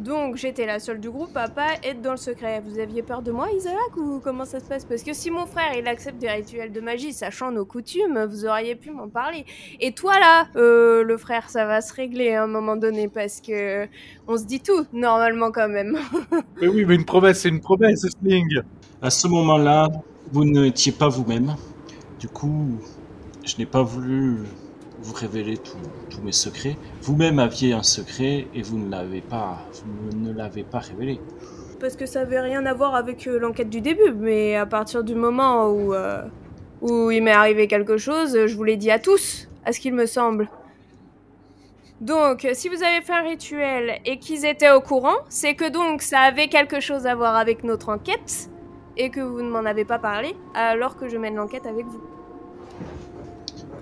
Donc 0.00 0.36
j'étais 0.36 0.64
la 0.64 0.78
seule 0.78 0.98
du 0.98 1.10
groupe 1.10 1.36
à 1.36 1.48
pas 1.48 1.74
être 1.82 2.00
dans 2.00 2.12
le 2.12 2.16
secret. 2.16 2.62
Vous 2.66 2.78
aviez 2.78 3.02
peur 3.02 3.20
de 3.20 3.30
moi, 3.30 3.48
Isaac, 3.54 3.96
ou 3.98 4.18
comment 4.24 4.46
ça 4.46 4.58
se 4.58 4.64
passe? 4.64 4.86
Parce 4.86 5.02
que 5.02 5.12
si 5.12 5.30
mon 5.30 5.44
frère 5.44 5.76
il 5.76 5.86
accepte 5.86 6.18
des 6.18 6.30
rituels 6.30 6.72
de 6.72 6.80
magie, 6.80 7.12
sachant 7.12 7.50
nos 7.52 7.66
coutumes, 7.66 8.24
vous 8.24 8.46
auriez 8.46 8.76
pu 8.76 8.90
m'en 8.90 9.08
parler. 9.08 9.44
Et 9.78 9.92
toi 9.92 10.18
là, 10.18 10.48
euh, 10.56 11.02
le 11.02 11.16
frère, 11.18 11.50
ça 11.50 11.66
va 11.66 11.82
se 11.82 11.92
régler 11.92 12.32
à 12.32 12.44
un 12.44 12.46
moment 12.46 12.76
donné 12.76 13.08
parce 13.08 13.42
que 13.42 13.86
on 14.26 14.38
se 14.38 14.44
dit 14.44 14.60
tout 14.60 14.86
normalement 14.94 15.52
quand 15.52 15.68
même. 15.68 15.98
Mais 16.62 16.68
oui, 16.68 16.84
mais 16.86 16.94
une 16.94 17.04
promesse, 17.04 17.40
c'est 17.40 17.50
une 17.50 17.60
promesse, 17.60 18.06
Sling. 18.20 18.60
À 19.02 19.10
ce 19.10 19.28
moment-là, 19.28 19.88
vous 20.32 20.44
n'étiez 20.44 20.92
pas 20.92 21.08
vous-même. 21.08 21.56
Du 22.18 22.28
coup, 22.28 22.78
je 23.44 23.56
n'ai 23.58 23.66
pas 23.66 23.82
voulu 23.82 24.44
vous 25.02 25.14
révéler 25.14 25.58
tous 26.09 26.09
tous 26.20 26.26
mes 26.26 26.32
secrets. 26.32 26.76
Vous-même 27.02 27.38
aviez 27.38 27.72
un 27.72 27.82
secret 27.82 28.46
et 28.54 28.62
vous 28.62 28.78
ne 28.78 28.90
l'avez 28.90 29.20
pas, 29.20 29.58
vous 29.84 30.18
ne 30.18 30.32
l'avez 30.32 30.62
pas 30.62 30.78
révélé. 30.78 31.20
Parce 31.80 31.96
que 31.96 32.06
ça 32.06 32.20
avait 32.20 32.40
rien 32.40 32.66
à 32.66 32.74
voir 32.74 32.94
avec 32.94 33.26
euh, 33.26 33.38
l'enquête 33.38 33.70
du 33.70 33.80
début, 33.80 34.12
mais 34.14 34.56
à 34.56 34.66
partir 34.66 35.02
du 35.02 35.14
moment 35.14 35.68
où, 35.68 35.94
euh, 35.94 36.22
où 36.82 37.10
il 37.10 37.22
m'est 37.22 37.32
arrivé 37.32 37.66
quelque 37.66 37.96
chose, 37.96 38.46
je 38.46 38.54
vous 38.54 38.64
l'ai 38.64 38.76
dit 38.76 38.90
à 38.90 38.98
tous, 38.98 39.48
à 39.64 39.72
ce 39.72 39.80
qu'il 39.80 39.94
me 39.94 40.06
semble. 40.06 40.48
Donc, 42.02 42.48
si 42.54 42.68
vous 42.68 42.82
avez 42.82 43.02
fait 43.02 43.12
un 43.12 43.22
rituel 43.22 44.00
et 44.06 44.18
qu'ils 44.18 44.46
étaient 44.46 44.70
au 44.70 44.80
courant, 44.80 45.16
c'est 45.28 45.54
que 45.54 45.68
donc 45.68 46.00
ça 46.02 46.20
avait 46.20 46.48
quelque 46.48 46.80
chose 46.80 47.06
à 47.06 47.14
voir 47.14 47.36
avec 47.36 47.62
notre 47.62 47.90
enquête 47.90 48.50
et 48.96 49.10
que 49.10 49.20
vous 49.20 49.42
ne 49.42 49.50
m'en 49.50 49.66
avez 49.66 49.84
pas 49.84 49.98
parlé 49.98 50.34
alors 50.54 50.96
que 50.96 51.08
je 51.08 51.18
mène 51.18 51.36
l'enquête 51.36 51.66
avec 51.66 51.86
vous. 51.86 52.00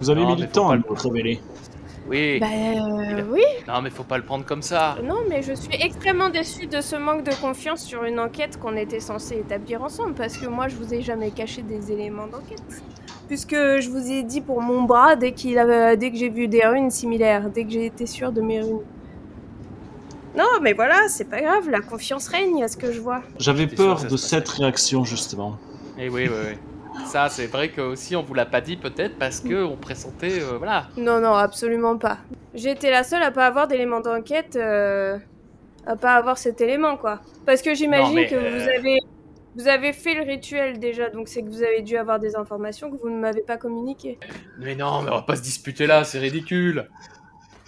Vous 0.00 0.10
avez 0.10 0.22
Non, 0.22 0.30
mis 0.30 0.36
du 0.36 0.48
temps 0.48 0.70
à 0.70 0.76
le 0.76 0.82
révéler. 0.88 1.40
Oui. 2.08 2.40
Bah 2.40 2.46
euh, 2.50 3.22
oui, 3.30 3.42
Non, 3.66 3.82
mais 3.82 3.90
faut 3.90 4.04
pas 4.04 4.16
le 4.16 4.24
prendre 4.24 4.44
comme 4.44 4.62
ça. 4.62 4.96
non, 5.02 5.18
mais 5.28 5.42
je 5.42 5.52
suis 5.52 5.74
extrêmement 5.80 6.30
déçue 6.30 6.66
de 6.66 6.80
ce 6.80 6.96
manque 6.96 7.24
de 7.24 7.34
confiance 7.34 7.82
sur 7.82 8.04
une 8.04 8.18
enquête 8.18 8.58
qu'on 8.58 8.76
était 8.76 9.00
censé 9.00 9.36
établir 9.36 9.82
ensemble, 9.82 10.14
parce 10.14 10.38
que 10.38 10.46
moi 10.46 10.68
je 10.68 10.76
vous 10.76 10.94
ai 10.94 11.02
jamais 11.02 11.30
caché 11.30 11.62
des 11.62 11.92
éléments 11.92 12.26
d'enquête. 12.26 12.62
Puisque 13.26 13.54
je 13.54 13.90
vous 13.90 14.10
ai 14.10 14.22
dit 14.22 14.40
pour 14.40 14.62
mon 14.62 14.82
bras 14.82 15.14
dès, 15.14 15.32
qu'il 15.32 15.58
avait, 15.58 15.98
dès 15.98 16.10
que 16.10 16.16
j'ai 16.16 16.30
vu 16.30 16.48
des 16.48 16.66
runes 16.66 16.90
similaires, 16.90 17.50
dès 17.50 17.64
que 17.64 17.70
j'ai 17.70 17.86
été 17.86 18.06
sûre 18.06 18.32
de 18.32 18.40
mes 18.40 18.62
runes. 18.62 18.80
Non, 20.36 20.60
mais 20.62 20.72
voilà, 20.72 21.08
c'est 21.08 21.28
pas 21.28 21.40
grave, 21.40 21.68
la 21.68 21.80
confiance 21.80 22.28
règne 22.28 22.62
à 22.62 22.68
ce 22.68 22.76
que 22.76 22.92
je 22.92 23.00
vois. 23.00 23.22
J'avais 23.38 23.66
peur 23.66 24.04
de 24.04 24.16
cette 24.16 24.48
réaction 24.48 25.04
justement. 25.04 25.58
Et 25.98 26.08
oui, 26.08 26.28
oui, 26.28 26.36
oui. 26.50 26.54
Ça, 27.06 27.28
c'est 27.28 27.46
vrai 27.46 27.70
que 27.70 27.80
aussi 27.80 28.16
on 28.16 28.22
vous 28.22 28.34
l'a 28.34 28.46
pas 28.46 28.60
dit 28.60 28.76
peut-être 28.76 29.18
parce 29.18 29.40
que 29.40 29.64
on 29.64 29.76
pressentait, 29.76 30.42
euh, 30.42 30.58
voilà. 30.58 30.88
Non, 30.96 31.20
non, 31.20 31.34
absolument 31.34 31.96
pas. 31.96 32.18
Été 32.54 32.90
la 32.90 33.04
seule 33.04 33.22
à 33.22 33.30
pas 33.30 33.46
avoir 33.46 33.68
d'éléments 33.68 34.00
d'enquête, 34.00 34.56
euh, 34.56 35.18
à 35.86 35.96
pas 35.96 36.14
avoir 36.14 36.38
cet 36.38 36.60
élément, 36.60 36.96
quoi. 36.96 37.20
Parce 37.46 37.62
que 37.62 37.74
j'imagine 37.74 38.26
que 38.26 38.34
euh, 38.34 38.58
vous 38.58 38.68
avez, 38.68 38.98
vous 39.56 39.68
avez 39.68 39.92
fait 39.92 40.14
le 40.14 40.22
rituel 40.22 40.78
déjà, 40.78 41.08
donc 41.08 41.28
c'est 41.28 41.42
que 41.42 41.48
vous 41.48 41.62
avez 41.62 41.82
dû 41.82 41.96
avoir 41.96 42.18
des 42.18 42.36
informations 42.36 42.90
que 42.90 42.96
vous 42.96 43.08
ne 43.10 43.18
m'avez 43.18 43.42
pas 43.42 43.56
communiquées. 43.56 44.18
Mais 44.58 44.74
non, 44.74 45.02
mais 45.02 45.10
on 45.10 45.16
va 45.16 45.22
pas 45.22 45.36
se 45.36 45.42
disputer 45.42 45.86
là, 45.86 46.04
c'est 46.04 46.18
ridicule. 46.18 46.88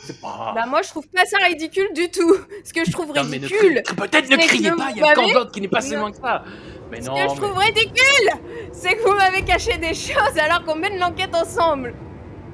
C'est 0.03 0.20
pas. 0.20 0.53
Bah 0.55 0.64
moi, 0.66 0.80
je 0.82 0.88
trouve 0.88 1.07
pas 1.09 1.24
ça 1.26 1.36
ridicule 1.38 1.88
du 1.94 2.11
tout. 2.11 2.34
Ce 2.64 2.72
que 2.72 2.84
je 2.84 2.90
trouve 2.90 3.12
Non, 3.14 3.22
ridicule, 3.22 3.82
Peut-être 3.96 4.30
ne 4.30 4.36
c'est 4.36 4.42
que 4.42 4.46
criez 4.48 4.70
vous 4.70 4.76
pas, 4.76 4.90
il 4.90 4.96
y 4.96 5.01
a 5.03 5.03
m'avez- 5.03 5.14
tant 5.14 5.28
d'autres 5.38 5.53
qui 5.53 5.61
n'est 5.61 5.68
pas 5.68 5.80
si 5.80 5.92
Non. 5.94 6.01
loin 6.01 6.11
que 6.11 6.16
ça. 6.16 6.42
Mais 6.90 7.01
ce 7.03 7.07
non, 7.09 7.14
que 7.14 7.20
je 7.20 7.26
mais- 7.28 7.34
trouve 7.36 7.57
ridicule, 7.59 8.30
c'est 8.72 8.96
que 8.96 9.03
vous 9.09 9.14
m'avez 9.14 9.42
caché 9.42 9.76
des 9.78 9.94
choses 9.94 10.38
alors 10.42 10.64
qu'on 10.64 10.74
mène 10.76 10.98
l'enquête 10.98 11.34
ensemble. 11.34 11.94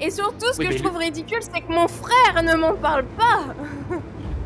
Et 0.01 0.11
surtout, 0.11 0.53
ce 0.53 0.59
Oui, 0.59 0.67
que 0.69 0.77
je 0.77 0.83
trouve 0.83 0.97
ridicule, 0.99 1.39
c'est 1.41 1.61
que 1.63 1.73
mon 1.73 1.89
frère 1.89 2.43
ne 2.43 2.55
m'en 2.57 2.75
parle 2.75 3.05
pas. 3.17 3.45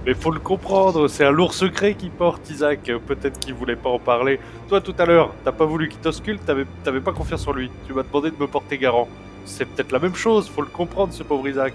Mais 0.07 0.15
faut 0.15 0.31
le 0.31 0.39
comprendre, 0.41 1.09
c'est 1.09 1.25
un 1.25 1.31
lourd 1.31 1.53
secret 1.53 1.95
qu'il 1.95 2.11
porte, 2.11 2.49
Isaac. 2.51 2.91
Peut-être 3.07 3.39
qu'il 3.41 3.53
voulait 3.55 3.77
pas 3.77 3.91
en 3.91 3.99
parler. 3.99 4.39
Toi, 4.69 4.81
tout 4.81 4.95
à 4.99 5.05
l'heure, 5.05 5.35
t'as 5.45 5.53
pas 5.53 5.65
voulu 5.67 5.89
qu'il 5.89 6.01
t'ausculte, 6.01 6.45
t'avais 6.47 6.65
t'avais 6.85 7.01
pas 7.01 7.13
confiance 7.13 7.47
en 7.49 7.53
lui. 7.53 7.71
Tu 7.87 7.93
m'as 7.93 8.03
demandé 8.03 8.31
de 8.31 8.37
me 8.39 8.47
porter 8.47 8.79
garant. 8.79 9.09
C'est 9.45 9.65
peut-être 9.67 9.91
la 9.93 9.99
même 9.99 10.15
chose, 10.15 10.49
faut 10.49 10.63
le 10.63 10.69
comprendre, 10.69 11.13
ce 11.13 11.23
pauvre 11.23 11.47
Isaac. 11.49 11.75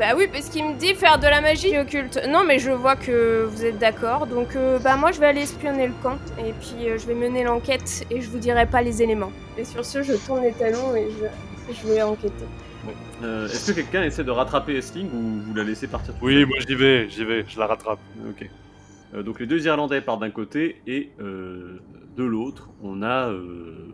Bah 0.00 0.14
oui, 0.16 0.28
parce 0.32 0.48
qu'il 0.48 0.64
me 0.64 0.78
dit 0.78 0.94
faire 0.94 1.18
de 1.18 1.26
la 1.26 1.42
magie 1.42 1.76
occulte. 1.76 2.18
Non, 2.26 2.42
mais 2.46 2.58
je 2.58 2.70
vois 2.70 2.96
que 2.96 3.44
vous 3.44 3.66
êtes 3.66 3.76
d'accord. 3.76 4.26
Donc, 4.26 4.56
euh, 4.56 4.78
bah 4.78 4.96
moi, 4.96 5.12
je 5.12 5.20
vais 5.20 5.26
aller 5.26 5.42
espionner 5.42 5.88
le 5.88 5.92
camp. 6.02 6.16
Et 6.38 6.54
puis, 6.54 6.88
euh, 6.88 6.96
je 6.96 7.06
vais 7.06 7.14
mener 7.14 7.44
l'enquête. 7.44 8.06
Et 8.10 8.22
je 8.22 8.30
vous 8.30 8.38
dirai 8.38 8.64
pas 8.64 8.80
les 8.80 9.02
éléments. 9.02 9.30
Et 9.58 9.64
sur 9.66 9.84
ce, 9.84 10.02
je 10.02 10.14
tourne 10.14 10.42
les 10.42 10.52
talons 10.52 10.96
et 10.96 11.06
je, 11.10 11.74
je 11.74 11.86
vais 11.86 12.00
enquêter. 12.00 12.46
Euh, 13.22 13.44
Est-ce 13.44 13.72
que 13.72 13.76
quelqu'un 13.76 14.04
essaie 14.04 14.24
de 14.24 14.30
rattraper 14.30 14.74
Essling 14.76 15.06
ou 15.12 15.42
vous 15.46 15.54
la 15.54 15.64
laissez 15.64 15.86
partir 15.86 16.14
tout 16.14 16.24
Oui, 16.24 16.46
moi 16.46 16.56
j'y 16.66 16.74
vais, 16.74 17.10
j'y 17.10 17.26
vais, 17.26 17.44
je 17.46 17.58
la 17.58 17.66
rattrape. 17.66 17.98
Ok. 18.26 18.48
Euh, 19.12 19.22
donc 19.22 19.38
les 19.38 19.46
deux 19.46 19.66
Irlandais 19.66 20.00
partent 20.00 20.20
d'un 20.20 20.30
côté 20.30 20.80
et 20.86 21.10
euh, 21.20 21.78
de 22.16 22.24
l'autre, 22.24 22.70
on 22.82 23.02
a 23.02 23.28
euh, 23.28 23.92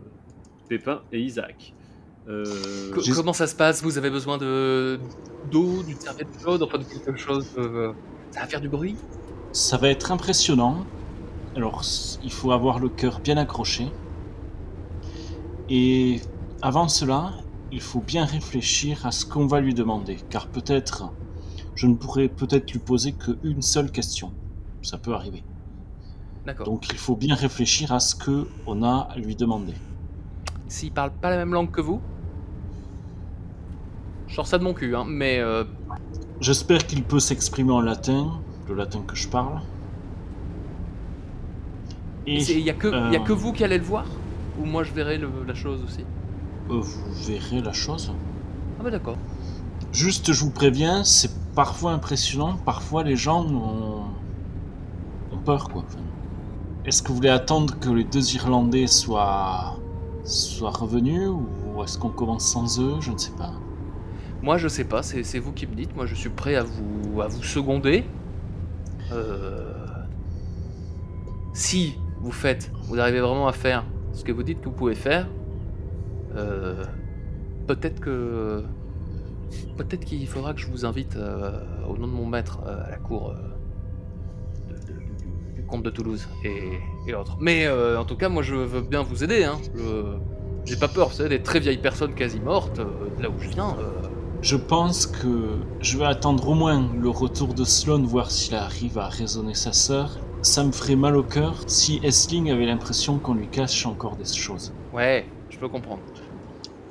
Pépin 0.69 1.01
et 1.11 1.19
Isaac. 1.19 1.73
Euh, 2.29 2.91
comment 3.15 3.33
ça 3.33 3.47
se 3.47 3.55
passe 3.55 3.81
Vous 3.81 3.97
avez 3.97 4.09
besoin 4.09 4.37
de 4.37 4.99
d'eau, 5.49 5.81
d'une 5.83 5.97
serviette 5.97 6.27
chaude, 6.41 6.61
enfin 6.61 6.77
de 6.77 6.83
quelque 6.83 7.15
chose 7.15 7.47
euh, 7.57 7.93
Ça 8.31 8.41
va 8.41 8.47
faire 8.47 8.59
du 8.61 8.67
bruit 8.67 8.97
Ça 9.53 9.77
va 9.77 9.89
être 9.89 10.11
impressionnant. 10.11 10.85
Alors, 11.55 11.83
il 12.23 12.31
faut 12.31 12.51
avoir 12.51 12.79
le 12.79 12.89
cœur 12.89 13.21
bien 13.21 13.37
accroché. 13.37 13.87
Et 15.69 16.19
avant 16.61 16.89
cela, 16.89 17.31
il 17.71 17.81
faut 17.81 18.01
bien 18.01 18.25
réfléchir 18.25 19.05
à 19.05 19.11
ce 19.11 19.25
qu'on 19.25 19.47
va 19.47 19.61
lui 19.61 19.73
demander. 19.73 20.17
Car 20.29 20.47
peut-être, 20.47 21.11
je 21.75 21.87
ne 21.87 21.95
pourrai 21.95 22.27
peut-être 22.27 22.71
lui 22.71 22.79
poser 22.79 23.13
qu'une 23.13 23.61
seule 23.61 23.89
question. 23.89 24.33
Ça 24.81 24.97
peut 24.97 25.13
arriver. 25.13 25.43
D'accord. 26.45 26.65
Donc, 26.65 26.87
il 26.91 26.97
faut 26.97 27.15
bien 27.15 27.35
réfléchir 27.35 27.93
à 27.93 27.99
ce 27.99 28.15
que 28.15 28.47
on 28.65 28.83
a 28.83 29.07
à 29.11 29.17
lui 29.17 29.35
demander. 29.35 29.73
S'il 30.67 30.91
parle 30.91 31.11
pas 31.11 31.29
la 31.29 31.37
même 31.37 31.53
langue 31.53 31.71
que 31.71 31.81
vous 31.81 32.01
Je 34.27 34.35
sors 34.35 34.47
ça 34.47 34.57
de 34.57 34.63
mon 34.63 34.73
cul, 34.73 34.95
hein, 34.95 35.05
mais 35.07 35.39
euh, 35.39 35.63
J'espère 36.39 36.87
qu'il 36.87 37.03
peut 37.03 37.19
s'exprimer 37.19 37.71
en 37.73 37.81
latin, 37.81 38.41
le 38.65 38.73
latin 38.73 39.03
que 39.03 39.15
je 39.15 39.27
parle. 39.27 39.61
Et 42.27 42.43
il 42.53 42.59
y, 42.59 42.69
a 42.69 42.73
que 42.73 42.87
a 43.15 43.19
euh, 43.19 43.19
que 43.19 43.33
vous 43.33 43.53
qui 43.53 43.63
allez 43.63 43.77
le 43.79 43.83
voir? 43.83 44.23
Ou 44.53 44.65
moi 44.65 44.83
je 44.83 44.93
verrai 44.93 45.17
le- 45.17 45.43
la 45.43 45.53
chose 45.55 45.83
aussi? 45.83 46.07
Euh, 46.69 46.79
vous 46.79 47.11
verrez 47.25 47.61
la 47.61 47.73
chose. 47.73 48.13
Ah 48.79 48.83
bah 48.83 48.91
d'accord. 48.91 49.27
Juste, 49.91 50.31
je 50.33 50.43
vous 50.45 50.51
préviens, 50.51 51.03
c'est 51.03 51.53
parfois 51.53 51.91
impressionnant, 51.91 52.57
parfois 52.57 53.03
les 53.03 53.15
gens 53.17 53.45
ont, 53.45 54.21
ont 55.31 55.39
peur, 55.39 55.69
quoi. 55.69 55.83
Enfin, 55.85 56.05
est-ce 56.85 57.03
que 57.03 57.09
vous 57.09 57.15
voulez 57.17 57.29
attendre 57.29 57.79
que 57.79 57.89
les 57.89 58.05
deux 58.05 58.35
Irlandais 58.35 58.87
soient, 58.87 59.85
soient 60.23 60.71
revenus, 60.71 61.29
ou 61.29 61.83
est-ce 61.83 61.97
qu'on 61.99 62.11
commence 62.13 62.45
sans 62.51 62.79
eux? 62.81 63.01
Je 63.01 63.11
ne 63.13 63.17
sais 63.19 63.33
pas. 63.35 63.63
Moi 64.41 64.57
je 64.57 64.67
sais 64.67 64.83
pas, 64.85 65.03
c'est 65.03 65.39
vous 65.39 65.51
qui 65.51 65.67
me 65.67 65.75
dites, 65.75 65.95
moi 65.95 66.05
je 66.05 66.15
suis 66.15 66.29
prêt 66.29 66.55
à 66.55 66.63
vous, 66.63 67.21
à 67.21 67.27
vous 67.27 67.43
seconder. 67.43 68.05
Euh, 69.11 69.73
Si 71.53 71.95
vous 72.19 72.31
faites, 72.31 72.71
vous 72.83 72.99
arrivez 72.99 73.19
vraiment 73.19 73.47
à 73.47 73.51
faire 73.53 73.83
ce 74.13 74.23
que 74.23 74.31
vous 74.31 74.43
dites 74.43 74.59
que 74.61 74.65
vous 74.65 74.75
pouvez 74.75 74.95
faire, 74.95 75.27
euh, 76.35 76.83
peut-être 77.67 77.99
que... 77.99 78.63
Peut-être 79.77 80.03
qu'il 80.05 80.27
faudra 80.27 80.53
que 80.53 80.59
je 80.59 80.67
vous 80.67 80.85
invite 80.85 81.15
euh, 81.15 81.61
au 81.87 81.97
nom 81.97 82.07
de 82.07 82.11
mon 82.11 82.25
maître 82.25 82.59
à 82.65 82.89
la 82.91 82.97
cour 82.97 83.33
du, 85.55 85.63
comte 85.63 85.83
de 85.83 85.89
Toulouse 85.89 86.27
et, 86.43 86.79
et 87.07 87.15
autres. 87.15 87.37
Mais 87.39 87.67
en 87.69 88.05
tout 88.05 88.17
cas, 88.17 88.29
moi 88.29 88.43
je 88.43 88.55
veux 88.55 88.81
bien 88.81 89.01
vous 89.03 89.23
aider. 89.23 89.43
Hein. 89.45 89.57
J'ai 90.65 90.75
pas 90.75 90.89
peur, 90.89 91.07
vous 91.09 91.15
savez, 91.15 91.29
des 91.29 91.41
très 91.41 91.59
vieilles 91.59 91.81
personnes 91.81 92.13
quasi 92.13 92.39
mortes, 92.39 92.79
de 92.79 93.23
là 93.23 93.29
où 93.29 93.39
je 93.39 93.49
viens. 93.49 93.75
Je 94.41 94.55
pense 94.55 95.07
que 95.07 95.57
je 95.81 95.97
vais 95.97 96.05
attendre 96.05 96.47
au 96.47 96.53
moins 96.53 96.89
le 96.95 97.09
retour 97.09 97.53
de 97.53 97.63
Sloane, 97.63 98.05
voir 98.05 98.31
s'il 98.31 98.55
arrive 98.55 98.97
à 98.99 99.09
raisonner 99.09 99.53
sa 99.55 99.73
sœur. 99.73 100.11
Ça 100.41 100.63
me 100.63 100.71
ferait 100.71 100.95
mal 100.95 101.17
au 101.17 101.23
cœur 101.23 101.55
si 101.67 101.99
Essling 102.03 102.51
avait 102.51 102.65
l'impression 102.65 103.17
qu'on 103.17 103.33
lui 103.33 103.47
cache 103.47 103.85
encore 103.85 104.15
des 104.15 104.25
choses. 104.31 104.71
Ouais, 104.93 105.27
je 105.49 105.57
peux 105.57 105.67
comprendre. 105.67 106.01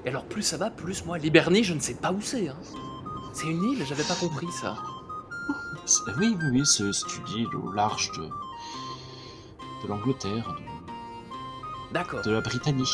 Et 0.04 0.08
alors, 0.08 0.24
plus 0.24 0.42
ça 0.42 0.56
va, 0.56 0.70
plus 0.70 1.04
moi, 1.06 1.18
Liberny, 1.18 1.62
je 1.64 1.72
ne 1.74 1.80
sais 1.80 1.94
pas 1.94 2.12
où 2.12 2.20
c'est. 2.20 2.48
Hein. 2.48 2.56
C'est 3.32 3.46
une 3.46 3.62
île, 3.62 3.84
j'avais 3.88 4.02
pas 4.02 4.14
compris 4.14 4.48
ça. 4.60 4.76
Oui, 6.18 6.36
oui, 6.40 6.48
oui, 6.52 6.62
c'est 6.66 6.82
une 6.84 7.38
île 7.40 7.54
au 7.64 7.70
large 7.72 8.10
de, 8.18 8.24
de 8.24 9.88
l'Angleterre, 9.88 10.56
de- 10.58 11.94
D'accord. 11.94 12.22
de 12.22 12.30
la 12.32 12.40
Britannie. 12.40 12.90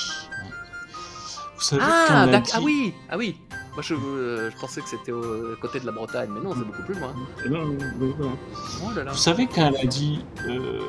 Vous 1.57 1.63
savez 1.63 1.83
Ah, 1.85 2.27
ah 2.55 2.61
oui, 2.63 2.93
ah 3.11 3.17
oui. 3.17 3.37
Moi, 3.75 3.81
je, 3.83 3.95
euh, 3.95 4.51
je 4.51 4.57
pensais 4.59 4.83
que 4.83 4.89
c'était 4.89 5.13
au 5.13 5.57
côté 5.61 5.81
de 5.81 5.87
la 5.87 5.93
Bretagne, 5.93 6.29
mais 6.33 6.41
non, 6.41 6.55
c'est 6.55 6.65
beaucoup 6.65 6.83
plus 6.83 6.95
loin. 6.95 7.15
Oh 7.47 8.91
là 8.95 9.05
là. 9.05 9.13
Vous 9.13 9.17
savez 9.19 9.47
qu'un 9.47 9.71
lundi, 9.71 10.21
euh, 10.47 10.81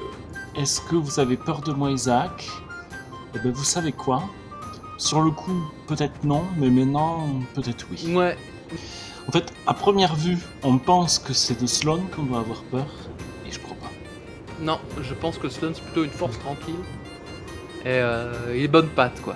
est-ce 0.55 0.81
que 0.81 0.95
vous 0.95 1.19
avez 1.19 1.38
peur 1.38 1.61
de 1.61 1.71
moi, 1.71 1.91
Isaac? 1.91 2.49
Eh 3.36 3.39
bien, 3.39 3.51
vous 3.51 3.63
savez 3.63 3.93
quoi? 3.93 4.23
Sur 4.97 5.21
le 5.21 5.31
coup, 5.31 5.63
peut-être 5.88 6.23
non, 6.25 6.43
mais 6.57 6.69
maintenant, 6.69 7.27
peut-être 7.55 7.86
oui. 7.89 8.13
Ouais, 8.13 8.38
En 9.29 9.31
fait, 9.31 9.53
à 9.65 9.73
première 9.73 10.15
vue, 10.15 10.38
on 10.63 10.77
pense 10.77 11.19
que 11.19 11.31
c'est 11.34 11.59
de 11.61 11.65
Sloan 11.67 12.01
qu'on 12.13 12.23
doit 12.23 12.39
avoir 12.39 12.61
peur, 12.63 12.86
et 13.47 13.51
je 13.51 13.59
crois 13.59 13.77
pas. 13.77 13.89
non, 14.59 14.79
je 15.01 15.13
pense 15.13 15.38
que 15.38 15.47
Sloan, 15.47 15.71
c'est 15.73 15.84
plutôt 15.84 16.03
une 16.03 16.11
force 16.11 16.38
tranquille. 16.39 16.75
Et 17.86 17.88
euh, 17.88 18.34
il 18.55 18.61
est 18.63 18.67
bonne 18.67 18.89
patte, 18.89 19.21
quoi. 19.21 19.36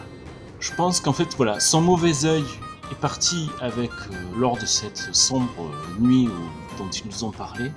Je 0.59 0.73
pense 0.73 0.99
qu'en 0.99 1.13
fait, 1.13 1.27
voilà, 1.37 1.59
son 1.61 1.81
mauvais 1.81 2.25
œil 2.25 2.45
est 2.91 2.99
parti 2.99 3.49
avec 3.61 3.91
euh, 3.91 4.15
lors 4.37 4.57
de 4.57 4.65
cette 4.65 5.09
sombre 5.15 5.71
nuit 5.99 6.27
où- 6.29 6.77
dont 6.77 6.89
ils 6.89 7.07
nous 7.07 7.23
ont 7.23 7.31
parlé, 7.31 7.71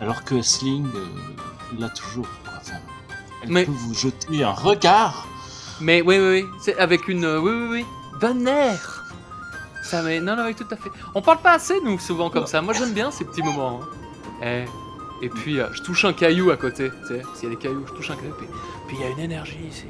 alors 0.00 0.22
que 0.24 0.40
Sling 0.42 0.86
euh, 0.94 1.06
l'a 1.78 1.88
toujours. 1.90 2.28
quoi. 2.44 2.52
Enfin, 2.60 2.76
elle 3.42 3.50
Mais- 3.50 3.64
peut 3.64 3.72
vous 3.72 3.94
jeter 3.94 4.44
un 4.44 4.52
regard. 4.52 5.26
Mais 5.80 6.00
oui, 6.00 6.18
oui, 6.18 6.42
oui, 6.42 6.44
c'est 6.60 6.78
avec 6.78 7.06
une. 7.08 7.24
euh, 7.24 7.38
oui, 7.40 7.50
oui, 7.52 7.84
oui. 8.22 8.46
Air 8.48 9.04
Ça, 9.82 10.02
mais. 10.02 10.20
Non, 10.20 10.36
non, 10.36 10.46
oui, 10.46 10.54
tout 10.54 10.66
à 10.70 10.76
fait. 10.76 10.90
On 11.14 11.20
parle 11.20 11.38
pas 11.38 11.52
assez, 11.52 11.78
nous, 11.84 11.98
souvent 11.98 12.30
comme 12.30 12.46
ça. 12.46 12.62
Moi, 12.62 12.72
j'aime 12.72 12.92
bien 12.94 13.10
ces 13.10 13.24
petits 13.26 13.42
moments. 13.42 13.82
hein. 13.82 14.66
Et, 15.20 15.26
et 15.26 15.28
puis, 15.28 15.60
euh, 15.60 15.66
je 15.72 15.82
touche 15.82 16.04
un 16.06 16.12
caillou 16.14 16.50
à 16.50 16.56
côté. 16.56 16.90
Tu 17.02 17.08
sais, 17.08 17.22
s'il 17.34 17.44
y 17.50 17.52
a 17.52 17.54
des 17.56 17.60
cailloux, 17.60 17.84
je 17.86 17.92
touche 17.92 18.10
un 18.10 18.16
caillou. 18.16 18.32
Puis 18.88 18.96
il 18.98 19.02
y 19.02 19.04
a 19.04 19.10
une 19.10 19.18
énergie 19.18 19.58
ici. 19.70 19.84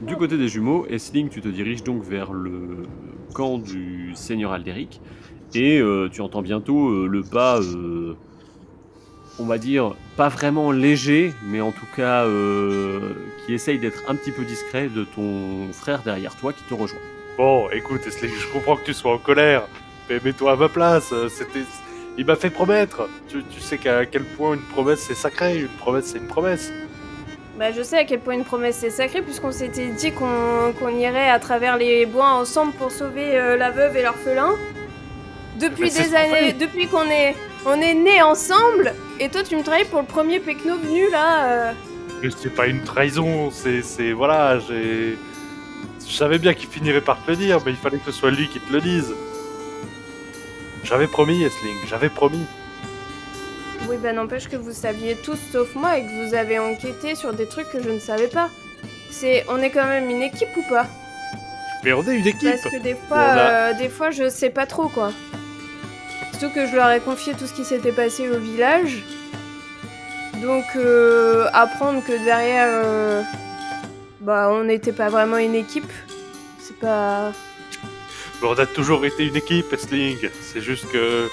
Du 0.00 0.16
côté 0.16 0.38
des 0.38 0.48
jumeaux, 0.48 0.86
Essling, 0.88 1.28
tu 1.28 1.42
te 1.42 1.48
diriges 1.48 1.84
donc 1.84 2.02
vers 2.02 2.32
le 2.32 2.84
camp 3.34 3.58
du 3.58 4.12
seigneur 4.14 4.52
Alderic 4.52 4.98
et 5.54 5.78
euh, 5.78 6.08
tu 6.10 6.22
entends 6.22 6.40
bientôt 6.40 6.88
euh, 6.88 7.06
le 7.06 7.22
pas, 7.22 7.60
euh, 7.60 8.16
on 9.38 9.44
va 9.44 9.58
dire, 9.58 9.94
pas 10.16 10.28
vraiment 10.28 10.72
léger, 10.72 11.34
mais 11.44 11.60
en 11.60 11.70
tout 11.70 11.86
cas 11.94 12.26
qui 13.44 13.52
essaye 13.52 13.78
d'être 13.78 14.02
un 14.08 14.14
petit 14.14 14.32
peu 14.32 14.44
discret 14.44 14.88
de 14.88 15.04
ton 15.04 15.70
frère 15.72 16.02
derrière 16.02 16.34
toi 16.34 16.54
qui 16.54 16.62
te 16.64 16.72
rejoint. 16.72 17.00
Bon, 17.36 17.68
écoute, 17.70 18.00
Esling, 18.06 18.32
je 18.32 18.50
comprends 18.54 18.76
que 18.76 18.84
tu 18.84 18.94
sois 18.94 19.12
en 19.12 19.18
colère, 19.18 19.68
mais 20.08 20.18
mets-toi 20.24 20.52
à 20.52 20.56
ma 20.56 20.70
place. 20.70 21.12
C'était, 21.28 21.64
il 22.16 22.24
m'a 22.24 22.36
fait 22.36 22.50
promettre. 22.50 23.06
Tu, 23.28 23.42
tu 23.50 23.60
sais 23.60 23.76
qu'à 23.76 24.06
quel 24.06 24.24
point 24.24 24.54
une 24.54 24.60
promesse 24.60 25.00
c'est 25.00 25.14
sacré, 25.14 25.60
une 25.60 25.68
promesse 25.68 26.06
c'est 26.06 26.18
une 26.18 26.26
promesse. 26.26 26.72
Bah, 27.60 27.72
je 27.72 27.82
sais 27.82 27.98
à 27.98 28.04
quel 28.04 28.20
point 28.20 28.32
une 28.32 28.44
promesse 28.44 28.82
est 28.84 28.88
sacrée, 28.88 29.20
puisqu'on 29.20 29.52
s'était 29.52 29.88
dit 29.88 30.12
qu'on 30.12 30.72
qu'on 30.78 30.96
irait 30.96 31.28
à 31.28 31.38
travers 31.38 31.76
les 31.76 32.06
bois 32.06 32.30
ensemble 32.30 32.72
pour 32.72 32.90
sauver 32.90 33.36
euh, 33.36 33.58
la 33.58 33.70
veuve 33.70 33.98
et 33.98 34.02
l'orphelin. 34.02 34.52
Depuis 35.60 35.90
c'est 35.90 36.08
des 36.08 36.14
années, 36.14 36.52
depuis 36.54 36.86
qu'on 36.86 37.04
est, 37.04 37.36
on 37.66 37.78
est 37.78 37.92
nés 37.92 38.22
ensemble, 38.22 38.94
et 39.18 39.28
toi 39.28 39.42
tu 39.42 39.56
me 39.56 39.62
travailles 39.62 39.84
pour 39.84 40.00
le 40.00 40.06
premier 40.06 40.40
pecno 40.40 40.78
venu 40.78 41.10
là. 41.10 41.50
euh. 41.50 41.72
C'est 42.34 42.54
pas 42.54 42.66
une 42.66 42.82
trahison, 42.82 43.50
c'est, 43.50 43.82
c'est 43.82 44.12
voilà, 44.12 44.58
j'ai, 44.58 45.18
je 46.08 46.14
savais 46.14 46.38
bien 46.38 46.54
qu'il 46.54 46.70
finirait 46.70 47.02
par 47.02 47.22
te 47.22 47.30
le 47.30 47.36
dire, 47.36 47.58
mais 47.66 47.72
il 47.72 47.76
fallait 47.76 47.98
que 47.98 48.10
ce 48.10 48.18
soit 48.18 48.30
lui 48.30 48.48
qui 48.48 48.58
te 48.58 48.72
le 48.72 48.80
dise. 48.80 49.12
J'avais 50.82 51.08
promis, 51.08 51.44
Esling, 51.44 51.76
j'avais 51.90 52.08
promis. 52.08 52.46
Oui, 53.90 53.96
bah 54.00 54.12
n'empêche 54.12 54.48
que 54.48 54.54
vous 54.56 54.70
saviez 54.72 55.16
tous 55.16 55.36
sauf 55.52 55.74
moi 55.74 55.98
et 55.98 56.02
que 56.02 56.28
vous 56.28 56.34
avez 56.34 56.60
enquêté 56.60 57.16
sur 57.16 57.32
des 57.32 57.46
trucs 57.46 57.68
que 57.72 57.82
je 57.82 57.90
ne 57.90 57.98
savais 57.98 58.28
pas. 58.28 58.48
C'est, 59.10 59.44
on 59.48 59.60
est 59.60 59.70
quand 59.70 59.86
même 59.88 60.08
une 60.08 60.22
équipe 60.22 60.48
ou 60.56 60.62
pas? 60.68 60.86
Mais 61.82 61.92
on 61.92 62.02
est 62.04 62.14
une 62.16 62.26
équipe. 62.26 62.48
Parce 62.62 62.72
que 62.72 62.80
des 62.80 62.94
fois, 62.94 63.16
On 63.18 63.36
a- 63.36 63.50
euh, 63.50 63.72
des 63.74 63.88
fois, 63.88 64.12
je 64.12 64.28
sais 64.28 64.50
pas 64.50 64.66
trop 64.66 64.88
quoi. 64.88 65.12
Surtout 66.38 66.54
que 66.54 66.66
je 66.68 66.76
leur 66.76 66.88
ai 66.92 67.00
confié 67.00 67.32
tout 67.34 67.48
ce 67.48 67.52
qui 67.52 67.64
s'était 67.64 67.90
passé 67.90 68.28
au 68.30 68.38
village. 68.38 69.02
Donc, 70.40 70.64
euh, 70.76 71.48
apprendre 71.52 72.00
que 72.04 72.12
derrière, 72.24 72.68
euh, 72.68 73.22
bah, 74.20 74.50
on 74.52 74.62
n'était 74.62 74.92
pas 74.92 75.08
vraiment 75.08 75.36
une 75.38 75.56
équipe, 75.56 75.90
c'est 76.60 76.78
pas. 76.78 77.32
On 78.42 78.54
a 78.54 78.66
toujours 78.66 79.04
été 79.04 79.26
une 79.26 79.36
équipe, 79.36 79.72
Esling. 79.72 80.30
C'est 80.40 80.60
juste 80.62 80.88
que. 80.92 81.28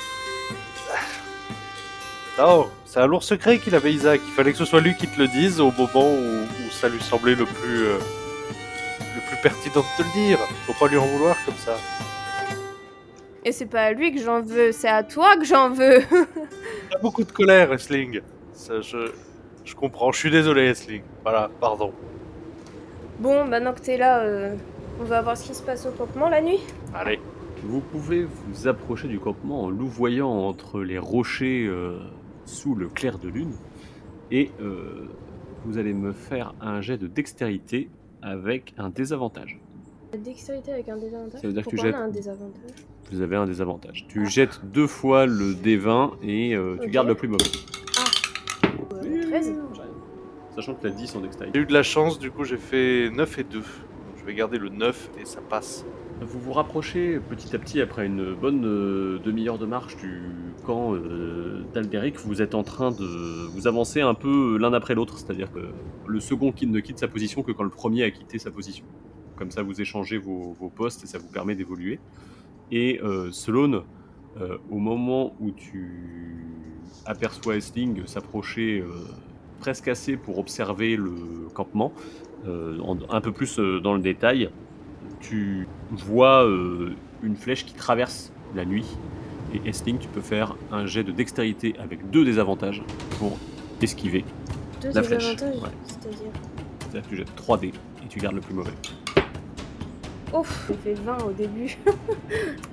Non, 2.38 2.68
c'est 2.86 3.00
un 3.00 3.08
lourd 3.08 3.24
secret 3.24 3.58
qu'il 3.58 3.74
avait, 3.74 3.92
Isaac. 3.92 4.22
Il 4.26 4.32
fallait 4.34 4.52
que 4.52 4.58
ce 4.60 4.66
soit 4.66 4.80
lui 4.82 4.96
qui 4.96 5.08
te 5.08 5.20
le 5.20 5.28
dise 5.28 5.60
au 5.60 5.72
moment 5.72 6.08
où, 6.12 6.42
où 6.44 6.72
ça 6.72 6.88
lui 6.88 7.00
semblait 7.02 7.34
le 7.36 7.46
plus. 7.46 7.84
euh, 7.86 7.98
le 9.16 9.28
plus 9.28 9.38
pertinent 9.42 9.82
de 9.82 10.04
te 10.04 10.08
le 10.08 10.28
dire. 10.28 10.38
Faut 10.68 10.74
pas 10.80 10.88
lui 10.88 10.98
en 10.98 11.06
vouloir 11.06 11.36
comme 11.46 11.56
ça. 11.56 11.76
Et 13.44 13.52
c'est 13.52 13.66
pas 13.66 13.82
à 13.84 13.92
lui 13.94 14.14
que 14.14 14.22
j'en 14.22 14.42
veux, 14.42 14.72
c'est 14.72 14.90
à 14.90 15.04
toi 15.04 15.36
que 15.38 15.46
j'en 15.46 15.70
veux. 15.72 16.00
T'as 16.92 17.00
beaucoup 17.02 17.24
de 17.24 17.32
colère, 17.32 17.70
Wrestling. 17.70 18.22
Ça, 18.54 18.82
je, 18.82 19.12
je 19.66 19.74
comprends. 19.76 20.12
Je 20.12 20.20
suis 20.20 20.32
désolé, 20.32 20.66
Wrestling. 20.66 21.02
Voilà, 21.24 21.50
pardon. 21.60 21.92
Bon, 23.20 23.46
maintenant 23.46 23.74
que 23.74 23.80
t'es 23.82 23.98
là, 23.98 24.20
euh, 24.20 24.54
on 25.00 25.06
va 25.06 25.22
voir 25.22 25.36
ce 25.38 25.48
qui 25.48 25.56
se 25.56 25.64
passe 25.64 25.88
au 25.88 25.92
campement 25.92 26.30
la 26.30 26.42
nuit. 26.42 26.60
Allez. 26.94 27.20
Vous 27.64 27.80
pouvez 27.80 28.24
vous 28.46 28.68
approcher 28.68 29.08
du 29.08 29.20
campement 29.20 29.64
en 29.64 29.70
louvoyant 29.72 30.30
entre 30.30 30.82
les 30.82 31.00
rochers 31.00 31.66
euh, 31.68 31.98
sous 32.48 32.74
le 32.76 32.88
clair 32.88 33.20
de 33.20 33.30
lune. 33.30 33.54
Et 34.32 34.52
euh, 34.62 35.06
vous 35.66 35.78
allez 35.78 35.94
me 35.94 36.12
faire 36.12 36.54
un 36.62 36.82
jet 36.82 36.98
de 36.98 37.08
dextérité 37.08 37.90
avec 38.22 38.74
un 38.78 38.90
désavantage. 38.90 39.60
La 40.12 40.18
dextérité 40.18 40.72
avec 40.74 40.90
un 40.90 40.98
désavantage 40.98 41.42
Ça 41.42 41.48
veut 41.48 41.54
dire 41.54 41.64
que 41.66 41.70
tu 41.70 41.78
jettes- 41.78 41.96
un 41.96 42.08
désavantage 42.08 42.72
Vous 43.12 43.22
avez 43.22 43.36
un 43.36 43.46
désavantage. 43.46 44.06
Tu 44.08 44.26
jettes 44.26 44.62
deux 44.66 44.88
fois 44.88 45.26
le 45.26 45.54
D20 45.54 46.14
et 46.24 46.56
euh, 46.56 46.78
tu 46.82 46.90
gardes 46.90 47.08
le 47.10 47.16
plus 47.16 47.28
mauvais. 47.28 47.44
Euh, 49.04 49.30
13 49.30 49.54
Sachant 50.56 50.74
que 50.74 50.82
tu 50.82 50.88
as 50.88 50.92
10 50.92 51.16
en 51.16 51.20
J'ai 51.20 51.24
dextérité. 51.26 51.60
eu 51.60 51.66
de 51.66 51.74
la 51.74 51.84
chance, 51.84 52.18
du 52.18 52.32
coup 52.32 52.44
j'ai 52.44 52.58
fait 52.58 53.10
9 53.12 53.38
et 53.40 53.44
2. 53.44 53.60
Donc, 53.60 53.66
je 54.20 54.26
vais 54.26 54.34
garder 54.34 54.58
le 54.58 54.70
9 54.70 55.12
et 55.22 55.26
ça 55.26 55.40
passe. 55.42 55.86
Vous 56.22 56.40
vous 56.40 56.54
rapprochez 56.54 57.20
petit 57.20 57.56
à 57.56 57.60
petit 57.60 57.80
après 57.80 58.08
une 58.08 58.34
bonne 58.34 58.66
euh, 58.66 59.20
demi-heure 59.20 59.60
de 59.60 59.66
marche 59.68 59.98
du 59.98 60.20
camp 60.66 60.94
euh. 60.96 61.64
Vous 62.26 62.42
êtes 62.42 62.56
en 62.56 62.64
train 62.64 62.90
de 62.90 63.48
vous 63.50 63.68
avancer 63.68 64.02
un 64.02 64.16
peu 64.16 64.58
l'un 64.58 64.74
après 64.74 64.96
l'autre, 64.96 65.20
c'est-à-dire 65.20 65.52
que 65.52 65.60
le 66.08 66.20
second 66.20 66.52
qui 66.52 66.66
ne 66.66 66.80
quitte 66.80 66.98
sa 66.98 67.08
position 67.08 67.44
que 67.44 67.52
quand 67.52 67.64
le 67.64 67.70
premier 67.70 68.04
a 68.04 68.10
quitté 68.10 68.40
sa 68.40 68.50
position. 68.50 68.84
Comme 69.36 69.52
ça, 69.52 69.62
vous 69.62 69.80
échangez 69.80 70.18
vos, 70.18 70.56
postes 70.76 71.04
et 71.04 71.08
ça 71.08 71.20
vous 71.20 71.28
permet 71.28 71.54
d'évoluer. 71.54 72.00
Et 72.72 73.00
euh, 73.04 73.32
Sloane, 73.32 73.82
euh, 74.42 74.58
au 74.72 74.78
moment 74.80 75.36
où 75.40 75.52
tu 75.52 76.48
aperçois 77.06 77.58
Esling 77.58 78.08
s'approcher 78.08 78.80
euh, 78.80 78.90
presque 79.60 79.88
assez 79.88 80.18
pour 80.18 80.40
observer 80.40 80.96
le 80.96 81.14
campement, 81.54 81.94
en- 82.48 82.98
un 83.10 83.22
peu 83.22 83.32
plus 83.32 83.60
dans 83.60 83.94
le 83.94 84.02
détail, 84.02 84.50
tu 85.22 85.68
vois 85.92 86.44
euh, 86.46 86.94
une 87.24 87.36
flèche 87.36 87.66
qui 87.66 87.74
traverse 87.74 88.32
la 88.56 88.66
nuit. 88.66 88.86
Et 89.54 89.70
Esling, 89.70 89.98
tu 89.98 90.08
peux 90.10 90.22
faire 90.22 90.56
un 90.72 90.86
jet 90.86 91.04
de 91.04 91.12
dextérité 91.12 91.76
avec 91.82 92.10
deux 92.12 92.26
désavantages 92.26 92.84
pour 93.20 93.38
esquiver. 93.82 94.26
Deux 94.82 94.92
La 94.94 95.04
flèche, 95.04 95.36
désavantages, 95.36 95.62
ouais. 95.64 95.70
c'est-à-dire. 95.86 96.32
C'est-à-dire 96.82 97.02
que 97.04 97.10
tu 97.10 97.16
jettes 97.18 97.36
3 97.36 97.58
dés 97.58 97.74
et 98.04 98.08
tu 98.10 98.20
gardes 98.20 98.36
le 98.36 98.42
plus 98.42 98.54
mauvais. 98.54 98.72
Ouf, 100.34 100.70
j'ai 100.70 100.94
fait 100.96 101.02
20 101.02 101.18
au 101.26 101.32
début. 101.32 101.78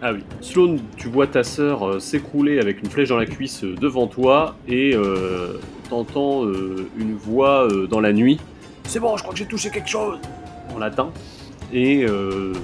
Ah 0.02 0.12
oui. 0.12 0.20
Sloane, 0.42 0.80
tu 0.96 1.08
vois 1.08 1.26
ta 1.26 1.44
sœur 1.44 1.86
euh, 1.88 1.98
s'écrouler 2.00 2.58
avec 2.58 2.82
une 2.82 2.90
flèche 2.90 3.08
dans 3.08 3.16
la 3.16 3.24
cuisse 3.24 3.64
euh, 3.64 3.74
devant 3.74 4.06
toi 4.06 4.56
et 4.68 4.94
euh, 4.94 5.60
t'entends 5.88 6.44
euh, 6.44 6.90
une 6.98 7.14
voix 7.14 7.66
euh, 7.70 7.86
dans 7.86 8.00
la 8.00 8.12
nuit. 8.12 8.38
C'est 8.82 9.00
bon, 9.00 9.16
je 9.16 9.22
crois 9.22 9.32
que 9.32 9.38
j'ai 9.38 9.46
touché 9.46 9.70
quelque 9.70 9.88
chose 9.88 10.18
En 10.74 10.78
latin. 10.78 11.10
Et 11.74 12.06
euh, 12.08 12.54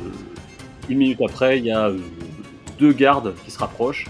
une 0.88 0.98
minute 0.98 1.20
après, 1.20 1.58
il 1.58 1.66
y 1.66 1.70
a 1.70 1.88
euh, 1.88 1.98
deux 2.78 2.92
gardes 2.92 3.34
qui 3.44 3.50
se 3.50 3.58
rapprochent. 3.58 4.06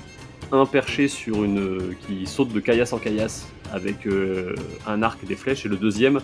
Un 0.53 0.66
perché 0.66 1.09
sur 1.09 1.42
une. 1.42 1.59
euh, 1.59 1.94
qui 2.07 2.26
saute 2.26 2.53
de 2.53 2.61
caillasse 2.61 2.92
en 2.92 2.98
caillasse 2.98 3.48
avec 3.72 4.07
un 4.86 5.03
arc 5.03 5.20
et 5.22 5.26
des 5.26 5.36
flèches, 5.36 5.64
et 5.64 5.68
le 5.68 5.76
deuxième 5.76 6.20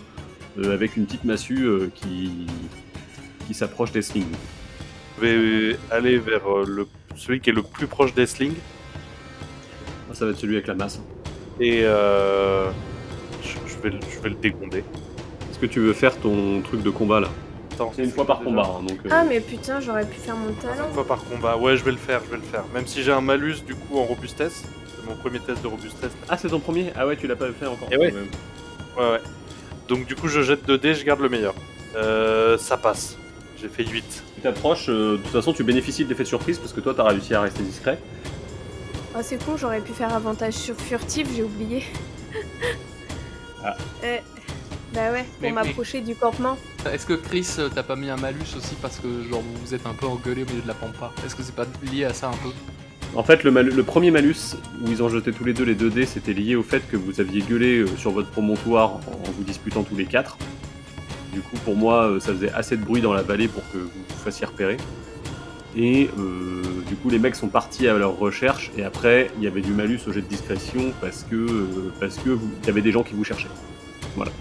avec 0.64 0.96
une 0.96 1.06
petite 1.06 1.22
massue 1.24 1.68
qui, 1.94 2.46
qui 3.46 3.54
s'approche 3.54 3.92
des 3.92 4.02
slings. 4.02 4.26
Je 5.16 5.24
vais 5.24 5.76
aller 5.92 6.18
vers 6.18 6.42
le, 6.66 6.88
celui 7.14 7.40
qui 7.40 7.50
est 7.50 7.52
le 7.52 7.62
plus 7.62 7.86
proche 7.86 8.14
d'Esling. 8.14 8.52
Ça 10.12 10.24
va 10.24 10.32
être 10.32 10.38
celui 10.38 10.56
avec 10.56 10.66
la 10.66 10.74
masse. 10.74 11.00
Et 11.60 11.82
euh, 11.84 12.70
je, 13.42 13.78
vais, 13.88 13.94
je 14.10 14.20
vais 14.20 14.30
le 14.30 14.34
dégonder. 14.34 14.78
Est-ce 15.50 15.58
que 15.58 15.66
tu 15.66 15.80
veux 15.80 15.92
faire 15.92 16.18
ton 16.18 16.62
truc 16.62 16.82
de 16.82 16.90
combat 16.90 17.20
là? 17.20 17.28
Attends, 17.76 17.92
C'est 17.94 18.04
une 18.04 18.10
fois 18.10 18.26
par 18.26 18.38
déjà 18.38 18.50
combat, 18.50 18.70
hein, 18.78 18.82
donc. 18.82 18.98
euh, 19.04 19.08
Ah, 19.12 19.22
mais 19.24 19.40
putain, 19.40 19.80
j'aurais 19.80 20.06
pu 20.06 20.18
faire 20.18 20.34
mon 20.36 20.52
talent. 20.54 20.88
Une 20.88 20.94
fois 20.94 21.06
par 21.06 21.22
combat. 21.24 21.56
Ouais, 21.56 21.76
je 21.76 21.84
vais 21.84 21.90
le 21.92 21.96
faire, 21.98 22.20
je 22.24 22.30
vais 22.30 22.36
le 22.36 22.42
faire. 22.42 22.64
Même 22.74 22.86
si 22.86 23.02
j'ai 23.02 23.12
un 23.12 23.20
malus 23.20 23.60
du 23.66 23.74
coup 23.74 23.98
en 23.98 24.04
robustesse. 24.04 24.64
C'est 24.86 25.06
mon 25.08 25.14
premier 25.16 25.40
test 25.40 25.62
de 25.62 25.68
robustesse. 25.68 26.10
Ah, 26.28 26.36
c'est 26.38 26.48
ton 26.48 26.58
premier? 26.60 26.92
Ah 26.96 27.06
ouais, 27.06 27.16
tu 27.16 27.26
l'as 27.26 27.36
pas 27.36 27.46
fait 27.52 27.66
encore. 27.66 27.88
Eh 27.92 27.96
ouais. 27.98 28.10
quand 28.10 28.16
même. 28.16 28.28
Ouais, 29.08 29.12
ouais. 29.12 29.20
Donc 29.88 30.06
du 30.06 30.16
coup, 30.16 30.26
je 30.28 30.40
jette 30.42 30.64
2 30.66 30.78
dés, 30.78 30.94
je 30.94 31.04
garde 31.04 31.20
le 31.20 31.28
meilleur. 31.28 31.54
Euh, 31.96 32.56
ça 32.58 32.76
passe. 32.76 33.16
J'ai 33.60 33.68
fait 33.68 33.84
8. 33.84 34.04
Tu 34.34 34.40
t'approches, 34.40 34.88
euh, 34.88 35.12
de 35.12 35.22
toute 35.22 35.32
façon, 35.32 35.52
tu 35.52 35.62
bénéficies 35.64 36.04
de 36.04 36.08
l'effet 36.08 36.24
de 36.24 36.28
surprise 36.28 36.58
parce 36.58 36.72
que 36.72 36.80
toi, 36.80 36.92
t'as 36.96 37.04
réussi 37.04 37.34
à 37.34 37.40
rester 37.42 37.62
discret. 37.62 37.98
Ah, 39.14 39.22
c'est 39.22 39.42
con, 39.44 39.56
j'aurais 39.56 39.80
pu 39.80 39.92
faire 39.92 40.14
avantage 40.14 40.54
sur 40.54 40.74
furtif, 40.76 41.28
j'ai 41.34 41.42
oublié. 41.42 41.84
Ah. 43.64 43.76
Euh, 44.04 44.18
bah 44.96 45.12
ouais, 45.12 45.24
pour 45.40 45.52
m'approcher 45.52 46.00
du 46.00 46.14
campement. 46.16 46.56
Est-ce 46.92 47.06
que 47.06 47.12
Chris, 47.14 47.46
euh, 47.58 47.68
t'as 47.72 47.82
pas 47.82 47.94
mis 47.96 48.10
un 48.10 48.16
malus 48.16 48.56
aussi 48.56 48.74
parce 48.82 48.98
que 48.98 49.08
genre 49.30 49.40
vous 49.42 49.54
vous 49.66 49.74
êtes 49.74 49.86
un 49.86 49.92
peu 49.94 50.06
engueulé 50.06 50.42
au 50.42 50.46
milieu 50.46 50.62
de 50.62 50.66
la 50.68 50.74
pampa? 50.74 51.12
Est-ce 51.24 51.36
que 51.36 51.42
c'est 51.42 51.54
pas 51.54 51.66
lié 51.92 52.04
à 52.04 52.12
ça 52.14 52.28
un 52.28 52.32
peu? 52.32 52.48
En 53.14 53.22
fait, 53.22 53.44
le, 53.44 53.50
mal- 53.50 53.68
le 53.68 53.82
premier 53.82 54.10
malus 54.10 54.56
où 54.82 54.88
ils 54.90 55.02
ont 55.02 55.08
jeté 55.08 55.32
tous 55.32 55.44
les 55.44 55.52
deux 55.54 55.64
les 55.64 55.74
2 55.74 55.90
dés, 55.90 56.06
c'était 56.06 56.32
lié 56.32 56.56
au 56.56 56.62
fait 56.62 56.82
que 56.90 56.96
vous 56.96 57.20
aviez 57.20 57.40
gueulé 57.42 57.78
euh, 57.78 57.86
sur 57.96 58.10
votre 58.10 58.28
promontoire 58.30 58.94
en 58.96 59.30
vous 59.36 59.44
disputant 59.44 59.84
tous 59.84 59.96
les 59.96 60.06
quatre. 60.06 60.36
Du 61.32 61.40
coup, 61.40 61.56
pour 61.64 61.76
moi, 61.76 62.08
euh, 62.08 62.20
ça 62.20 62.32
faisait 62.32 62.52
assez 62.52 62.76
de 62.76 62.82
bruit 62.84 63.00
dans 63.02 63.12
la 63.12 63.22
vallée 63.22 63.48
pour 63.48 63.62
que 63.72 63.78
vous 63.78 63.88
vous 64.08 64.24
fassiez 64.24 64.46
repérer. 64.46 64.76
Et 65.76 66.08
euh, 66.18 66.62
du 66.88 66.96
coup, 66.96 67.10
les 67.10 67.18
mecs 67.18 67.36
sont 67.36 67.48
partis 67.48 67.86
à 67.88 67.94
leur 67.98 68.16
recherche. 68.18 68.70
Et 68.78 68.82
après, 68.84 69.30
il 69.36 69.44
y 69.44 69.46
avait 69.46 69.60
du 69.60 69.72
malus 69.72 70.00
au 70.08 70.12
jet 70.12 70.22
de 70.22 70.26
discrétion 70.26 70.92
parce 71.02 71.24
que 71.30 71.36
euh, 71.36 71.92
parce 72.00 72.16
que 72.16 72.30
vous- 72.30 72.50
il 72.62 72.66
y 72.66 72.70
avait 72.70 72.80
des 72.82 72.92
gens 72.92 73.02
qui 73.02 73.12
vous 73.14 73.24
cherchaient. 73.24 73.48
Voilà. 74.16 74.32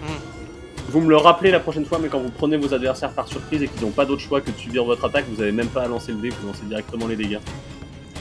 Vous 0.96 1.02
me 1.02 1.10
le 1.10 1.18
rappelez 1.18 1.50
la 1.50 1.60
prochaine 1.60 1.84
fois, 1.84 1.98
mais 2.00 2.08
quand 2.08 2.20
vous 2.20 2.30
prenez 2.30 2.56
vos 2.56 2.72
adversaires 2.72 3.10
par 3.10 3.28
surprise 3.28 3.62
et 3.62 3.68
qu'ils 3.68 3.82
n'ont 3.82 3.90
pas 3.90 4.06
d'autre 4.06 4.22
choix 4.22 4.40
que 4.40 4.50
de 4.50 4.56
subir 4.56 4.82
votre 4.82 5.04
attaque, 5.04 5.26
vous 5.30 5.36
n'avez 5.40 5.52
même 5.52 5.66
pas 5.66 5.82
à 5.82 5.88
lancer 5.88 6.10
le 6.10 6.16
dé, 6.16 6.30
vous 6.30 6.46
lancez 6.46 6.64
directement 6.64 7.06
les 7.06 7.16
dégâts. 7.16 7.36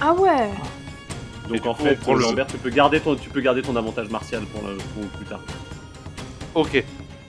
Ah 0.02 0.12
ouais 0.14 0.50
Donc 1.48 1.66
en 1.66 1.74
fait, 1.74 1.96
prend 1.96 2.16
le- 2.16 2.24
Lambert, 2.24 2.48
tu 2.48 2.58
peux 2.58 2.70
garder 2.70 3.00
ton, 3.00 3.16
tu 3.16 3.30
peux 3.30 3.40
garder 3.40 3.62
ton 3.62 3.78
avantage 3.78 4.10
martial 4.10 4.42
pour, 4.54 4.68
le- 4.68 4.76
pour 4.76 5.06
plus 5.18 5.26
tard. 5.26 5.40
Ok. 6.54 6.84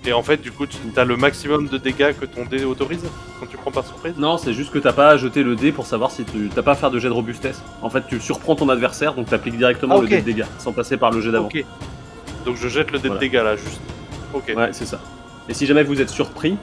Et 0.04 0.12
en 0.12 0.24
fait, 0.24 0.38
du 0.42 0.50
coup, 0.50 0.66
tu 0.66 0.78
as 0.96 1.04
le 1.04 1.16
maximum 1.16 1.68
de 1.68 1.78
dégâts 1.78 2.12
que 2.18 2.24
ton 2.24 2.44
dé 2.44 2.64
autorise 2.64 3.04
quand 3.38 3.46
tu 3.46 3.56
prends 3.56 3.70
par 3.70 3.86
surprise? 3.86 4.14
Non, 4.18 4.38
c'est 4.38 4.52
juste 4.52 4.72
que 4.72 4.80
t'as 4.80 4.92
pas 4.92 5.10
à 5.10 5.16
jeter 5.16 5.44
le 5.44 5.54
dé 5.54 5.70
pour 5.70 5.86
savoir 5.86 6.10
si 6.10 6.24
tu 6.24 6.50
t'as 6.52 6.62
pas 6.62 6.72
à 6.72 6.74
faire 6.74 6.90
de 6.90 6.98
jet 6.98 7.06
de 7.06 7.12
robustesse. 7.12 7.62
En 7.82 7.88
fait, 7.90 8.02
tu 8.08 8.18
surprends 8.20 8.56
ton 8.56 8.68
adversaire, 8.68 9.14
donc 9.14 9.28
t'appliques 9.28 9.58
directement 9.58 9.94
Ah, 9.98 10.02
le 10.02 10.08
dé 10.08 10.16
de 10.22 10.24
dégâts, 10.24 10.44
sans 10.58 10.72
passer 10.72 10.96
par 10.96 11.12
le 11.12 11.20
jet 11.20 11.30
d'avant. 11.30 11.46
Ok. 11.46 11.64
Donc 12.44 12.56
je 12.56 12.66
jette 12.66 12.90
le 12.90 12.98
dé 12.98 13.06
Voilà. 13.06 13.20
de 13.20 13.24
dégâts 13.24 13.42
là, 13.44 13.54
juste. 13.54 13.80
Ok. 14.34 14.52
Ouais, 14.56 14.70
c'est 14.72 14.86
ça. 14.86 14.98
Et 15.48 15.54
si 15.54 15.66
jamais 15.66 15.82
vous 15.82 16.00
êtes 16.00 16.10
surpris, 16.10 16.56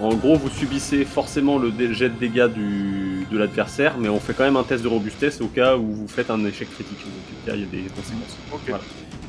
en 0.00 0.14
gros, 0.14 0.36
vous 0.36 0.50
subissez 0.50 1.04
forcément 1.04 1.58
le 1.58 1.72
jet 1.92 2.08
de 2.08 2.18
dégâts 2.18 2.48
du, 2.48 3.26
de 3.30 3.38
l'adversaire, 3.38 3.98
mais 3.98 4.08
on 4.08 4.20
fait 4.20 4.34
quand 4.34 4.44
même 4.44 4.56
un 4.56 4.64
test 4.64 4.82
de 4.82 4.88
robustesse 4.88 5.40
au 5.40 5.46
cas 5.46 5.76
où 5.76 5.92
vous 5.92 6.08
faites 6.08 6.30
un 6.30 6.44
échec 6.44 6.70
critique. 6.70 6.98
Donc, 6.98 7.54
il 7.54 7.60
y 7.60 7.62
a 7.62 7.66
des 7.66 7.88
conséquences. 7.88 8.36
Ok. 8.52 8.60
Voilà. 8.66 8.84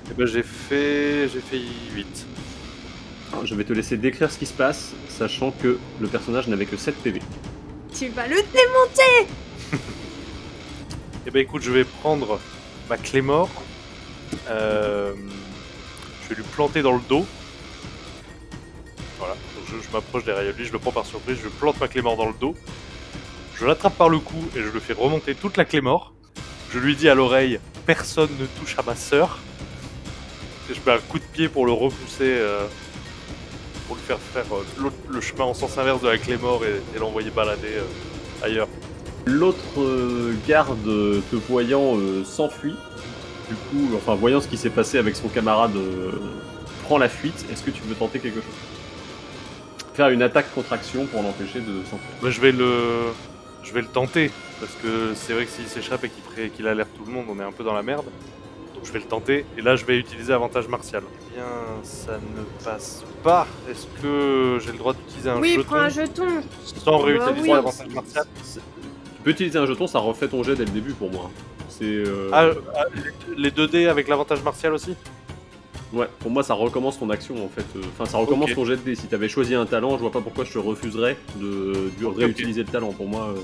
Et 0.10 0.14
ben 0.16 0.26
j'ai 0.26 0.44
fait. 0.44 1.30
J'ai 1.30 1.42
fait 1.42 1.62
8. 1.96 2.26
Alors, 3.32 3.46
Je 3.46 3.56
vais 3.56 3.64
te 3.64 3.74
laisser 3.74 3.98
décrire 3.98 4.32
ce 4.32 4.38
qui 4.38 4.46
se 4.46 4.54
passe, 4.54 4.94
sachant 5.10 5.52
que 5.52 5.78
le 6.00 6.08
personnage 6.08 6.48
n'avait 6.48 6.66
que 6.66 6.78
7 6.78 6.96
PV. 6.96 7.22
Tu 7.94 8.08
vas 8.10 8.28
le 8.28 8.36
démonter 8.36 9.32
Et 11.28 11.32
ben 11.32 11.40
écoute, 11.40 11.62
je 11.62 11.72
vais 11.72 11.84
prendre 11.84 12.40
ma 12.90 12.98
clé 12.98 13.22
mort. 13.22 13.50
Euh, 14.50 15.14
je 16.24 16.30
vais 16.30 16.36
lui 16.36 16.48
planter 16.56 16.82
dans 16.82 16.94
le 16.94 17.02
dos. 17.08 17.26
Voilà, 19.26 19.38
donc 19.56 19.82
je, 19.82 19.94
m'approche 19.94 20.26
derrière 20.26 20.54
lui, 20.54 20.66
je 20.66 20.74
le 20.74 20.80
prends 20.80 20.92
par 20.92 21.06
surprise, 21.06 21.38
je 21.42 21.48
plante 21.48 21.80
ma 21.80 21.88
clé 21.88 22.02
mort 22.02 22.18
dans 22.18 22.28
le 22.28 22.34
dos. 22.34 22.56
Je 23.56 23.66
l'attrape 23.66 23.96
par 23.96 24.10
le 24.10 24.20
cou 24.20 24.36
et 24.54 24.60
je 24.60 24.68
le 24.68 24.82
fais 24.82 24.92
remonter 24.92 25.34
toute 25.34 25.56
la 25.56 25.64
clé 25.64 25.80
mort. 25.80 26.12
Je 26.74 26.80
lui 26.80 26.98
dis 26.98 27.08
à 27.08 27.16
l'oreille 27.16 27.62
Personne 27.86 28.32
ne 28.38 28.46
touche 28.60 28.78
à 28.78 28.82
ma 28.82 28.98
sœur. 28.98 29.40
Et 30.70 30.74
je 30.74 30.80
mets 30.86 30.98
un 30.98 31.00
coup 31.00 31.20
de 31.20 31.24
pied 31.24 31.48
pour 31.48 31.66
le 31.66 31.72
repousser, 31.72 32.36
euh, 32.36 32.66
pour 33.88 33.96
lui 33.96 34.04
faire 34.04 34.20
faire 34.20 34.44
euh, 34.52 34.90
le 35.10 35.22
chemin 35.22 35.46
en 35.46 35.54
sens 35.54 35.78
inverse 35.78 36.02
de 36.02 36.10
la 36.10 36.18
clé 36.18 36.36
mort 36.36 36.62
et, 36.66 37.00
l'envoyer 37.00 37.30
balader 37.30 37.76
euh, 37.78 38.46
ailleurs. 38.46 38.68
L'autre 39.26 39.80
garde, 40.46 40.84
te 40.84 41.36
voyant, 41.48 41.96
s'enfuit. 42.26 42.76
Du 43.48 43.56
coup, 43.56 43.96
enfin, 43.96 44.16
voyant 44.16 44.42
ce 44.42 44.50
qui 44.50 44.58
s'est 44.58 44.70
passé 44.70 44.98
avec 44.98 45.16
son 45.16 45.30
camarade, 45.30 45.78
prend 46.84 46.98
la 46.98 47.08
fuite. 47.08 47.46
Est-ce 47.50 47.64
que 47.64 47.72
tu 47.72 47.84
veux 47.84 47.96
tenter 47.96 48.20
quelque 48.20 48.42
chose? 48.42 48.83
Faire 49.94 50.10
une 50.10 50.22
attaque 50.24 50.54
contre 50.56 50.74
action 50.74 51.06
pour 51.06 51.22
l'empêcher 51.22 51.60
de 51.60 51.84
s'enfuir. 51.84 52.10
Bah, 52.22 52.30
je 52.30 52.42
vais 52.42 52.52
le, 52.52 53.12
je 53.64 53.74
vais 53.74 53.82
le 53.82 53.88
tenter 53.88 54.32
parce 54.60 54.74
que 54.82 55.14
c'est 55.16 55.34
vrai 55.34 55.46
que 55.46 55.52
s'il 55.52 55.68
s'échappe 55.68 56.04
et 56.06 56.10
qu'il 56.10 56.24
pré- 56.24 56.50
qu'il 56.50 56.68
alerte 56.68 56.90
tout 56.98 57.06
le 57.06 57.12
monde, 57.12 57.26
on 57.30 57.40
est 57.40 57.44
un 57.44 57.52
peu 57.52 57.64
dans 57.64 57.74
la 57.74 57.84
merde. 57.84 58.06
Donc 58.74 58.86
je 58.86 58.92
vais 58.92 59.00
le 59.00 59.06
tenter 59.06 59.46
et 59.58 59.62
là 59.62 59.76
je 59.76 59.86
vais 59.86 59.98
utiliser 59.98 60.34
avantage 60.34 60.68
martial. 60.68 61.04
Eh 61.32 61.36
Bien, 61.36 61.46
ça 61.84 62.14
ne 62.14 62.64
passe 62.66 63.04
pas. 63.24 63.46
Est-ce 63.70 63.86
que 64.02 64.58
j'ai 64.66 64.72
le 64.72 64.78
droit 64.80 64.94
d'utiliser 64.94 65.30
un 65.30 65.40
Oui, 65.40 65.52
jeton 65.52 65.64
prends 65.64 65.78
un 65.78 65.90
jeton 65.90 66.28
sans 66.84 66.98
réutiliser 66.98 67.42
oui. 67.42 67.50
l'avantage 67.56 67.88
martial 67.90 68.26
Tu 68.54 69.22
peux 69.24 69.30
utiliser 69.30 69.60
un 69.60 69.66
jeton, 69.68 69.86
ça 69.86 70.00
refait 70.00 70.28
ton 70.28 70.42
jet 70.44 70.56
dès 70.56 70.66
le 70.66 70.72
début 70.72 70.94
pour 70.94 71.12
moi. 71.12 71.30
C'est. 71.70 71.84
euh, 71.86 72.30
Ah, 72.34 72.48
ah, 72.76 72.84
les 73.38 73.52
2D 73.52 73.88
avec 73.88 74.08
l'avantage 74.08 74.42
martial 74.44 74.74
aussi? 74.74 74.96
Ouais, 75.94 76.08
pour 76.20 76.32
moi 76.32 76.42
ça 76.42 76.56
recommence 76.56 76.98
ton 77.00 77.10
action 77.12 77.36
en 77.46 77.50
fait. 77.50 77.66
Euh, 77.76 77.82
Enfin, 77.94 78.06
ça 78.10 78.18
recommence 78.18 78.54
ton 78.56 78.66
jet 78.66 78.78
de 78.78 78.82
dés. 78.82 78.96
Si 78.96 79.06
t'avais 79.06 79.30
choisi 79.30 79.54
un 79.54 79.68
talent, 79.68 79.92
je 79.96 80.02
vois 80.02 80.12
pas 80.12 80.22
pourquoi 80.22 80.44
je 80.44 80.52
te 80.52 80.58
refuserais 80.58 81.18
de, 81.36 81.92
réutiliser 82.18 82.64
le 82.64 82.68
talent. 82.70 82.92
Pour 82.94 83.08
moi, 83.08 83.30
euh, 83.30 83.40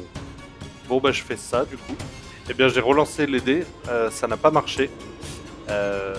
Bon 0.87 0.97
bah 0.99 1.11
je 1.11 1.21
fais 1.21 1.37
ça 1.37 1.65
du 1.65 1.77
coup. 1.77 1.93
Eh 2.49 2.55
bien 2.55 2.67
j'ai 2.67 2.79
relancé 2.79 3.27
les 3.27 3.39
dés, 3.39 3.63
euh, 3.87 4.09
ça 4.09 4.25
n'a 4.25 4.37
pas 4.37 4.49
marché. 4.49 4.89
Euh, 5.69 6.15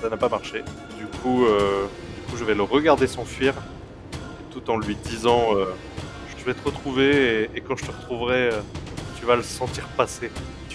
Ça 0.00 0.08
n'a 0.08 0.16
pas 0.16 0.28
marché. 0.28 0.62
Du 0.96 1.06
coup, 1.18 1.44
du 1.44 2.22
coup 2.30 2.36
je 2.38 2.44
vais 2.44 2.54
le 2.54 2.62
regarder 2.62 3.08
s'enfuir, 3.08 3.54
tout 4.52 4.70
en 4.70 4.78
lui 4.78 4.94
disant 4.94 5.48
je 6.38 6.44
vais 6.44 6.54
te 6.54 6.64
retrouver 6.64 7.42
et, 7.52 7.58
et 7.58 7.60
quand 7.60 7.76
je 7.76 7.84
te 7.84 7.90
retrouverai, 7.90 8.50
tu 9.18 9.26
vas 9.26 9.34
le 9.34 9.42
sentir 9.42 9.88
passer. 9.96 10.30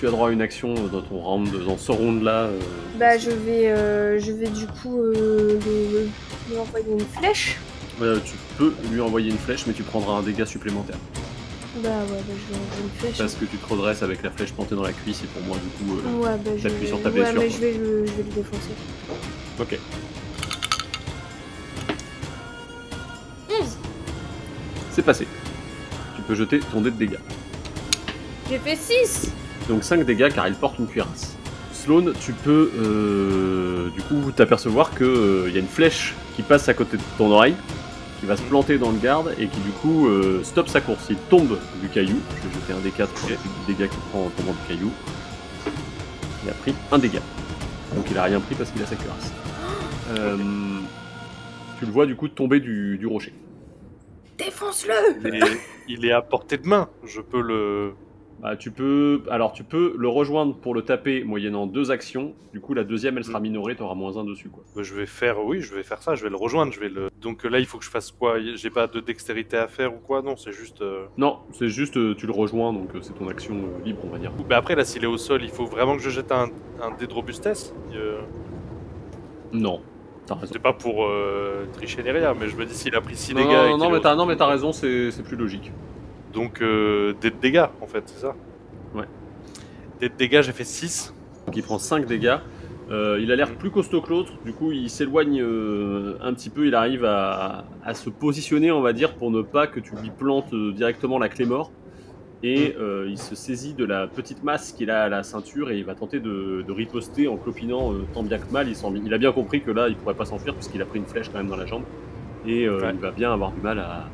Tu 0.05 0.09
as 0.09 0.11
droit 0.11 0.29
à 0.29 0.31
une 0.31 0.41
action 0.41 0.73
dans 0.75 1.01
ton 1.01 1.17
round, 1.17 1.49
dans 1.65 1.77
ce 1.79 1.91
round 1.91 2.21
là. 2.21 2.49
Bah, 2.99 3.17
je 3.17 3.31
vais, 3.31 3.69
euh, 3.71 4.19
je 4.19 4.31
vais 4.31 4.47
du 4.49 4.67
coup 4.67 5.01
euh, 5.01 5.59
lui, 5.65 6.09
lui 6.51 6.57
envoyer 6.59 6.91
une 6.91 6.99
flèche. 6.99 7.57
tu 8.23 8.33
peux 8.57 8.73
lui 8.91 9.01
envoyer 9.01 9.31
une 9.31 9.37
flèche, 9.37 9.65
mais 9.65 9.73
tu 9.73 9.81
prendras 9.83 10.13
un 10.17 10.21
dégât 10.21 10.45
supplémentaire. 10.45 10.97
Bah, 11.77 11.89
ouais, 11.89 11.95
bah, 12.09 12.15
je 12.29 12.53
lui 12.53 12.61
envoie 12.61 12.77
une 12.83 12.99
flèche. 12.99 13.17
Parce 13.17 13.33
que 13.33 13.45
tu 13.45 13.57
te 13.57 13.67
redresses 13.67 14.03
avec 14.03 14.21
la 14.21 14.29
flèche 14.29 14.53
plantée 14.53 14.75
dans 14.75 14.83
la 14.83 14.93
cuisse 14.93 15.23
et 15.23 15.27
pour 15.27 15.41
moi 15.41 15.57
du 15.57 15.69
coup. 15.85 15.99
euh, 15.99 16.21
Ouais, 16.23 16.37
bah, 16.45 16.51
t'appuies 16.61 16.81
vais... 16.81 16.87
sur 16.87 17.01
ta 17.01 17.09
ouais, 17.09 17.15
blessure, 17.15 17.41
mais 17.41 17.49
je 17.49 17.57
vais, 17.57 17.73
le, 17.73 18.05
je 18.05 18.11
vais 18.11 18.23
le 18.23 18.35
défoncer. 18.35 18.71
Ok. 19.59 19.79
11 23.49 23.77
C'est 24.91 25.01
passé. 25.03 25.27
Tu 26.15 26.21
peux 26.21 26.35
jeter 26.35 26.59
ton 26.59 26.81
dé 26.81 26.91
de 26.91 26.95
dégâts. 26.97 27.17
J'ai 28.49 28.59
fait 28.59 28.75
6 28.75 29.31
Donc 29.69 29.83
5 29.83 30.03
dégâts 30.05 30.29
car 30.33 30.47
il 30.47 30.53
porte 30.53 30.79
une 30.79 30.87
cuirasse. 30.87 31.37
Sloane, 31.73 32.13
tu 32.19 32.33
peux 32.33 32.71
euh, 32.77 33.89
du 33.89 34.01
coup 34.01 34.31
t'apercevoir 34.35 34.93
que 34.93 35.03
euh, 35.03 35.49
y 35.51 35.57
a 35.57 35.59
une 35.59 35.67
flèche 35.67 36.15
qui 36.35 36.41
passe 36.41 36.69
à 36.69 36.73
côté 36.73 36.97
de 36.97 37.01
ton 37.17 37.31
oreille, 37.31 37.55
qui 38.19 38.25
va 38.25 38.37
se 38.37 38.41
planter 38.43 38.77
dans 38.77 38.91
le 38.91 38.97
garde 38.97 39.33
et 39.39 39.47
qui 39.47 39.59
du 39.59 39.71
coup 39.71 40.07
euh, 40.07 40.43
stoppe 40.43 40.67
sa 40.67 40.81
course. 40.81 41.07
Il 41.09 41.17
tombe 41.29 41.59
du 41.81 41.89
caillou. 41.89 42.19
Je 42.37 42.47
vais 42.47 42.55
jeter 42.55 42.73
un 42.73 43.05
D4 43.05 43.07
pour 43.07 43.29
les 43.29 43.37
dégâts 43.67 43.89
qu'il 43.89 43.99
prend 44.11 44.25
en 44.25 44.29
tombant 44.29 44.53
du 44.53 44.67
caillou. 44.67 44.91
Il 46.43 46.49
a 46.49 46.53
pris 46.53 46.73
un 46.91 46.97
dégât. 46.97 47.21
Donc 47.95 48.05
il 48.09 48.17
a 48.17 48.23
rien 48.23 48.39
pris 48.39 48.55
parce 48.55 48.71
qu'il 48.71 48.81
a 48.81 48.85
sa 48.85 48.95
cuirasse. 48.95 49.31
Euh, 50.11 50.37
tu 51.79 51.85
le 51.87 51.91
vois 51.91 52.05
du 52.05 52.15
coup 52.15 52.27
tomber 52.27 52.59
du, 52.59 52.99
du 52.99 53.07
rocher. 53.07 53.33
Défonce-le 54.37 54.93
il 55.87 56.05
est 56.05 56.11
à 56.11 56.21
portée 56.21 56.57
de 56.57 56.67
main, 56.67 56.89
je 57.05 57.21
peux 57.21 57.41
le... 57.41 57.93
Bah, 58.41 58.55
tu 58.57 58.69
peux, 58.69 59.23
alors 59.31 59.53
tu 59.53 59.63
peux 59.63 59.95
le 59.97 60.07
rejoindre 60.09 60.55
pour 60.55 60.75
le 60.75 60.81
taper 60.81 61.23
moyennant 61.23 61.65
deux 61.67 61.89
actions. 61.89 62.33
Du 62.53 62.59
coup, 62.59 62.73
la 62.73 62.83
deuxième, 62.83 63.17
elle 63.17 63.23
sera 63.23 63.39
minorée, 63.39 63.75
t'auras 63.75 63.95
moins 63.95 64.17
un 64.17 64.23
dessus, 64.25 64.49
quoi. 64.49 64.63
Bah, 64.75 64.83
Je 64.83 64.93
vais 64.93 65.05
faire, 65.05 65.43
oui, 65.43 65.61
je 65.61 65.73
vais 65.73 65.83
faire 65.83 66.01
ça, 66.01 66.15
je 66.15 66.23
vais 66.23 66.29
le 66.29 66.35
rejoindre, 66.35 66.71
je 66.73 66.79
vais 66.79 66.89
le... 66.89 67.09
Donc 67.21 67.45
euh, 67.45 67.49
là, 67.49 67.59
il 67.59 67.65
faut 67.65 67.77
que 67.77 67.85
je 67.85 67.89
fasse 67.89 68.11
quoi? 68.11 68.35
J'ai 68.39 68.69
pas 68.69 68.87
de 68.87 68.99
dextérité 68.99 69.57
à 69.57 69.67
faire 69.67 69.93
ou 69.95 69.97
quoi? 69.99 70.21
Non, 70.21 70.35
c'est 70.35 70.51
juste... 70.51 70.81
euh, 70.81 71.05
Non, 71.17 71.39
c'est 71.53 71.69
juste, 71.69 71.95
euh, 71.97 72.13
tu 72.13 72.27
le 72.27 72.33
rejoins, 72.33 72.73
donc 72.73 72.93
euh, 72.93 72.99
c'est 73.01 73.13
ton 73.13 73.27
action 73.29 73.55
euh, 73.55 73.85
libre, 73.85 74.01
on 74.03 74.09
va 74.09 74.17
dire. 74.19 74.31
bah 74.47 74.57
après, 74.57 74.75
là, 74.75 74.83
s'il 74.83 75.03
est 75.03 75.07
au 75.07 75.17
sol, 75.17 75.41
il 75.41 75.49
faut 75.49 75.65
vraiment 75.65 75.95
que 75.95 76.03
je 76.03 76.09
jette 76.09 76.31
un, 76.31 76.49
un 76.81 76.91
dé 76.99 77.07
de 77.07 77.13
robustesse 77.13 77.73
Euh, 77.95 78.19
Non, 79.53 79.81
t'as 80.27 80.35
raison. 80.35 80.53
C'est 80.53 80.59
pas 80.61 80.73
pour 80.73 81.05
euh, 81.05 81.65
tricher 81.73 82.01
rien, 82.01 82.33
mais 82.39 82.49
je 82.49 82.55
me 82.57 82.65
dis 82.65 82.73
s'il 82.75 82.95
a 82.95 83.01
pris 83.01 83.15
6 83.15 83.33
Non, 83.33 83.41
dégâts... 83.41 83.49
non, 83.53 83.65
et 83.65 83.69
non, 83.71 83.77
qu'il 83.77 83.85
est 83.85 83.89
mais 83.91 83.97
au 83.97 83.99
t'as, 84.01 84.15
non, 84.15 84.25
mais 84.25 84.35
t'as 84.35 84.47
raison, 84.47 84.71
c'est, 84.73 85.09
c'est 85.11 85.23
plus 85.23 85.37
logique. 85.37 85.71
Donc 86.35 86.61
euh, 86.61 87.13
des 87.21 87.31
dégâts, 87.31 87.65
en 87.81 87.87
fait, 87.87 88.03
c'est 88.05 88.19
ça 88.19 88.35
Ouais. 88.93 89.05
Des 89.99 90.09
dégâts, 90.09 90.41
j'ai 90.43 90.51
fait 90.51 90.63
6. 90.65 91.13
Donc 91.47 91.55
il 91.57 91.63
prend 91.63 91.79
5 91.79 92.05
dégâts. 92.05 92.37
Euh, 92.91 93.17
il 93.19 93.31
a 93.31 93.35
l'air 93.35 93.51
plus 93.55 93.71
costaud 93.71 93.99
que 94.01 94.09
l'autre, 94.11 94.33
du 94.45 94.53
coup 94.53 94.71
il 94.71 94.91
s'éloigne 94.91 95.41
euh, 95.41 96.17
un 96.21 96.35
petit 96.35 96.51
peu, 96.51 96.67
il 96.67 96.75
arrive 96.75 97.03
à, 97.03 97.65
à 97.83 97.95
se 97.95 98.11
positionner 98.11 98.71
on 98.71 98.81
va 98.81 98.93
dire 98.93 99.15
pour 99.15 99.31
ne 99.31 99.41
pas 99.41 99.65
que 99.65 99.79
tu 99.79 99.95
lui 99.95 100.11
plantes 100.11 100.53
euh, 100.53 100.71
directement 100.71 101.17
la 101.17 101.27
clé 101.27 101.45
mort. 101.45 101.71
Et 102.43 102.75
il 103.07 103.17
se 103.17 103.33
saisit 103.33 103.73
de 103.73 103.85
la 103.85 104.05
petite 104.05 104.43
masse 104.43 104.71
qu'il 104.71 104.91
a 104.91 105.01
à 105.05 105.09
la 105.09 105.23
ceinture 105.23 105.71
et 105.71 105.79
il 105.79 105.83
va 105.85 105.95
tenter 105.95 106.19
de, 106.19 106.63
de 106.67 106.71
riposter 106.71 107.27
en 107.27 107.37
clopinant 107.37 107.91
tant 108.13 108.21
bien 108.21 108.37
que 108.37 108.51
mal. 108.51 108.67
Il, 108.69 109.13
a 109.15 109.17
bien 109.17 109.31
compris 109.31 109.61
que 109.61 109.71
là 109.71 109.87
il 109.89 109.95
pourrait 109.95 110.13
pas 110.13 110.25
s'enfuir 110.25 110.53
puisqu'il 110.53 110.79
a 110.83 110.85
pris 110.85 110.99
une 110.99 111.07
flèche 111.07 111.29
quand 111.29 111.39
même 111.39 111.47
dans 111.47 111.55
la 111.55 111.65
jambe. 111.65 111.81
Et 112.45 112.69
Ouais. 112.69 112.91
il 112.93 112.99
va 112.99 113.09
bien 113.09 113.33
avoir 113.33 113.51
du 113.51 113.61
mal 113.61 113.79
à, 113.79 114.09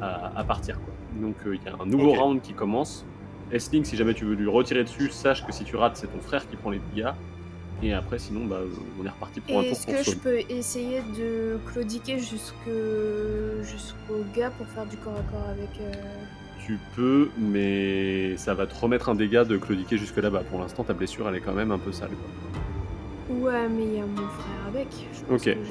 à- 0.00 0.38
à 0.38 0.44
partir. 0.44 0.76
Quoi. 0.76 0.94
Donc 1.20 1.36
euh, 1.46 1.56
il 1.56 1.62
y 1.62 1.68
a 1.68 1.76
un 1.80 1.86
nouveau 1.86 2.12
round 2.12 2.40
qui 2.42 2.52
commence. 2.52 3.04
Esling, 3.52 3.84
si 3.84 3.96
jamais 3.96 4.14
tu 4.14 4.24
veux 4.24 4.34
lui 4.34 4.48
retirer 4.48 4.82
dessus, 4.84 5.10
sache 5.10 5.46
que 5.46 5.52
si 5.52 5.64
tu 5.64 5.76
rates, 5.76 5.96
c'est 5.96 6.08
ton 6.08 6.20
frère 6.20 6.48
qui 6.48 6.56
prend 6.56 6.70
les 6.70 6.80
dégâts. 6.94 7.12
Et 7.82 7.92
après, 7.92 8.18
sinon, 8.18 8.46
bah, 8.46 8.60
on 9.00 9.04
est 9.04 9.10
reparti 9.10 9.40
pour 9.40 9.58
un 9.58 9.62
tour 9.62 9.72
Est-ce 9.72 9.86
que 9.86 10.02
je 10.02 10.16
peux 10.16 10.38
essayer 10.48 11.02
de 11.16 11.58
claudiquer 11.66 12.18
jusque... 12.18 12.54
jusqu'au 13.62 14.24
gars 14.34 14.50
pour 14.50 14.66
faire 14.68 14.86
du 14.86 14.96
corps 14.96 15.16
à 15.16 15.22
corps 15.30 15.48
avec... 15.50 15.68
euh, 15.80 15.92
Tu 16.64 16.78
peux, 16.96 17.28
mais 17.38 18.36
ça 18.38 18.54
va 18.54 18.66
te 18.66 18.74
remettre 18.74 19.10
un 19.10 19.14
dégât 19.14 19.44
de 19.44 19.58
claudiquer 19.58 19.98
jusque 19.98 20.16
là-bas. 20.16 20.42
Pour 20.50 20.60
l'instant, 20.60 20.84
ta 20.84 20.94
blessure, 20.94 21.28
elle 21.28 21.36
est 21.36 21.40
quand 21.40 21.52
même 21.52 21.70
un 21.70 21.78
peu 21.78 21.92
sale. 21.92 22.08
Quoi. 22.08 22.60
Ouais, 23.28 23.68
mais 23.68 23.82
il 23.84 23.94
y 23.94 24.00
a 24.00 24.06
mon 24.06 24.16
frère 24.28 24.66
avec. 24.68 24.88
Je 25.12 25.20
pense 25.24 25.40
Ok. 25.40 25.44
que 25.44 25.50
je 25.52 25.56
vais, 25.56 25.64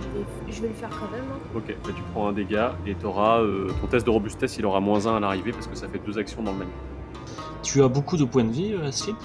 je, 0.00 0.08
vais, 0.18 0.52
je 0.52 0.62
vais 0.62 0.68
le 0.68 0.74
faire 0.74 0.90
quand 0.90 1.10
même. 1.10 1.24
hein. 1.32 1.40
Ok, 1.56 1.74
bah, 1.84 1.90
tu 1.94 2.02
prends 2.12 2.28
un 2.28 2.32
dégât 2.32 2.74
et 2.86 2.94
t'auras 2.94 3.40
euh, 3.40 3.68
ton 3.80 3.86
test 3.88 4.06
de 4.06 4.10
robustesse, 4.10 4.56
il 4.58 4.66
aura 4.66 4.80
moins 4.80 5.06
1 5.06 5.16
à 5.16 5.20
l'arrivée 5.20 5.50
parce 5.52 5.66
que 5.66 5.74
ça 5.74 5.88
fait 5.88 5.98
deux 5.98 6.16
actions 6.18 6.42
dans 6.42 6.52
le 6.52 6.58
même. 6.58 6.68
Tu 7.62 7.82
as 7.82 7.88
beaucoup 7.88 8.16
de 8.16 8.24
points 8.24 8.44
de 8.44 8.52
vie, 8.52 8.72
euh, 8.74 8.90
Slip 8.92 9.16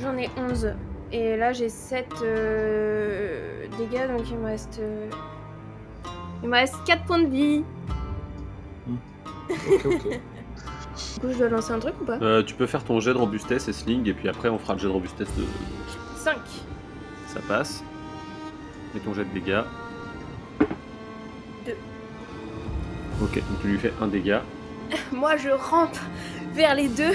J'en 0.00 0.16
ai 0.18 0.28
11. 0.36 0.74
Et 1.12 1.36
là, 1.36 1.52
j'ai 1.52 1.68
7 1.68 2.06
euh, 2.22 3.66
dégâts, 3.78 4.06
donc 4.08 4.28
il 4.30 4.36
me 4.36 4.46
reste... 4.46 4.80
euh, 4.82 5.08
Il 6.42 6.48
me 6.48 6.54
reste 6.54 6.74
4 6.86 7.04
points 7.04 7.22
de 7.22 7.28
vie. 7.28 7.64
Ok, 9.50 9.86
ok. 9.86 10.20
Du 11.14 11.20
coup, 11.20 11.26
je 11.32 11.38
dois 11.38 11.48
lancer 11.48 11.72
un 11.72 11.78
truc 11.80 11.94
ou 12.00 12.04
pas? 12.04 12.18
Euh, 12.22 12.42
tu 12.44 12.54
peux 12.54 12.66
faire 12.66 12.84
ton 12.84 13.00
jet 13.00 13.12
de 13.12 13.18
robustesse 13.18 13.66
et 13.68 13.72
sling, 13.72 14.08
et 14.08 14.12
puis 14.14 14.28
après, 14.28 14.48
on 14.48 14.58
fera 14.58 14.74
le 14.74 14.78
jet 14.78 14.86
de 14.86 14.92
robustesse 14.92 15.28
de. 15.36 15.42
5. 16.24 16.36
Ça 17.26 17.40
passe. 17.46 17.84
Et 18.96 19.00
ton 19.00 19.12
jet 19.12 19.24
de 19.24 19.38
dégâts. 19.38 19.60
Deux. 21.66 21.76
Ok, 23.22 23.34
donc 23.34 23.60
tu 23.60 23.68
lui 23.68 23.78
fais 23.78 23.92
un 24.00 24.06
dégât. 24.06 24.42
Moi, 25.12 25.36
je 25.36 25.50
rampe 25.50 25.98
vers 26.54 26.74
les 26.74 26.88
deux. 26.88 27.12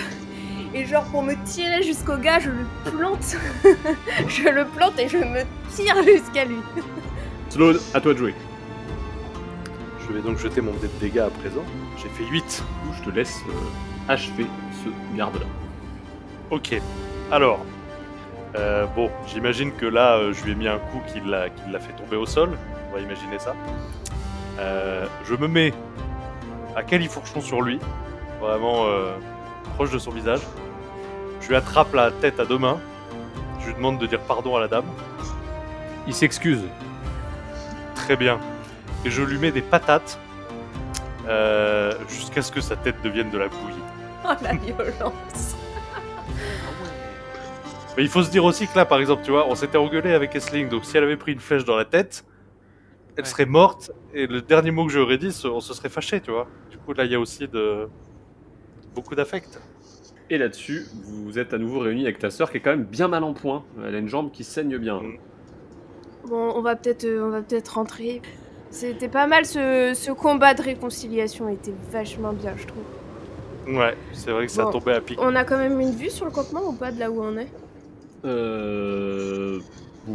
Et 0.75 0.85
genre, 0.85 1.05
pour 1.05 1.23
me 1.23 1.33
tirer 1.43 1.81
jusqu'au 1.81 2.17
gars, 2.17 2.37
je 2.37 2.51
le 2.51 2.91
plante. 2.91 3.35
je 4.27 4.47
le 4.47 4.65
plante 4.65 4.99
et 4.99 5.09
je 5.09 5.17
me 5.17 5.41
tire 5.71 6.03
jusqu'à 6.03 6.45
lui. 6.45 6.59
Sloan, 7.49 7.77
à 7.95 8.01
toi 8.01 8.13
de 8.13 8.19
jouer. 8.19 8.35
Je 10.07 10.13
vais 10.13 10.21
donc 10.21 10.37
jeter 10.37 10.61
mon 10.61 10.73
dé 10.73 10.87
de 10.87 10.99
dégâts 10.99 11.17
à 11.17 11.31
présent. 11.31 11.63
J'ai 11.97 12.09
fait 12.09 12.29
8. 12.29 12.43
Du 12.43 12.89
coup, 12.89 12.95
je 12.99 13.09
te 13.09 13.15
laisse 13.15 13.39
euh, 13.49 14.11
achever 14.13 14.45
ce 14.83 15.17
garde-là. 15.17 15.47
Ok. 16.51 16.79
Alors, 17.31 17.65
euh, 18.55 18.85
bon, 18.87 19.11
j'imagine 19.27 19.71
que 19.73 19.85
là, 19.85 20.15
euh, 20.15 20.33
je 20.33 20.43
lui 20.43 20.53
ai 20.53 20.55
mis 20.55 20.67
un 20.67 20.79
coup 20.79 21.01
qui 21.07 21.19
l'a 21.19 21.49
qui 21.49 21.69
l'a 21.69 21.79
fait 21.79 21.93
tomber 21.93 22.15
au 22.15 22.25
sol. 22.25 22.57
On 22.89 22.95
va 22.95 23.01
imaginer 23.01 23.37
ça. 23.37 23.55
Euh, 24.59 25.05
je 25.25 25.35
me 25.35 25.47
mets 25.47 25.73
à 26.75 26.83
califourchon 26.83 27.41
sur 27.41 27.61
lui, 27.61 27.79
vraiment 28.39 28.85
proche 29.75 29.91
de 29.91 29.99
son 29.99 30.11
visage. 30.11 30.41
Je 31.41 31.47
lui 31.47 31.55
attrape 31.55 31.93
la 31.93 32.11
tête 32.11 32.39
à 32.39 32.45
deux 32.45 32.57
mains. 32.57 32.79
Je 33.61 33.67
lui 33.67 33.73
demande 33.75 33.99
de 33.99 34.05
dire 34.05 34.19
pardon 34.21 34.55
à 34.55 34.59
la 34.59 34.67
dame. 34.67 34.85
Il 36.07 36.13
s'excuse. 36.13 36.63
Très 37.95 38.15
bien. 38.15 38.39
Et 39.05 39.11
je 39.11 39.21
lui 39.21 39.37
mets 39.37 39.51
des 39.51 39.61
patates 39.61 40.19
jusqu'à 42.07 42.41
ce 42.41 42.51
que 42.51 42.61
sa 42.61 42.75
tête 42.75 43.01
devienne 43.03 43.29
de 43.29 43.37
la 43.37 43.47
bouillie. 43.47 43.83
Oh 44.25 44.33
la 44.41 44.53
violence. 44.53 45.55
Mais 47.97 48.03
il 48.03 48.09
faut 48.09 48.23
se 48.23 48.29
dire 48.31 48.45
aussi 48.45 48.67
que 48.67 48.75
là, 48.77 48.85
par 48.85 48.99
exemple, 48.99 49.23
tu 49.23 49.31
vois, 49.31 49.47
on 49.49 49.55
s'était 49.55 49.77
engueulé 49.77 50.13
avec 50.13 50.35
Essling, 50.35 50.69
donc 50.69 50.85
si 50.85 50.95
elle 50.97 51.03
avait 51.03 51.17
pris 51.17 51.33
une 51.33 51.39
flèche 51.39 51.65
dans 51.65 51.75
la 51.75 51.85
tête, 51.85 52.25
elle 53.17 53.25
Ouais. 53.25 53.29
serait 53.29 53.45
morte, 53.45 53.91
et 54.13 54.27
le 54.27 54.41
dernier 54.41 54.71
mot 54.71 54.85
que 54.85 54.91
j'aurais 54.91 55.17
dit, 55.17 55.35
on 55.45 55.59
se 55.61 55.73
serait 55.73 55.89
fâché, 55.89 56.21
tu 56.21 56.31
vois. 56.31 56.47
Du 56.71 56.77
coup, 56.77 56.93
là, 56.93 57.05
il 57.05 57.11
y 57.11 57.15
a 57.15 57.19
aussi 57.19 57.47
de... 57.47 57.89
beaucoup 58.95 59.15
d'affect. 59.15 59.61
Et 60.29 60.37
là-dessus, 60.37 60.91
vous 60.93 61.39
êtes 61.39 61.53
à 61.53 61.57
nouveau 61.57 61.79
réunis 61.79 62.03
avec 62.03 62.19
ta 62.19 62.29
sœur 62.31 62.51
qui 62.51 62.57
est 62.57 62.61
quand 62.61 62.71
même 62.71 62.85
bien 62.85 63.07
mal 63.07 63.23
en 63.23 63.33
point. 63.33 63.65
Elle 63.83 63.95
a 63.95 63.99
une 63.99 64.07
jambe 64.09 64.31
qui 64.31 64.43
saigne 64.43 64.77
bien. 64.77 65.01
Mm. 65.01 65.17
Bon, 66.23 66.53
on 66.55 66.61
va 66.61 66.75
peut-être 66.75 67.05
euh, 67.05 67.25
on 67.25 67.29
va 67.29 67.41
peut-être 67.41 67.69
rentrer. 67.69 68.21
C'était 68.69 69.09
pas 69.09 69.27
mal 69.27 69.45
ce, 69.45 69.93
ce 69.95 70.11
combat 70.11 70.53
de 70.53 70.61
réconciliation, 70.61 71.49
était 71.49 71.73
vachement 71.91 72.33
bien, 72.33 72.55
je 72.57 72.67
trouve. 72.67 72.85
Ouais, 73.67 73.97
c'est 74.11 74.31
vrai 74.31 74.45
que 74.47 74.51
ça 74.51 74.65
Bon. 74.65 74.71
tombait 74.71 74.93
à 74.95 75.01
pic. 75.01 75.21
On 75.21 75.35
a 75.35 75.43
quand 75.45 75.57
même 75.57 75.79
une 75.79 75.95
vue 75.95 76.09
sur 76.09 76.25
le 76.25 76.31
campement 76.31 76.67
ou 76.67 76.73
pas 76.73 76.91
de 76.91 76.99
là 76.99 77.11
où 77.11 77.21
on 77.23 77.37
est? 77.37 77.51
Euh... 78.25 79.59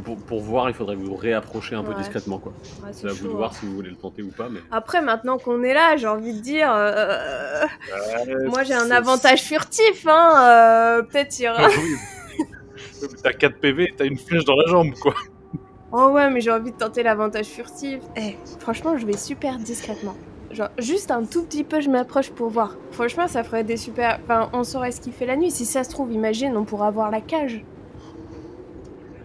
Pour, 0.03 0.17
pour 0.17 0.41
voir, 0.41 0.69
il 0.69 0.75
faudrait 0.75 0.97
vous 0.97 1.15
réapprocher 1.15 1.77
un 1.77 1.85
peu 1.85 1.95
discrètement, 1.95 2.39
quoi. 2.39 2.53
Ouais, 2.83 2.89
C'est 2.91 3.07
à 3.09 3.13
vous 3.13 3.29
de 3.29 3.33
voir 3.33 3.51
hein. 3.53 3.57
si 3.61 3.67
vous 3.67 3.75
voulez 3.75 3.91
le 3.91 3.97
tenter 3.97 4.23
ou 4.23 4.31
pas, 4.31 4.49
mais. 4.51 4.59
Après, 4.73 5.01
maintenant 5.01 5.39
qu'on 5.39 5.63
est 5.63 5.75
là, 5.75 5.97
j'ai 5.97 6.09
envie 6.09 6.33
de 6.33 6.41
dire. 6.41 6.73
euh, 6.75 7.65
Moi, 8.47 8.65
j'ai 8.65 8.75
un 8.75 8.91
avantage 8.91 9.43
furtif, 9.43 10.05
hein. 10.09 10.33
euh, 10.37 11.03
Peut-être 11.03 11.39
il 11.39 11.45
y 11.45 11.49
aura. 11.49 11.69
T'as 13.23 13.33
4 13.35 13.61
PV 13.61 13.85
et 13.85 13.95
t'as 13.97 14.07
une 14.07 14.19
flèche 14.19 14.45
dans 14.45 14.57
la 14.57 14.67
jambe, 14.67 14.95
quoi. 15.01 15.15
Oh 15.93 16.09
ouais, 16.09 16.29
mais 16.31 16.41
j'ai 16.41 16.51
envie 16.51 16.73
de 16.73 16.77
tenter 16.77 17.03
l'avantage 17.05 17.47
furtif. 17.47 18.01
Eh, 18.17 18.37
franchement, 18.59 18.97
je 18.97 19.07
vais 19.07 19.17
super 19.17 19.59
discrètement. 19.59 20.17
Genre, 20.51 20.71
juste 20.79 21.11
un 21.13 21.25
tout 21.25 21.45
petit 21.45 21.63
peu, 21.63 21.81
je 21.81 21.91
m'approche 21.91 22.31
pour 22.31 22.49
voir. 22.49 22.77
Franchement, 22.91 23.29
ça 23.29 23.45
ferait 23.45 23.63
des 23.63 23.77
super. 23.77 24.19
Enfin, 24.25 24.49
on 24.55 24.65
saurait 24.65 24.91
ce 24.91 25.01
qu'il 25.01 25.13
fait 25.13 25.27
la 25.27 25.37
nuit. 25.37 25.51
Si 25.53 25.67
ça 25.67 25.85
se 25.85 25.91
trouve, 25.91 26.11
imagine, 26.13 26.57
on 26.57 26.65
pourra 26.65 26.91
voir 26.91 27.11
la 27.13 27.21
cage. 27.21 27.63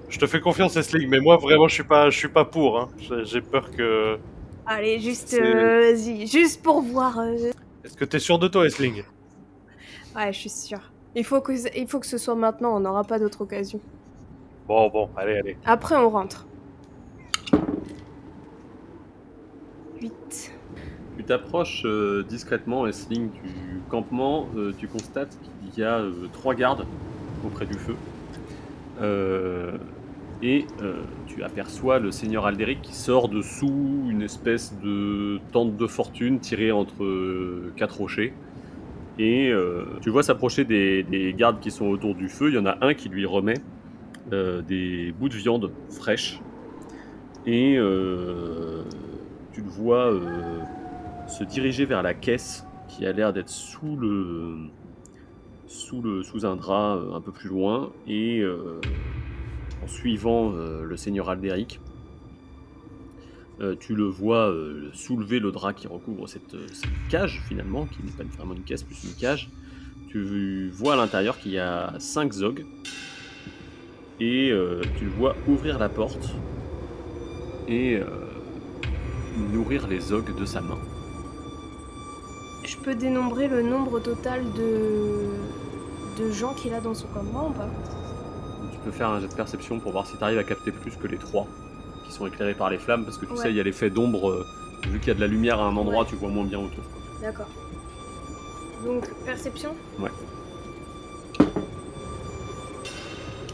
Je 0.10 0.18
te 0.18 0.26
fais 0.26 0.39
confiance, 0.41 0.76
Esling, 0.76 1.07
mais 1.07 1.20
moi, 1.20 1.38
vraiment, 1.38 1.68
je 1.68 1.74
suis 1.76 1.84
pas, 1.84 2.10
je 2.10 2.18
suis 2.18 2.28
pas 2.30 2.45
pour. 2.45 2.80
Hein. 2.80 2.88
J'ai 3.24 3.41
peur 3.41 3.70
que. 3.72 4.18
Allez, 4.66 4.99
juste. 4.99 5.34
Euh, 5.39 5.91
vas-y, 5.93 6.26
juste 6.28 6.62
pour 6.64 6.82
voir. 6.82 7.20
euh. 7.20 7.51
Est-ce 7.84 7.95
que 7.95 8.05
t'es 8.05 8.20
sûr 8.20 8.39
de 8.39 8.47
toi, 8.47 8.66
Esling 8.66 9.03
Ouais, 10.16 10.34
je 10.34 10.39
suis 10.39 10.49
sûre. 10.49 10.91
Il 11.16 11.24
faut, 11.24 11.41
que... 11.41 11.51
il 11.78 11.88
faut 11.88 11.99
que 11.99 12.05
ce 12.07 12.18
soit 12.18 12.36
maintenant, 12.36 12.76
on 12.76 12.80
n'aura 12.80 13.03
pas 13.03 13.20
d'autre 13.20 13.41
occasion. 13.41 13.80
Bon, 14.68 14.89
bon, 14.89 15.10
allez, 15.16 15.38
allez. 15.38 15.57
Après, 15.66 15.95
on 15.95 16.10
rentre. 16.10 16.45
8. 20.01 20.53
Tu 21.18 21.24
t'approches 21.24 21.84
euh, 21.86 22.24
discrètement, 22.28 22.88
Essling, 22.88 23.30
du 23.32 23.82
campement. 23.89 24.47
euh, 24.55 24.74
tu 24.78 24.88
constates 24.88 25.38
qu'il 25.41 25.82
y 25.82 25.86
a 25.86 25.99
euh, 25.99 26.28
trois 26.32 26.53
gardes 26.55 26.86
auprès 27.45 27.66
du 27.66 27.74
feu. 27.76 27.95
Et 30.41 30.65
euh, 30.81 31.03
tu 31.27 31.43
aperçois 31.43 31.99
le 31.99 32.11
seigneur 32.11 32.45
Alderic 32.45 32.81
qui 32.81 32.95
sort 32.95 33.27
dessous 33.27 34.05
une 34.09 34.21
espèce 34.21 34.73
de 34.81 35.39
tente 35.51 35.75
de 35.75 35.87
fortune 35.87 36.39
tirée 36.39 36.71
entre 36.71 37.03
euh, 37.03 37.73
quatre 37.75 37.97
rochers. 37.97 38.33
Et 39.17 39.49
euh, 39.49 39.83
tu 40.01 40.09
vois 40.09 40.23
s'approcher 40.23 40.63
des, 40.63 41.03
des 41.03 41.33
gardes 41.33 41.59
qui 41.59 41.71
sont 41.71 41.87
autour 41.87 42.15
du 42.15 42.29
feu. 42.29 42.49
Il 42.49 42.55
y 42.55 42.57
en 42.57 42.65
a 42.65 42.77
un 42.81 42.93
qui 42.93 43.09
lui 43.09 43.25
remet 43.25 43.55
des 44.31 45.11
bouts 45.19 45.27
de 45.27 45.33
viande 45.33 45.71
fraîches. 45.89 46.39
Et 47.47 47.77
tu 49.51 49.61
le 49.61 49.69
vois 49.69 50.13
se 51.27 51.43
diriger 51.43 51.85
vers 51.85 52.03
la 52.03 52.13
caisse 52.13 52.67
qui 52.87 53.07
a 53.07 53.11
l'air 53.11 53.33
d'être 53.33 53.49
sous 53.49 53.95
le 53.95 54.67
sous 55.65 56.21
sous 56.21 56.45
un 56.45 56.55
drap 56.55 56.99
un 57.11 57.21
peu 57.21 57.31
plus 57.31 57.49
loin 57.49 57.91
et 58.07 58.43
en 59.84 59.88
suivant 59.88 60.51
euh, 60.53 60.84
le 60.84 60.97
seigneur 60.97 61.30
Alderic 61.30 61.80
euh, 63.61 63.75
tu 63.77 63.93
le 63.93 64.05
vois 64.05 64.49
euh, 64.49 64.89
soulever 64.93 65.39
le 65.39 65.51
drap 65.51 65.73
qui 65.73 65.88
recouvre 65.88 66.27
cette, 66.27 66.55
cage 67.09 67.41
finalement 67.47 67.86
qui 67.88 68.01
n'est 68.03 68.11
pas 68.11 68.23
vraiment 68.38 68.53
une 68.53 68.63
caisse 68.63 68.84
plus 68.84 69.03
une 69.03 69.15
cage. 69.15 69.49
Tu 70.07 70.69
vois 70.69 70.93
à 70.93 70.95
l'intérieur 70.95 71.38
qu'il 71.38 71.51
y 71.51 71.59
a 71.59 71.93
5 71.99 72.34
zogs. 72.34 72.65
Et 74.21 74.51
tu 74.97 75.05
le 75.05 75.11
vois 75.11 75.36
ouvrir 75.47 75.77
la 75.77 75.88
porte 75.88 76.34
et 77.67 77.99
nourrir 79.53 79.88
les 79.88 79.99
zogs 79.99 80.36
de 80.36 80.45
sa 80.45 80.61
main. 80.61 80.77
Je 82.65 82.75
peux 82.77 82.95
dénombrer 82.95 83.47
le 83.47 83.61
nombre 83.61 83.99
total 83.99 84.41
de, 84.53 85.30
de 86.21 86.32
gens 86.32 86.53
qu'il 86.53 86.73
a 86.73 86.82
dans 86.82 86.93
son 86.93 87.07
campement 87.07 87.49
ou 87.49 87.53
pas? 87.53 87.69
Tu 88.84 88.89
peux 88.89 88.91
faire 88.91 89.09
un 89.09 89.19
jet 89.19 89.27
de 89.27 89.34
perception 89.34 89.80
pour 89.80 89.91
voir 89.91 90.07
si 90.07 90.15
tu 90.17 90.23
arrives 90.23 90.38
à 90.38 90.43
capter 90.43 90.71
plus 90.71 90.95
que 90.95 91.07
les 91.07 91.17
trois 91.17 91.45
qui 92.05 92.13
sont 92.13 92.25
éclairés 92.27 92.53
par 92.55 92.69
les 92.69 92.77
flammes, 92.80 93.03
parce 93.03 93.17
que 93.17 93.25
tu 93.25 93.32
Ouais. 93.34 93.38
sais, 93.38 93.49
il 93.49 93.55
y 93.55 93.59
a 93.59 93.63
l'effet 93.63 93.89
d'ombre. 93.89 94.30
euh, 94.30 94.45
vu 94.88 94.99
qu'il 94.99 95.09
y 95.09 95.11
a 95.11 95.13
de 95.15 95.19
la 95.19 95.27
lumière 95.27 95.59
à 95.59 95.65
un 95.65 95.75
endroit, 95.75 96.03
Ouais. 96.03 96.09
tu 96.09 96.15
vois 96.15 96.30
moins 96.30 96.45
bien 96.45 96.57
autour. 96.59 96.84
D'accord. 97.21 97.47
Donc, 98.86 99.09
perception? 99.25 99.75
Ouais. 99.99 100.09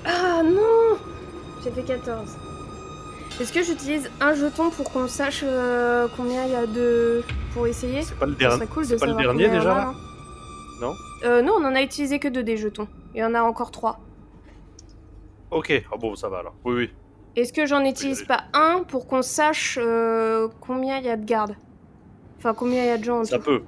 Ah 0.06 0.44
non 0.44 0.98
J'ai 1.64 1.72
fait 1.72 1.82
14. 1.84 2.38
Est-ce 3.42 3.52
que 3.52 3.64
j'utilise 3.64 4.10
un 4.22 4.34
jeton 4.36 4.70
pour 4.70 4.92
qu'on 4.92 5.08
sache 5.08 5.42
euh, 5.44 6.08
combien 6.16 6.46
il 6.46 6.52
y 6.52 6.56
a 6.56 6.68
de. 6.68 7.24
pour 7.54 7.66
essayer? 7.68 8.04
C'est 8.04 8.18
pas 8.18 8.28
le 8.28 8.34
dernier. 8.36 8.66
cool 8.68 8.88
de 8.88 8.96
pas 8.96 9.06
le 9.08 9.34
déjà, 9.36 9.64
là 9.64 9.94
Non? 10.80 10.94
Euh, 11.24 11.42
Non, 11.42 11.54
on 11.60 11.66
en 11.66 11.74
a 11.76 11.82
utilisé 11.82 12.20
que 12.20 12.28
deux 12.28 12.44
des 12.44 12.56
jetons. 12.58 12.88
Il 13.16 13.20
y 13.20 13.24
en 13.24 13.34
a 13.34 13.42
encore 13.42 13.72
trois. 13.72 14.00
Ok, 15.56 15.84
ah 15.92 15.96
bon, 15.98 16.16
ça 16.16 16.28
va 16.30 16.40
alors. 16.40 16.54
Oui, 16.66 16.74
oui. 16.76 16.90
Est-ce 17.36 17.52
que 17.54 17.66
j'en 17.66 17.84
utilise 17.84 18.22
Oui. 18.22 18.28
pas 18.28 18.44
un 18.54 18.84
pour 18.84 19.08
qu'on 19.08 19.22
sache 19.22 19.80
euh, 19.82 20.48
combien 20.62 20.98
il 21.00 21.06
y 21.06 21.10
a 21.10 21.18
de 21.18 21.26
gardes? 21.26 21.56
Enfin, 22.38 22.54
combien 22.54 22.84
il 22.84 22.88
y 22.88 22.92
a 22.92 22.98
de 22.98 23.04
gens 23.04 23.20
en 23.22 23.24
Ça 23.24 23.38
tout 23.40 23.44
peut. 23.46 23.62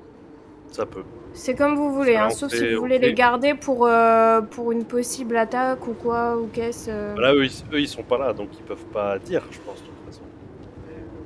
Ça 0.72 0.86
peut. 0.86 1.04
C'est 1.34 1.56
comme 1.56 1.76
vous 1.76 1.94
voulez, 1.94 2.16
hein, 2.16 2.30
sauf 2.30 2.52
fait- 2.52 2.58
si 2.58 2.74
vous 2.74 2.82
voulez 2.82 3.00
fait- 3.00 3.08
les 3.08 3.14
garder 3.14 3.54
pour, 3.54 3.86
euh, 3.86 4.42
pour 4.42 4.72
une 4.72 4.84
possible 4.86 5.38
attaque 5.38 5.88
ou 5.88 5.94
quoi, 5.94 6.38
ou 6.38 6.48
qu'est-ce. 6.52 6.90
euh. 6.90 7.16
Là, 7.18 7.34
eux 7.34 7.46
ils, 7.46 7.64
eux, 7.76 7.80
ils 7.80 7.88
sont 7.88 8.04
pas 8.04 8.18
là, 8.18 8.34
donc 8.34 8.50
ils 8.58 8.64
peuvent 8.64 8.86
pas 8.86 9.18
dire, 9.20 9.44
je 9.52 9.60
pense, 9.60 9.82
de 9.82 9.88
toute 9.88 10.06
façon. 10.06 10.22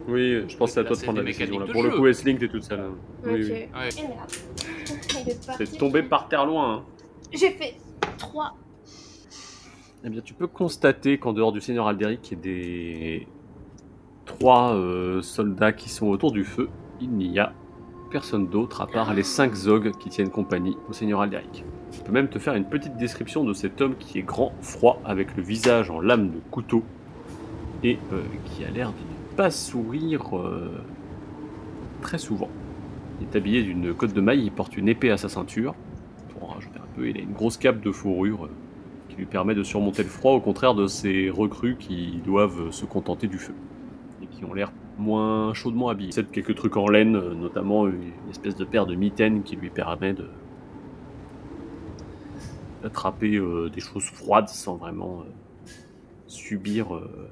Oui, 0.08 0.44
je 0.48 0.58
pense 0.58 0.70
que 0.70 0.74
c'est 0.76 0.80
à 0.82 0.84
toi 0.84 0.96
de 0.96 1.02
prendre 1.02 1.20
la 1.20 1.24
décision. 1.26 1.60
Là. 1.60 1.66
Pour 1.72 1.84
le 1.84 1.92
coup, 1.92 2.06
Essling, 2.08 2.38
t'es 2.38 2.48
toute 2.50 2.64
seule. 2.64 2.82
hein. 2.82 2.96
Oui, 3.24 3.32
Ok. 3.32 3.40
oui. 3.40 3.52
Ouais. 3.52 5.34
Parti. 5.48 5.66
C'est 5.68 5.78
tombé 5.78 6.04
par 6.04 6.28
terre 6.28 6.46
loin. 6.46 6.74
hein. 6.76 6.84
J'ai 7.32 7.52
fait 7.52 7.76
3. 8.18 8.54
Eh 10.04 10.10
bien, 10.10 10.22
tu 10.22 10.34
peux 10.34 10.48
constater 10.48 11.20
qu'en 11.20 11.32
dehors 11.32 11.52
du 11.52 11.62
seigneur 11.62 11.88
Alderic 11.88 12.34
et 12.34 12.36
des 12.36 13.28
trois 14.26 14.74
euh, 14.74 15.22
soldats 15.22 15.74
qui 15.74 15.90
sont 15.90 16.08
autour 16.08 16.32
du 16.32 16.44
feu, 16.44 16.70
il 17.00 17.12
n'y 17.12 17.38
a 17.38 17.54
personne 18.10 18.48
d'autre 18.48 18.82
à 18.82 18.88
part 18.88 19.14
les 19.14 19.22
cinq 19.22 19.54
zogs 19.54 19.92
qui 20.00 20.10
tiennent 20.10 20.32
compagnie 20.32 20.76
au 20.90 20.94
seigneur 20.94 21.22
Alderic. 21.22 21.64
Je 21.92 22.02
peux 22.02 22.12
même 22.12 22.30
te 22.30 22.40
faire 22.40 22.56
une 22.56 22.66
petite 22.66 22.98
description 22.98 23.44
de 23.44 23.54
cet 23.54 23.80
homme 23.80 23.96
qui 23.96 24.18
est 24.18 24.24
grand, 24.24 24.54
froid, 24.62 25.00
avec 25.06 25.38
le 25.38 25.44
visage 25.44 25.92
en 25.92 26.00
lame 26.00 26.32
de 26.32 26.40
couteau 26.50 26.84
et 27.84 28.00
euh, 28.12 28.24
qui 28.46 28.66
a 28.66 28.72
l'air 28.72 28.90
de 28.90 28.96
ne 28.96 29.38
pas 29.38 29.52
sourire 29.52 30.36
euh, 30.36 30.82
très 32.02 32.18
souvent. 32.18 32.50
Il 33.20 33.28
est 33.28 33.36
habillé 33.36 33.62
d'une 33.62 33.94
cotte 33.94 34.14
de 34.14 34.22
maille, 34.22 34.46
il 34.46 34.52
porte 34.52 34.76
une 34.78 34.90
épée 34.90 35.12
à 35.12 35.18
sa 35.18 35.30
ceinture. 35.30 35.76
Pour 36.30 36.50
en 36.50 36.54
rajouter 36.54 36.80
un 36.80 36.96
peu, 36.96 37.08
il 37.08 37.18
a 37.18 37.22
une 37.22 37.34
grosse 37.34 37.58
cape 37.58 37.82
de 37.82 37.92
fourrure 37.92 38.50
qui 39.12 39.18
lui 39.18 39.26
permet 39.26 39.56
de 39.56 39.64
surmonter 39.64 40.04
le 40.04 40.10
froid, 40.10 40.34
au 40.34 40.40
contraire 40.42 40.74
de 40.74 40.88
ces 40.88 41.30
recrues 41.30 41.76
qui 41.78 42.22
doivent 42.26 42.72
se 42.72 42.86
contenter 42.86 43.28
du 43.28 43.38
feu 43.38 43.54
et 44.24 44.28
qui 44.28 44.46
ont 44.46 44.54
l'air 44.54 44.72
moins 44.98 45.54
chaudement 45.54 45.90
habillés. 45.90 46.12
C'est 46.12 46.30
quelques 46.32 46.56
trucs 46.56 46.78
en 46.78 46.88
laine, 46.88 47.12
notamment 47.34 47.88
une 47.88 48.12
espèce 48.30 48.56
de 48.56 48.66
paire 48.66 48.86
de 48.86 48.96
mitaines 48.96 49.44
qui 49.44 49.56
lui 49.56 49.70
permet 49.70 50.14
de 50.14 50.26
d'attraper 52.84 53.36
euh, 53.36 53.70
des 53.70 53.82
choses 53.82 54.06
froides 54.06 54.50
sans 54.50 54.76
vraiment 54.76 55.22
euh, 55.22 55.32
subir, 56.28 56.96
euh, 56.96 57.30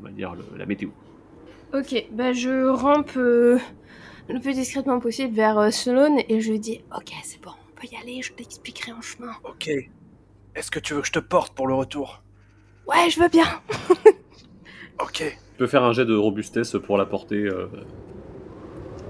on 0.00 0.04
va 0.04 0.10
dire, 0.10 0.34
le- 0.34 0.58
la 0.58 0.66
météo. 0.66 0.90
Ok, 1.74 2.06
bah 2.12 2.32
je 2.32 2.66
rampe 2.68 3.12
euh, 3.16 3.58
le 4.28 4.40
plus 4.40 4.54
discrètement 4.54 5.00
possible 5.00 5.34
vers 5.34 5.58
euh, 5.58 5.70
Sloane 5.70 6.18
et 6.28 6.40
je 6.40 6.50
lui 6.50 6.58
dis 6.58 6.80
Ok, 6.94 7.12
c'est 7.22 7.40
bon, 7.42 7.50
on 7.50 7.80
peut 7.80 7.88
y 7.92 7.96
aller, 7.96 8.22
je 8.22 8.32
t'expliquerai 8.32 8.92
en 8.92 9.00
chemin. 9.00 9.32
Ok. 9.44 9.70
Est-ce 10.54 10.70
que 10.70 10.78
tu 10.78 10.94
veux 10.94 11.00
que 11.00 11.06
je 11.06 11.12
te 11.12 11.18
porte 11.18 11.54
pour 11.54 11.66
le 11.68 11.74
retour? 11.74 12.22
Ouais, 12.86 13.10
je 13.10 13.20
veux 13.20 13.28
bien 13.28 13.46
Ok. 15.00 15.14
Tu 15.18 15.58
peux 15.58 15.66
faire 15.66 15.84
un 15.84 15.92
jet 15.92 16.04
de 16.04 16.14
robustesse 16.16 16.76
pour 16.84 16.98
la 16.98 17.06
porter. 17.06 17.44
euh, 17.44 17.66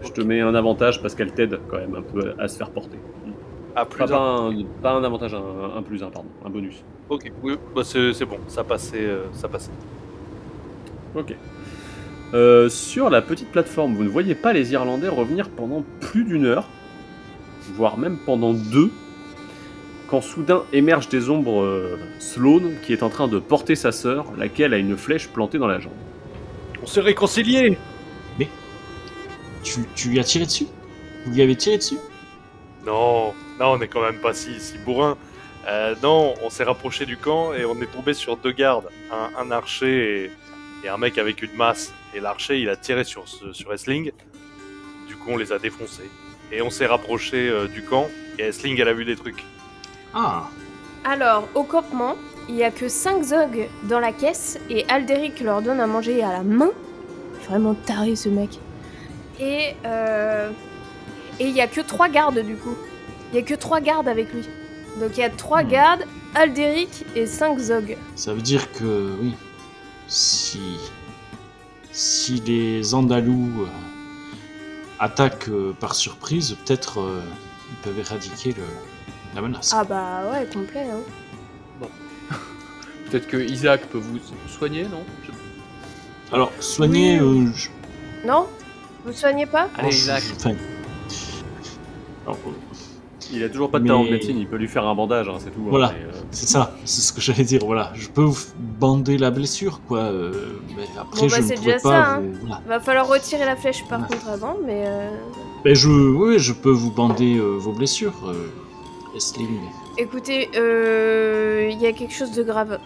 Je 0.02 0.10
te 0.10 0.20
mets 0.20 0.40
un 0.40 0.54
avantage 0.54 1.00
parce 1.00 1.14
qu'elle 1.14 1.32
t'aide 1.32 1.58
quand 1.68 1.78
même 1.78 1.94
un 1.94 2.02
peu 2.02 2.34
à 2.38 2.48
se 2.48 2.56
faire 2.58 2.70
porter. 2.70 2.98
Ah, 3.74 3.84
plus 3.86 3.98
Pas, 3.98 4.06
pas 4.08 4.18
un. 4.18 4.50
un, 4.50 4.64
pas 4.82 4.92
un 4.92 5.04
avantage, 5.04 5.34
un, 5.34 5.76
un 5.76 5.82
plus 5.82 6.02
un, 6.02 6.10
pardon, 6.10 6.28
un 6.44 6.50
bonus. 6.50 6.82
Ok, 7.08 7.30
oui, 7.42 7.56
bah 7.74 7.82
c'est 7.84 8.12
c'est 8.12 8.24
bon, 8.26 8.38
ça 8.48 8.64
passait, 8.64 9.06
euh, 9.06 9.24
ça 9.32 9.48
passait. 9.48 9.70
Ok. 11.14 11.34
Euh, 12.34 12.68
sur 12.68 13.08
la 13.08 13.22
petite 13.22 13.50
plateforme, 13.50 13.94
vous 13.94 14.04
ne 14.04 14.08
voyez 14.08 14.34
pas 14.34 14.52
les 14.52 14.72
Irlandais 14.72 15.08
revenir 15.08 15.48
pendant 15.48 15.82
plus 16.00 16.24
d'une 16.24 16.44
heure, 16.44 16.68
voire 17.74 17.96
même 17.96 18.18
pendant 18.26 18.52
deux, 18.52 18.90
quand 20.08 20.20
soudain 20.20 20.62
émerge 20.72 21.08
des 21.08 21.28
ombres 21.30 21.62
euh, 21.62 21.98
Sloane 22.18 22.76
qui 22.82 22.92
est 22.92 23.02
en 23.02 23.10
train 23.10 23.28
de 23.28 23.38
porter 23.38 23.76
sa 23.76 23.92
sœur, 23.92 24.26
laquelle 24.36 24.72
a 24.74 24.78
une 24.78 24.96
flèche 24.96 25.28
plantée 25.28 25.58
dans 25.58 25.66
la 25.66 25.80
jambe. 25.80 25.92
On 26.82 26.86
s'est 26.86 27.00
réconciliés 27.00 27.76
Tu, 29.62 29.80
tu 29.94 30.08
lui 30.10 30.20
as 30.20 30.24
tiré 30.24 30.46
dessus? 30.46 30.66
Vous 31.24 31.32
lui 31.32 31.42
avez 31.42 31.56
tiré 31.56 31.76
dessus? 31.76 31.98
Non, 32.86 33.34
non, 33.58 33.72
on 33.72 33.80
est 33.80 33.88
quand 33.88 34.00
même 34.02 34.20
pas 34.20 34.32
si, 34.32 34.58
si 34.60 34.78
bourrin. 34.78 35.16
Euh, 35.66 35.94
non, 36.02 36.34
on 36.42 36.48
s'est 36.48 36.64
rapproché 36.64 37.04
du 37.04 37.16
camp 37.16 37.52
et 37.52 37.64
on 37.64 37.74
est 37.82 37.92
tombé 37.92 38.14
sur 38.14 38.36
deux 38.36 38.52
gardes, 38.52 38.88
un, 39.10 39.30
un 39.42 39.50
archer 39.50 40.24
et, 40.24 40.30
et 40.84 40.88
un 40.88 40.96
mec 40.96 41.18
avec 41.18 41.42
une 41.42 41.54
masse. 41.54 41.92
Et 42.14 42.20
l'archer, 42.20 42.60
il 42.60 42.68
a 42.70 42.76
tiré 42.76 43.04
sur, 43.04 43.28
ce- 43.28 43.52
sur 43.52 43.72
Esling. 43.74 44.12
Du 45.08 45.16
coup, 45.16 45.30
on 45.32 45.36
les 45.36 45.52
a 45.52 45.58
défoncés. 45.58 46.08
Et 46.52 46.62
on 46.62 46.70
s'est 46.70 46.86
rapproché 46.86 47.48
euh, 47.50 47.66
du 47.66 47.82
camp 47.82 48.08
et 48.38 48.44
Esling, 48.44 48.80
elle 48.80 48.88
a 48.88 48.94
vu 48.94 49.04
des 49.04 49.16
trucs. 49.16 49.44
Ah 50.14 50.48
Alors, 51.04 51.48
au 51.54 51.62
campement, 51.62 52.14
il 52.48 52.56
y 52.56 52.64
a 52.64 52.70
que 52.70 52.88
5 52.88 53.22
Zog 53.22 53.68
dans 53.84 54.00
la 54.00 54.12
caisse 54.12 54.58
et 54.70 54.84
Alderic 54.88 55.40
leur 55.40 55.62
donne 55.62 55.80
à 55.80 55.86
manger 55.86 56.22
à 56.22 56.32
la 56.32 56.42
main. 56.42 56.70
Vraiment 57.48 57.74
taré 57.74 58.16
ce 58.16 58.28
mec. 58.28 58.58
Et 59.40 59.74
euh, 59.84 60.50
et 61.40 61.46
il 61.46 61.54
y 61.54 61.60
a 61.60 61.66
que 61.68 61.80
3 61.80 62.08
gardes 62.08 62.40
du 62.40 62.56
coup. 62.56 62.76
Il 63.32 63.36
y 63.36 63.38
a 63.38 63.42
que 63.42 63.54
3 63.54 63.80
gardes 63.80 64.08
avec 64.08 64.32
lui. 64.32 64.48
Donc 65.00 65.10
il 65.16 65.20
y 65.20 65.24
a 65.24 65.30
3 65.30 65.62
Hmm. 65.62 65.68
gardes, 65.68 66.04
Alderic 66.34 67.04
et 67.14 67.26
5 67.26 67.58
Zog. 67.58 67.96
Ça 68.16 68.32
veut 68.34 68.42
dire 68.42 68.72
que, 68.72 69.12
oui, 69.20 69.34
si, 70.08 70.78
si 71.92 72.40
les 72.40 72.94
Andalous 72.94 73.62
euh, 73.62 73.66
attaquent 74.98 75.48
euh, 75.50 75.72
par 75.78 75.94
surprise, 75.94 76.56
peut-être 76.64 77.00
euh, 77.00 77.20
ils 77.70 77.76
peuvent 77.76 77.98
éradiquer 77.98 78.54
le, 78.54 78.64
la 79.40 79.46
menace. 79.48 79.72
Ah 79.74 79.84
bah 79.84 80.22
ouais, 80.32 80.46
complet 80.52 80.86
hein. 80.90 81.86
Peut-être 83.10 83.26
que 83.28 83.36
Isaac 83.36 83.86
peut 83.86 83.98
vous 83.98 84.18
soigner, 84.48 84.82
non? 84.84 85.02
Je- 85.24 86.34
Alors, 86.34 86.52
soigner, 86.60 87.20
Oui. 87.20 87.46
euh, 87.48 87.50
je- 87.54 88.26
Non? 88.26 88.46
Vous 89.04 89.12
soignez 89.12 89.46
pas? 89.46 89.68
Allez, 89.78 89.90
je- 89.92 89.96
Isaac. 89.98 90.22
je- 90.28 90.34
enfin, 90.34 90.50
alors, 92.26 92.38
euh, 92.46 92.50
Il 93.30 93.44
a 93.44 93.50
toujours 93.50 93.70
pas 93.70 93.78
de 93.78 93.86
talent 93.86 94.00
de 94.00 94.04
Mais- 94.06 94.12
médecine, 94.12 94.38
il 94.38 94.46
peut 94.48 94.56
lui 94.56 94.68
faire 94.68 94.86
un 94.86 94.94
bandage, 94.94 95.28
hein, 95.28 95.34
c'est 95.38 95.50
tout. 95.50 95.60
hein, 95.60 95.68
Voilà. 95.68 95.92
mais, 95.92 96.06
euh, 96.06 96.18
c'est 96.30 96.48
ça, 96.48 96.74
c'est 96.86 97.02
ce 97.02 97.12
que 97.12 97.20
j'allais 97.20 97.44
dire. 97.44 97.60
Voilà, 97.62 97.92
je 97.94 98.08
peux 98.08 98.22
vous 98.22 98.38
bander 98.80 99.18
la 99.18 99.30
blessure, 99.30 99.82
quoi. 99.86 99.98
euh, 99.98 100.32
mais 100.74 100.84
après, 100.98 101.20
Bon, 101.20 101.26
bah, 101.26 101.36
je 101.36 101.42
c'est 101.42 101.54
ne 101.54 101.58
pourrais 101.58 101.72
déjà 101.74 101.78
pas. 101.82 101.90
ça, 101.90 102.10
hein. 102.14 102.20
vous- 102.22 102.38
voilà. 102.46 102.62
Va 102.66 102.80
falloir 102.80 103.06
retirer 103.06 103.44
la 103.44 103.54
flèche 103.56 103.84
par 103.86 104.00
Ouais. 104.00 104.06
contre 104.08 104.28
avant, 104.30 104.56
mais 104.64 104.84
euh, 104.86 105.10
Ben, 105.62 105.74
je, 105.74 105.90
oui, 105.90 106.38
je 106.38 106.54
peux 106.54 106.70
vous 106.70 106.90
bander 106.90 107.36
euh, 107.36 107.56
vos 107.58 107.72
blessures, 107.72 108.14
euh, 108.28 108.48
Écoutez, 109.96 110.50
euh, 110.56 111.68
il 111.70 111.80
y 111.80 111.86
a 111.86 111.92
quelque 111.92 112.14
chose 112.14 112.32
de 112.32 112.42
grave. 112.42 112.78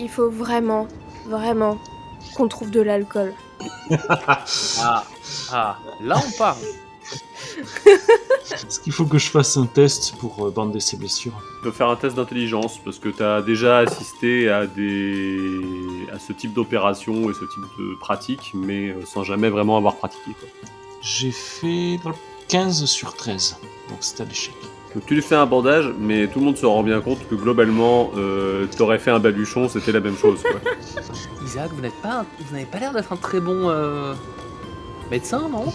Il 0.00 0.08
faut 0.08 0.30
vraiment, 0.30 0.86
vraiment 1.26 1.78
qu'on 2.34 2.48
trouve 2.48 2.70
de 2.70 2.80
l'alcool. 2.80 3.34
Ah, 4.80 5.04
ah, 5.50 5.78
là 6.00 6.16
on 6.24 6.38
parle. 6.38 6.58
Est-ce 7.86 8.80
qu'il 8.80 8.92
faut 8.92 9.04
que 9.04 9.18
je 9.18 9.30
fasse 9.30 9.56
un 9.56 9.66
test 9.66 10.14
pour 10.18 10.46
euh, 10.46 10.50
bander 10.50 10.80
ces 10.80 10.96
blessures? 10.96 11.32
Tu 11.58 11.64
peux 11.64 11.70
faire 11.70 11.88
un 11.88 11.96
test 11.96 12.16
d'intelligence 12.16 12.78
parce 12.84 12.98
que 12.98 13.08
tu 13.08 13.22
as 13.22 13.42
déjà 13.42 13.78
assisté 13.78 14.48
à 14.48 14.66
des 14.66 15.60
à 16.12 16.18
ce 16.18 16.32
type 16.32 16.52
d'opération 16.52 17.30
et 17.30 17.34
ce 17.34 17.44
type 17.44 17.64
de 17.78 17.98
pratique, 17.98 18.52
mais 18.54 18.88
euh, 18.88 19.04
sans 19.04 19.24
jamais 19.24 19.48
vraiment 19.48 19.76
avoir 19.76 19.96
pratiqué. 19.96 20.32
J'ai 21.00 21.30
fait 21.30 21.98
15 22.48 22.84
sur 22.86 23.14
13, 23.14 23.56
donc 23.88 23.98
c'est 24.00 24.20
à 24.20 24.24
l'échec. 24.24 24.54
Donc 24.98 25.06
tu 25.06 25.14
lui 25.14 25.22
fais 25.22 25.36
un 25.36 25.46
bandage, 25.46 25.94
mais 26.00 26.26
tout 26.26 26.40
le 26.40 26.46
monde 26.46 26.56
se 26.56 26.66
rend 26.66 26.82
bien 26.82 27.00
compte 27.00 27.20
que 27.28 27.36
globalement, 27.36 28.10
euh, 28.16 28.66
t'aurais 28.76 28.98
fait 28.98 29.12
un 29.12 29.20
baluchon, 29.20 29.68
c'était 29.68 29.92
la 29.92 30.00
même 30.00 30.16
chose. 30.16 30.42
Quoi. 30.42 30.60
Isaac, 31.46 31.70
vous 31.72 31.80
n'êtes 31.80 31.94
pas, 32.02 32.24
vous 32.40 32.52
n'avez 32.52 32.66
pas 32.66 32.80
l'air 32.80 32.92
d'être 32.92 33.12
un 33.12 33.16
très 33.16 33.38
bon 33.38 33.68
euh, 33.70 34.12
médecin, 35.08 35.48
non? 35.52 35.66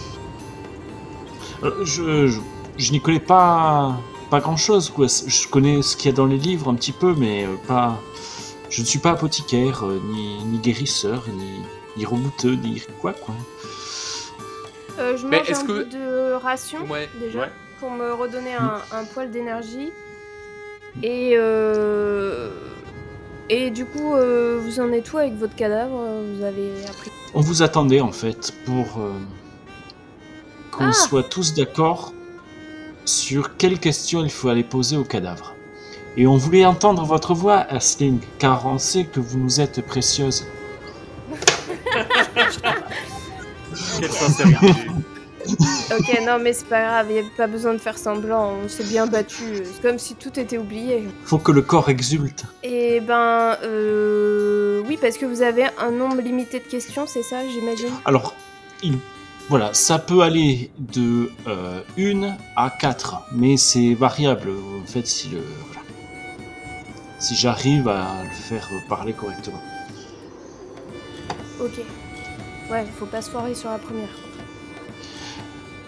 Euh, 1.62 1.70
je 1.86 2.26
je, 2.26 2.38
je 2.76 2.92
n'y 2.92 3.00
connais 3.00 3.18
pas, 3.18 3.96
pas 4.28 4.40
grand 4.40 4.58
chose, 4.58 4.90
quoi. 4.90 5.06
Je 5.08 5.48
connais 5.48 5.80
ce 5.80 5.96
qu'il 5.96 6.10
y 6.10 6.12
a 6.12 6.14
dans 6.14 6.26
les 6.26 6.36
livres 6.36 6.68
un 6.70 6.74
petit 6.74 6.92
peu, 6.92 7.14
mais 7.16 7.44
euh, 7.46 7.54
pas. 7.66 7.98
Je 8.68 8.82
ne 8.82 8.86
suis 8.86 8.98
pas 8.98 9.12
apothicaire, 9.12 9.86
euh, 9.86 10.00
ni, 10.04 10.44
ni 10.44 10.58
guérisseur, 10.58 11.22
ni, 11.34 11.62
ni 11.96 12.04
rebouteux, 12.04 12.56
ni 12.56 12.82
quoi, 13.00 13.14
quoi. 13.14 13.34
Euh, 14.98 15.16
je 15.16 15.26
Mais 15.26 15.38
mange 15.38 15.48
est-ce 15.48 15.60
un 15.62 15.66
que- 15.66 15.82
bout 15.84 15.90
de 15.96 16.32
ration 16.34 16.80
Ouais. 16.90 17.08
déjà 17.18 17.38
Ouais. 17.38 17.50
Pour 17.84 17.92
me 17.92 18.14
redonner 18.14 18.54
un, 18.54 18.80
un 18.92 19.04
poil 19.04 19.30
d'énergie. 19.30 19.92
Et 21.02 21.34
euh, 21.36 22.48
et 23.50 23.70
du 23.70 23.84
coup, 23.84 24.14
euh, 24.14 24.58
vous 24.62 24.80
en 24.80 24.90
êtes 24.92 25.12
où 25.12 25.18
avec 25.18 25.34
votre 25.34 25.54
cadavre? 25.54 26.00
Vous 26.34 26.42
avez 26.42 26.72
appris 26.88 27.10
On 27.34 27.42
vous 27.42 27.62
attendait, 27.62 28.00
en 28.00 28.12
fait, 28.12 28.54
pour 28.64 28.86
euh, 28.98 29.12
qu'on 30.72 30.86
Ah. 30.86 30.92
soit 30.92 31.24
tous 31.24 31.52
d'accord 31.52 32.14
sur 33.04 33.58
quelles 33.58 33.78
questions 33.78 34.24
il 34.24 34.30
faut 34.30 34.48
aller 34.48 34.64
poser 34.64 34.96
au 34.96 35.04
cadavre. 35.04 35.54
Et 36.16 36.26
on 36.26 36.38
voulait 36.38 36.64
entendre 36.64 37.04
votre 37.04 37.34
voix, 37.34 37.58
Asling, 37.68 38.20
car 38.38 38.64
on 38.66 38.78
sait 38.78 39.04
que 39.04 39.20
vous 39.20 39.38
nous 39.38 39.60
êtes 39.60 39.84
précieuse. 39.84 40.46
Quelle 44.00 44.10
sincérité. 44.10 44.74
Ok, 45.46 46.20
non, 46.26 46.38
mais 46.40 46.52
c'est 46.52 46.66
pas 46.66 46.80
grave, 46.82 47.06
il 47.10 47.18
a 47.18 47.22
pas 47.36 47.46
besoin 47.46 47.72
de 47.74 47.78
faire 47.78 47.98
semblant, 47.98 48.54
on 48.64 48.68
s'est 48.68 48.84
bien 48.84 49.06
battu. 49.06 49.62
C'est 49.64 49.82
comme 49.82 49.98
si 49.98 50.14
tout 50.14 50.38
était 50.40 50.58
oublié. 50.58 51.04
Faut 51.24 51.38
que 51.38 51.52
le 51.52 51.62
corps 51.62 51.88
exulte. 51.90 52.44
Et 52.62 53.00
ben, 53.00 53.56
euh, 53.62 54.82
oui, 54.88 54.98
parce 55.00 55.18
que 55.18 55.26
vous 55.26 55.42
avez 55.42 55.66
un 55.78 55.90
nombre 55.90 56.20
limité 56.20 56.58
de 56.60 56.64
questions, 56.64 57.06
c'est 57.06 57.22
ça, 57.22 57.36
j'imagine? 57.48 57.90
Alors, 58.04 58.34
il- 58.82 58.98
voilà, 59.50 59.74
ça 59.74 59.98
peut 59.98 60.22
aller 60.22 60.70
de 60.78 61.30
euh, 61.46 61.80
1 61.98 62.34
à 62.56 62.70
4, 62.70 63.16
mais 63.32 63.56
c'est 63.58 63.92
variable, 63.94 64.50
en 64.82 64.86
fait, 64.86 65.06
si 65.06 65.28
le... 65.28 65.38
voilà. 65.66 65.82
Si 67.18 67.34
j'arrive 67.36 67.86
à 67.88 68.22
le 68.24 68.30
faire 68.30 68.68
parler 68.88 69.12
correctement. 69.12 69.60
Ok. 71.60 71.80
Ouais, 72.70 72.84
faut 72.98 73.06
pas 73.06 73.20
se 73.22 73.30
foirer 73.30 73.54
sur 73.54 73.68
la 73.70 73.78
première. 73.78 74.08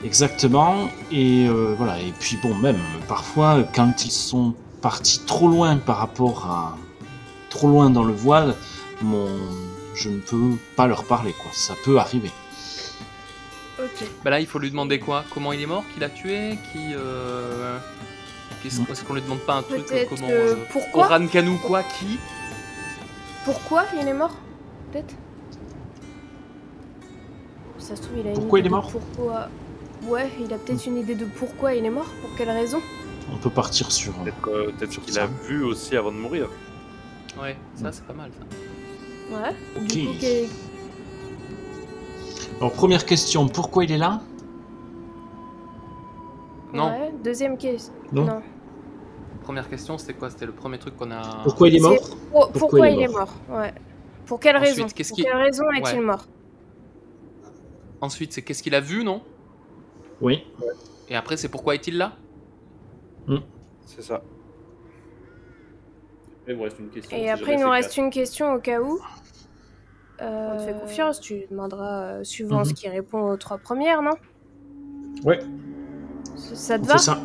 Exactement, 0.04 0.88
et 1.10 1.46
euh, 1.48 1.74
voilà, 1.76 2.00
et 2.00 2.12
puis 2.18 2.36
bon, 2.42 2.54
même 2.54 2.78
parfois, 3.08 3.64
quand 3.74 4.04
ils 4.04 4.10
sont 4.10 4.54
partis 4.82 5.20
trop 5.26 5.48
loin 5.48 5.76
par 5.78 5.96
rapport 5.98 6.46
à. 6.46 6.76
trop 7.50 7.68
loin 7.68 7.90
dans 7.90 8.04
le 8.04 8.12
voile, 8.12 8.54
mon. 9.02 9.28
je 9.94 10.10
ne 10.10 10.20
peux 10.20 10.56
pas 10.76 10.86
leur 10.86 11.04
parler, 11.04 11.32
quoi, 11.32 11.50
ça 11.52 11.74
peut 11.84 11.98
arriver. 11.98 12.30
Ok. 13.78 14.06
Bah 14.24 14.30
là, 14.30 14.40
il 14.40 14.46
faut 14.46 14.58
lui 14.58 14.70
demander 14.70 14.98
quoi? 14.98 15.24
Comment 15.32 15.52
il 15.52 15.60
est 15.60 15.66
mort? 15.66 15.84
Qui 15.92 16.00
l'a 16.00 16.08
tué? 16.08 16.58
Qui 16.72 16.94
euh... 16.94 17.78
Qu'est-ce 18.62 18.80
est-ce 18.90 19.04
qu'on 19.04 19.14
lui 19.14 19.22
demande 19.22 19.40
pas 19.40 19.56
un 19.56 19.62
truc 19.62 19.86
euh, 19.92 20.04
comment 20.08 20.28
euh, 20.30 20.54
pourquoi? 20.70 21.06
Oran 21.06 21.26
quoi? 21.62 21.82
Qui? 21.82 22.18
Pourquoi 23.44 23.84
il 24.00 24.08
est 24.08 24.14
mort 24.14 24.34
Peut-être? 24.92 25.14
Ça 27.78 27.94
se 27.96 28.02
trouve, 28.02 28.18
il 28.18 28.26
a 28.26 28.30
une 28.30 28.36
Pourquoi 28.36 28.58
il 28.58 28.66
est 28.66 28.70
mort? 28.70 28.90
Pourquoi 28.90 29.48
Ouais, 30.06 30.30
il 30.40 30.52
a 30.52 30.58
peut-être 30.58 30.86
une 30.86 30.98
idée 30.98 31.14
de 31.14 31.24
pourquoi 31.24 31.74
il 31.74 31.84
est 31.84 31.90
mort, 31.90 32.06
pour 32.20 32.34
quelle 32.36 32.50
raison. 32.50 32.80
On 33.32 33.36
peut 33.38 33.50
partir 33.50 33.90
sur. 33.90 34.12
Peut-être 34.14 34.48
euh, 34.48 34.72
peut-être 34.78 34.92
Sur 34.92 35.02
qu'il 35.02 35.14
ça. 35.14 35.24
a 35.24 35.26
vu 35.26 35.64
aussi 35.64 35.96
avant 35.96 36.12
de 36.12 36.16
mourir. 36.16 36.48
Ouais, 37.40 37.56
ça 37.74 37.90
c'est 37.92 38.04
pas 38.06 38.12
mal 38.12 38.30
ça. 38.32 39.36
Ouais. 39.36 39.54
Ok. 39.76 39.86
Du 39.88 40.06
coup, 40.06 40.14
Alors, 42.60 42.72
première 42.72 43.04
question, 43.04 43.48
pourquoi 43.48 43.84
il 43.84 43.92
est 43.92 43.98
là? 43.98 44.20
Non. 46.72 46.86
Ouais. 46.90 47.12
Deuxième 47.24 47.56
question. 47.58 47.92
Non. 48.12 48.42
Première 49.42 49.68
question, 49.68 49.98
c'était 49.98 50.14
quoi? 50.14 50.30
C'était 50.30 50.46
le 50.46 50.52
premier 50.52 50.78
truc 50.78 50.96
qu'on 50.96 51.10
a. 51.10 51.42
Pourquoi 51.44 51.68
il 51.68 51.76
est 51.76 51.80
mort? 51.80 51.94
Pour- 52.32 52.52
pourquoi, 52.52 52.88
il 52.88 53.00
est 53.00 53.08
mort? 53.08 53.32
Ouais. 53.50 53.72
Pour 54.24 54.40
quelle 54.40 54.56
Ensuite, 54.56 54.74
raison? 54.76 54.86
qu'est-ce 54.94 55.08
Pour 55.10 55.18
quelle 55.18 55.36
raison 55.36 55.64
est-il 55.72 55.98
Ouais. 56.00 56.04
mort? 56.04 56.24
Ensuite, 58.00 58.32
c'est 58.32 58.42
qu'est-ce 58.42 58.62
qu'il 58.62 58.74
a 58.74 58.80
vu, 58.80 59.04
non? 59.04 59.22
Oui. 60.20 60.44
Et 61.08 61.16
après, 61.16 61.36
c'est 61.36 61.48
pourquoi 61.48 61.74
est-il 61.74 61.98
là? 61.98 62.16
C'est 63.84 64.02
ça. 64.02 64.22
Il 66.48 66.54
vous 66.54 66.62
reste 66.62 66.78
une 66.78 66.90
question. 66.90 67.16
Et 67.16 67.24
si 67.24 67.28
après, 67.30 67.54
il 67.54 67.60
nous 67.60 67.66
c'est 67.66 67.70
reste 67.70 67.96
une 67.96 68.10
question 68.10 68.52
au 68.54 68.58
cas 68.60 68.80
où. 68.80 69.00
Euh, 70.20 70.54
on 70.54 70.56
te 70.58 70.62
fait 70.62 70.78
confiance, 70.80 71.20
tu 71.20 71.44
demanderas 71.50 72.18
euh, 72.18 72.24
suivant 72.24 72.58
Mhm. 72.60 72.64
ce 72.64 72.74
qui 72.74 72.88
répond 72.88 73.30
aux 73.30 73.36
trois 73.36 73.58
premières, 73.58 74.02
non? 74.02 74.14
Ouais. 75.24 75.38
Ça, 76.36 76.78
te 76.78 76.86
va? 76.86 76.94
fait 76.94 76.98
ça. 76.98 77.18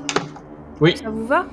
Oui. 0.80 0.98
Ça 0.98 1.10
vous 1.10 1.26
va? 1.26 1.46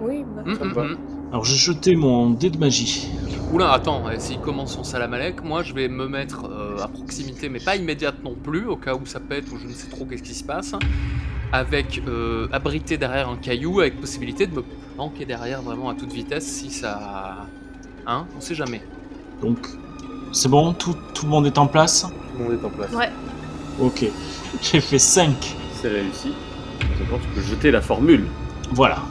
Oui, 0.00 0.24
bah. 0.24 0.42
Hum, 0.46 0.54
Ça 0.56 0.64
me 0.64 0.74
hum, 0.76 0.94
va. 0.94 1.13
Alors, 1.34 1.44
j'ai 1.44 1.56
jeté 1.56 1.96
mon 1.96 2.30
dé 2.30 2.48
de 2.48 2.58
magie. 2.58 3.08
Oula, 3.52 3.72
attends, 3.72 4.06
euh, 4.06 4.14
s'il 4.18 4.38
commence 4.38 4.74
son 4.74 4.84
salam 4.84 5.14
alek, 5.14 5.42
moi 5.42 5.64
je 5.64 5.74
vais 5.74 5.88
me 5.88 6.06
mettre 6.06 6.44
euh, 6.44 6.78
à 6.80 6.86
proximité, 6.86 7.48
mais 7.48 7.58
pas 7.58 7.74
immédiate 7.74 8.22
non 8.22 8.36
plus, 8.40 8.68
au 8.68 8.76
cas 8.76 8.94
où 8.94 9.04
ça 9.04 9.18
pète 9.18 9.50
ou 9.50 9.58
je 9.58 9.66
ne 9.66 9.72
sais 9.72 9.88
trop 9.88 10.04
qu'est-ce 10.04 10.22
qui 10.22 10.32
se 10.32 10.44
passe, 10.44 10.76
avec 11.50 12.00
euh, 12.06 12.46
abrité 12.52 12.98
derrière 12.98 13.28
un 13.28 13.34
caillou, 13.34 13.80
avec 13.80 14.00
possibilité 14.00 14.46
de 14.46 14.54
me 14.54 14.62
planquer 14.94 15.24
derrière 15.24 15.60
vraiment 15.60 15.88
à 15.88 15.94
toute 15.94 16.12
vitesse 16.12 16.46
si 16.46 16.70
ça. 16.70 17.48
Hein 18.06 18.26
On 18.36 18.40
sait 18.40 18.54
jamais. 18.54 18.82
Donc, 19.42 19.58
c'est 20.30 20.48
bon 20.48 20.72
tout, 20.72 20.94
tout 21.14 21.24
le 21.24 21.32
monde 21.32 21.46
est 21.46 21.58
en 21.58 21.66
place? 21.66 22.02
Tout 22.02 22.38
le 22.38 22.44
monde 22.44 22.62
est 22.62 22.64
en 22.64 22.70
place. 22.70 22.92
Ouais. 22.92 23.10
Ok. 23.80 24.04
J'ai 24.62 24.80
fait 24.80 25.00
5. 25.00 25.56
C'est 25.82 25.88
réussi. 25.88 26.32
Maintenant, 27.00 27.18
tu 27.20 27.28
peux 27.34 27.40
jeter 27.40 27.72
la 27.72 27.80
formule. 27.80 28.24
Voilà. 28.70 29.02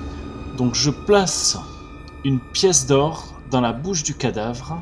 Donc 0.58 0.74
je 0.74 0.90
place 0.90 1.58
une 2.24 2.40
pièce 2.40 2.86
d'or 2.86 3.34
dans 3.52 3.62
la 3.62 3.74
bouche 3.74 4.04
du 4.04 4.16
cadavre. 4.16 4.82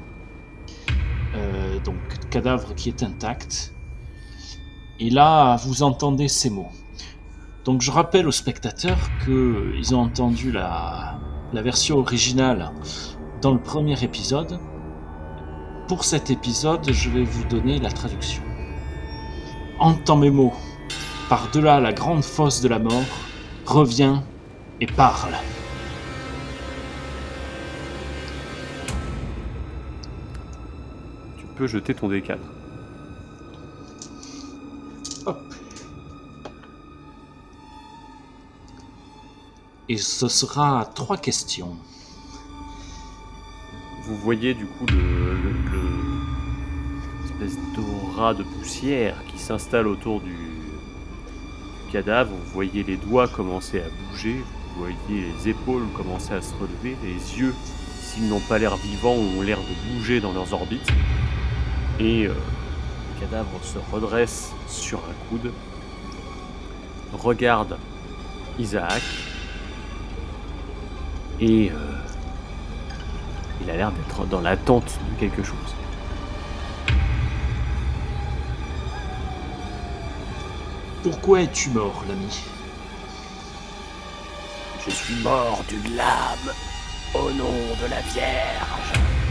Euh, 1.35 1.79
donc 1.79 1.95
cadavre 2.29 2.75
qui 2.75 2.89
est 2.89 3.03
intact. 3.03 3.73
Et 4.99 5.09
là, 5.09 5.55
vous 5.57 5.83
entendez 5.83 6.27
ces 6.27 6.49
mots. 6.49 6.71
Donc 7.65 7.81
je 7.81 7.91
rappelle 7.91 8.27
aux 8.27 8.31
spectateurs 8.31 9.09
que 9.25 9.73
ils 9.77 9.95
ont 9.95 10.01
entendu 10.01 10.51
la, 10.51 11.19
la 11.53 11.61
version 11.61 11.97
originale 11.97 12.71
dans 13.41 13.51
le 13.51 13.59
premier 13.59 14.01
épisode. 14.03 14.59
Pour 15.87 16.05
cet 16.05 16.29
épisode, 16.29 16.91
je 16.91 17.09
vais 17.09 17.23
vous 17.23 17.43
donner 17.45 17.79
la 17.79 17.91
traduction. 17.91 18.43
Entends 19.79 20.17
mes 20.17 20.31
mots. 20.31 20.53
Par-delà 21.29 21.79
la 21.79 21.93
grande 21.93 22.23
fosse 22.23 22.61
de 22.61 22.67
la 22.67 22.79
mort, 22.79 23.03
reviens 23.65 24.23
et 24.79 24.85
parle. 24.85 25.33
Peux 31.61 31.67
jeter 31.67 31.93
ton 31.93 32.09
D4. 32.09 32.37
Hop. 35.27 35.39
Et 39.87 39.97
ce 39.97 40.27
sera 40.27 40.89
trois 40.95 41.17
questions. 41.17 41.77
Vous 44.05 44.15
voyez 44.15 44.55
du 44.55 44.65
coup 44.65 44.87
le, 44.87 44.95
le- 45.35 45.51
le- 45.71 47.25
espèce 47.25 47.59
d'aura 47.75 48.33
de 48.33 48.41
poussière 48.41 49.15
qui 49.27 49.37
s'installe 49.37 49.85
autour 49.85 50.19
du, 50.21 50.31
du 50.33 51.91
cadavre. 51.91 52.31
Vous 52.31 52.51
voyez 52.53 52.81
les 52.81 52.97
doigts 52.97 53.27
commencer 53.27 53.81
à 53.81 54.09
bouger, 54.09 54.43
vous 54.73 54.79
voyez 54.79 54.97
les 55.27 55.49
épaules 55.49 55.85
commencer 55.95 56.33
à 56.33 56.41
se 56.41 56.55
relever, 56.55 56.97
les 57.03 57.39
yeux, 57.39 57.53
s'ils 58.01 58.27
n'ont 58.29 58.39
pas 58.39 58.57
l'air 58.57 58.75
vivants, 58.77 59.13
ont 59.13 59.43
l'air 59.43 59.59
de 59.59 59.93
bouger 59.93 60.19
dans 60.21 60.31
leurs 60.33 60.53
orbites. 60.53 60.91
Et 62.03 62.25
euh, 62.25 62.33
le 62.33 63.19
cadavre 63.19 63.59
se 63.61 63.77
redresse 63.93 64.53
sur 64.67 64.97
un 64.97 65.29
coude, 65.29 65.53
regarde 67.13 67.77
Isaac 68.57 69.03
et 71.39 71.69
euh, 71.69 71.75
il 73.61 73.69
a 73.69 73.75
l'air 73.75 73.91
d'être 73.91 74.25
dans 74.25 74.41
l'attente 74.41 74.97
de 75.11 75.19
quelque 75.19 75.43
chose. 75.43 75.75
Pourquoi 81.03 81.41
es-tu 81.41 81.69
mort, 81.69 82.03
l'ami? 82.07 82.41
Je 84.83 84.89
suis 84.89 85.21
mort 85.21 85.63
d'une 85.69 85.95
lame 85.95 86.51
au 87.13 87.29
nom 87.29 87.53
de 87.79 87.89
la 87.91 88.01
Vierge. 88.01 89.30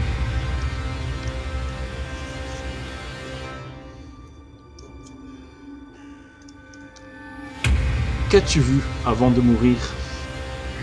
Qu'as-tu 8.31 8.61
vu 8.61 8.81
avant 9.05 9.29
de 9.29 9.41
mourir? 9.41 9.75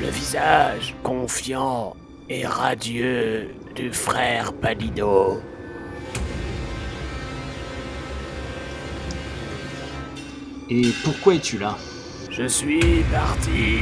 Le 0.03 0.09
visage 0.11 0.95
confiant 1.03 1.97
et 2.29 2.47
radieux 2.47 3.55
du 3.75 3.91
frère 3.91 4.53
Palido. 4.53 5.41
Et 10.69 10.91
pourquoi 11.03 11.37
es-tu 11.37 11.57
là? 11.57 11.79
Je 12.31 12.47
suis 12.47 13.03
parti 13.11 13.79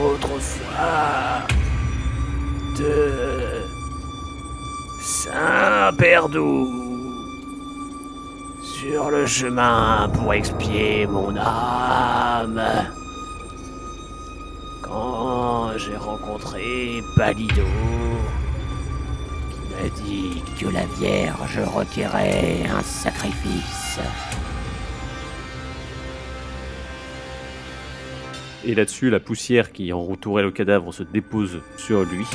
autrefois 0.00 1.46
de 2.78 3.12
Saint-Perdou 5.02 6.85
sur 8.86 9.10
le 9.10 9.26
chemin 9.26 10.08
pour 10.14 10.32
expier 10.32 11.06
mon 11.06 11.34
âme. 11.36 12.62
Quand 14.82 15.76
j'ai 15.76 15.96
rencontré 15.96 17.02
Palido, 17.16 17.64
qui 19.50 19.74
m'a 19.74 19.88
dit 20.04 20.42
que 20.60 20.68
la 20.68 20.86
Vierge 20.98 21.58
requérait 21.74 22.64
un 22.66 22.82
sacrifice. 22.82 23.98
Et 28.64 28.74
là-dessus, 28.74 29.10
la 29.10 29.20
poussière 29.20 29.72
qui 29.72 29.92
entourait 29.92 30.42
le 30.42 30.50
cadavre 30.50 30.92
se 30.92 31.02
dépose 31.02 31.60
sur 31.76 32.04
lui. 32.04 32.26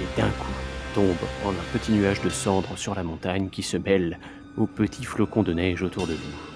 Et 0.00 0.20
d'un 0.20 0.28
coup, 0.28 0.52
tombe 0.94 1.16
en 1.44 1.50
un 1.50 1.78
petit 1.78 1.92
nuage 1.92 2.20
de 2.22 2.30
cendres 2.30 2.76
sur 2.76 2.94
la 2.94 3.02
montagne 3.02 3.48
qui 3.48 3.62
se 3.62 3.76
mêle 3.76 4.18
aux 4.56 4.66
petits 4.66 5.04
flocons 5.04 5.42
de 5.42 5.52
neige 5.52 5.82
autour 5.82 6.06
de 6.06 6.14
vous. 6.14 6.51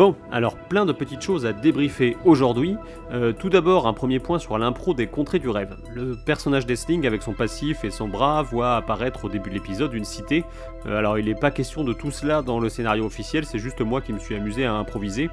Bon, 0.00 0.16
alors 0.32 0.56
plein 0.56 0.86
de 0.86 0.92
petites 0.92 1.20
choses 1.20 1.44
à 1.44 1.52
débriefer 1.52 2.16
aujourd'hui. 2.24 2.78
Euh, 3.12 3.34
tout 3.34 3.50
d'abord, 3.50 3.86
un 3.86 3.92
premier 3.92 4.18
point 4.18 4.38
sur 4.38 4.56
l'impro 4.56 4.94
des 4.94 5.06
contrées 5.06 5.40
du 5.40 5.50
rêve. 5.50 5.76
Le 5.94 6.16
personnage 6.16 6.64
d'Esling, 6.64 7.06
avec 7.06 7.20
son 7.20 7.34
passif 7.34 7.84
et 7.84 7.90
son 7.90 8.08
bras, 8.08 8.40
voit 8.40 8.76
apparaître 8.76 9.26
au 9.26 9.28
début 9.28 9.50
de 9.50 9.56
l'épisode 9.56 9.92
une 9.92 10.06
cité. 10.06 10.46
Euh, 10.86 10.96
alors, 10.96 11.18
il 11.18 11.26
n'est 11.26 11.34
pas 11.34 11.50
question 11.50 11.84
de 11.84 11.92
tout 11.92 12.10
cela 12.10 12.40
dans 12.40 12.60
le 12.60 12.70
scénario 12.70 13.04
officiel, 13.04 13.44
c'est 13.44 13.58
juste 13.58 13.82
moi 13.82 14.00
qui 14.00 14.14
me 14.14 14.18
suis 14.18 14.34
amusé 14.34 14.64
à 14.64 14.72
improviser. 14.72 15.28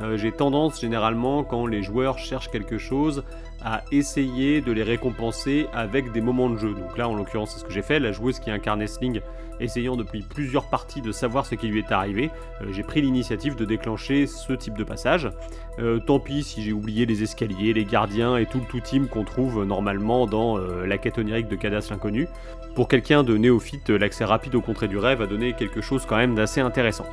Euh, 0.00 0.16
J'ai 0.16 0.30
tendance 0.30 0.80
généralement, 0.80 1.42
quand 1.42 1.66
les 1.66 1.82
joueurs 1.82 2.18
cherchent 2.18 2.48
quelque 2.48 2.78
chose, 2.78 3.24
à 3.64 3.82
essayer 3.92 4.60
de 4.60 4.72
les 4.72 4.82
récompenser 4.82 5.66
avec 5.72 6.12
des 6.12 6.20
moments 6.20 6.50
de 6.50 6.56
jeu. 6.56 6.74
Donc 6.74 6.96
là, 6.96 7.08
en 7.08 7.14
l'occurrence, 7.14 7.52
c'est 7.52 7.60
ce 7.60 7.64
que 7.64 7.72
j'ai 7.72 7.82
fait. 7.82 8.00
La 8.00 8.12
joueuse 8.12 8.40
qui 8.40 8.50
incarne 8.50 8.82
Esling, 8.82 9.20
essayant 9.60 9.96
depuis 9.96 10.22
plusieurs 10.22 10.68
parties 10.68 11.00
de 11.00 11.12
savoir 11.12 11.46
ce 11.46 11.54
qui 11.54 11.68
lui 11.68 11.78
est 11.78 11.92
arrivé, 11.92 12.30
euh, 12.60 12.72
j'ai 12.72 12.82
pris 12.82 13.00
l'initiative 13.02 13.54
de 13.56 13.64
déclencher 13.64 14.26
ce 14.26 14.52
type 14.52 14.76
de 14.76 14.84
passage. 14.84 15.30
Euh, 15.78 16.00
tant 16.00 16.18
pis 16.18 16.42
si 16.42 16.62
j'ai 16.62 16.72
oublié 16.72 17.06
les 17.06 17.22
escaliers, 17.22 17.72
les 17.72 17.84
gardiens 17.84 18.36
et 18.36 18.46
tout 18.46 18.58
le 18.58 18.66
tout 18.66 18.80
team 18.80 19.08
qu'on 19.08 19.24
trouve 19.24 19.64
normalement 19.64 20.26
dans 20.26 20.58
euh, 20.58 20.86
la 20.86 20.98
quête 20.98 21.18
onirique 21.18 21.48
de 21.48 21.56
Cadas 21.56 21.88
l'inconnu. 21.90 22.28
Pour 22.74 22.88
quelqu'un 22.88 23.22
de 23.22 23.36
néophyte, 23.36 23.90
l'accès 23.90 24.24
rapide 24.24 24.54
au 24.54 24.60
contrée 24.60 24.88
du 24.88 24.98
rêve 24.98 25.22
a 25.22 25.26
donné 25.26 25.52
quelque 25.52 25.80
chose 25.80 26.06
quand 26.06 26.16
même 26.16 26.34
d'assez 26.34 26.60
intéressant. 26.60 27.06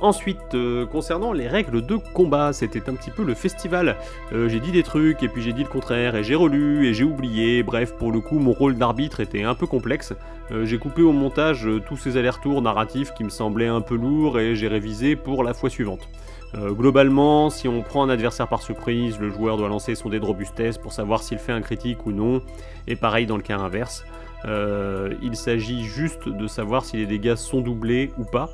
Ensuite, 0.00 0.54
euh, 0.54 0.84
concernant 0.84 1.32
les 1.32 1.48
règles 1.48 1.84
de 1.84 1.96
combat, 1.96 2.52
c'était 2.52 2.88
un 2.90 2.94
petit 2.94 3.10
peu 3.10 3.24
le 3.24 3.34
festival. 3.34 3.96
Euh, 4.32 4.48
j'ai 4.48 4.60
dit 4.60 4.70
des 4.70 4.82
trucs, 4.82 5.22
et 5.22 5.28
puis 5.28 5.42
j'ai 5.42 5.54
dit 5.54 5.62
le 5.62 5.68
contraire, 5.68 6.16
et 6.16 6.22
j'ai 6.22 6.34
relu, 6.34 6.86
et 6.86 6.92
j'ai 6.92 7.04
oublié. 7.04 7.62
Bref, 7.62 7.94
pour 7.94 8.12
le 8.12 8.20
coup, 8.20 8.38
mon 8.38 8.52
rôle 8.52 8.76
d'arbitre 8.76 9.20
était 9.20 9.42
un 9.42 9.54
peu 9.54 9.66
complexe. 9.66 10.12
Euh, 10.52 10.66
j'ai 10.66 10.78
coupé 10.78 11.00
au 11.00 11.12
montage 11.12 11.66
tous 11.86 11.96
ces 11.96 12.18
allers-retours 12.18 12.60
narratifs 12.60 13.14
qui 13.14 13.24
me 13.24 13.30
semblaient 13.30 13.68
un 13.68 13.80
peu 13.80 13.96
lourds, 13.96 14.38
et 14.38 14.54
j'ai 14.54 14.68
révisé 14.68 15.16
pour 15.16 15.42
la 15.42 15.54
fois 15.54 15.70
suivante. 15.70 16.08
Globalement, 16.54 17.50
si 17.50 17.68
on 17.68 17.82
prend 17.82 18.02
un 18.02 18.08
adversaire 18.08 18.48
par 18.48 18.62
surprise, 18.62 19.18
le 19.20 19.28
joueur 19.28 19.58
doit 19.58 19.68
lancer 19.68 19.94
son 19.94 20.08
dé 20.08 20.18
de 20.18 20.24
robustesse 20.24 20.78
pour 20.78 20.94
savoir 20.94 21.22
s'il 21.22 21.36
fait 21.36 21.52
un 21.52 21.60
critique 21.60 22.06
ou 22.06 22.12
non, 22.12 22.40
et 22.86 22.96
pareil 22.96 23.26
dans 23.26 23.36
le 23.36 23.42
cas 23.42 23.58
inverse. 23.58 24.06
Il 24.46 25.36
s'agit 25.36 25.84
juste 25.84 26.30
de 26.30 26.46
savoir 26.46 26.86
si 26.86 26.96
les 26.96 27.04
dégâts 27.04 27.34
sont 27.34 27.60
doublés 27.60 28.10
ou 28.16 28.24
pas. 28.24 28.48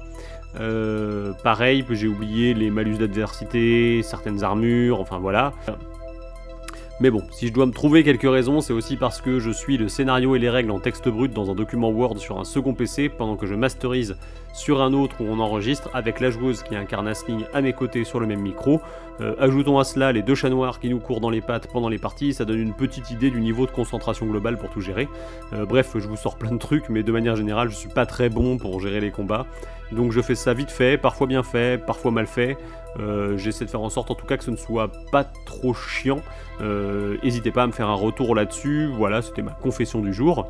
Euh, 0.61 1.33
pareil, 1.43 1.85
j'ai 1.91 2.09
oublié 2.09 2.55
les 2.55 2.71
malus 2.71 2.99
d'adversité, 2.99 4.03
certaines 4.03 4.45
armures, 4.45 5.01
enfin 5.01 5.19
voilà. 5.19 5.53
Mais 7.01 7.11
bon, 7.11 7.23
si 7.33 7.49
je 7.49 7.53
dois 7.53 7.67
me 7.67 7.73
trouver 7.73 8.05
quelques 8.05 8.31
raisons, 8.31 8.61
c'est 8.61 8.73
aussi 8.73 8.97
parce 8.97 9.21
que 9.21 9.41
je 9.41 9.51
suis 9.51 9.77
le 9.77 9.89
scénario 9.89 10.37
et 10.37 10.39
les 10.39 10.51
règles 10.51 10.71
en 10.71 10.79
texte 10.79 11.09
brut 11.09 11.33
dans 11.33 11.51
un 11.51 11.55
document 11.55 11.91
Word 11.91 12.19
sur 12.19 12.39
un 12.39 12.45
second 12.45 12.75
PC 12.75 13.09
pendant 13.09 13.37
que 13.37 13.47
je 13.47 13.55
masterise 13.55 14.17
sur 14.53 14.83
un 14.83 14.93
autre 14.93 15.17
où 15.21 15.25
on 15.25 15.39
enregistre 15.41 15.91
avec 15.95 16.21
la 16.21 16.31
joueuse 16.31 16.63
qui 16.63 16.77
incarne 16.77 17.09
Asling 17.09 17.45
à 17.53 17.61
mes 17.61 17.73
côtés 17.73 18.05
sur 18.05 18.21
le 18.21 18.27
même 18.27 18.41
micro. 18.41 18.81
Euh, 19.21 19.35
ajoutons 19.39 19.79
à 19.79 19.85
cela 19.85 20.13
les 20.13 20.23
deux 20.23 20.35
chats 20.35 20.51
noirs 20.51 20.81
qui 20.81 20.89
nous 20.89 20.99
courent 20.99 21.21
dans 21.21 21.31
les 21.31 21.41
pattes 21.41 21.69
pendant 21.71 21.89
les 21.89 21.99
parties, 21.99 22.33
ça 22.33 22.45
donne 22.45 22.59
une 22.59 22.75
petite 22.75 23.11
idée 23.11 23.31
du 23.31 23.41
niveau 23.41 23.67
de 23.67 23.71
concentration 23.71 24.27
globale 24.27 24.59
pour 24.59 24.71
tout 24.71 24.81
gérer. 24.81 25.09
Euh, 25.53 25.67
bref, 25.67 25.93
je 25.95 26.07
vous 26.07 26.17
sors 26.17 26.37
plein 26.37 26.53
de 26.53 26.59
trucs, 26.59 26.89
mais 26.89 27.03
de 27.03 27.13
manière 27.13 27.37
générale, 27.37 27.71
je 27.71 27.77
suis 27.77 27.89
pas 27.89 28.07
très 28.07 28.29
bon 28.29 28.59
pour 28.59 28.81
gérer 28.81 29.01
les 29.01 29.11
combats. 29.11 29.47
Donc 29.91 30.13
je 30.13 30.21
fais 30.23 30.35
ça 30.35 30.55
vite 30.55 30.71
fait, 30.71 30.97
parfois 30.97 31.27
bien 31.27 31.43
fait, 31.43 31.85
parfois 31.85 32.11
mal 32.11 32.27
fait. 32.27 32.57
Euh, 33.01 33.37
J'essaie 33.37 33.65
de 33.65 33.71
faire 33.71 33.83
en 33.83 33.91
sorte 33.91 34.11
en 34.11 34.15
tout 34.15 34.27
cas 34.27 34.37
que 34.37 34.45
ce 34.45 34.51
ne 34.51 34.57
soit 34.57 34.91
pas 35.11 35.25
trop 35.25 35.75
chiant. 35.75 36.21
N'hésitez 36.61 37.51
pas 37.51 37.65
à 37.65 37.67
me 37.67 37.73
faire 37.73 37.89
un 37.89 37.95
retour 37.95 38.35
là-dessus. 38.35 38.89
Voilà, 38.95 39.21
c'était 39.21 39.43
ma 39.43 39.51
confession 39.51 40.01
du 40.01 40.15
jour. 40.15 40.49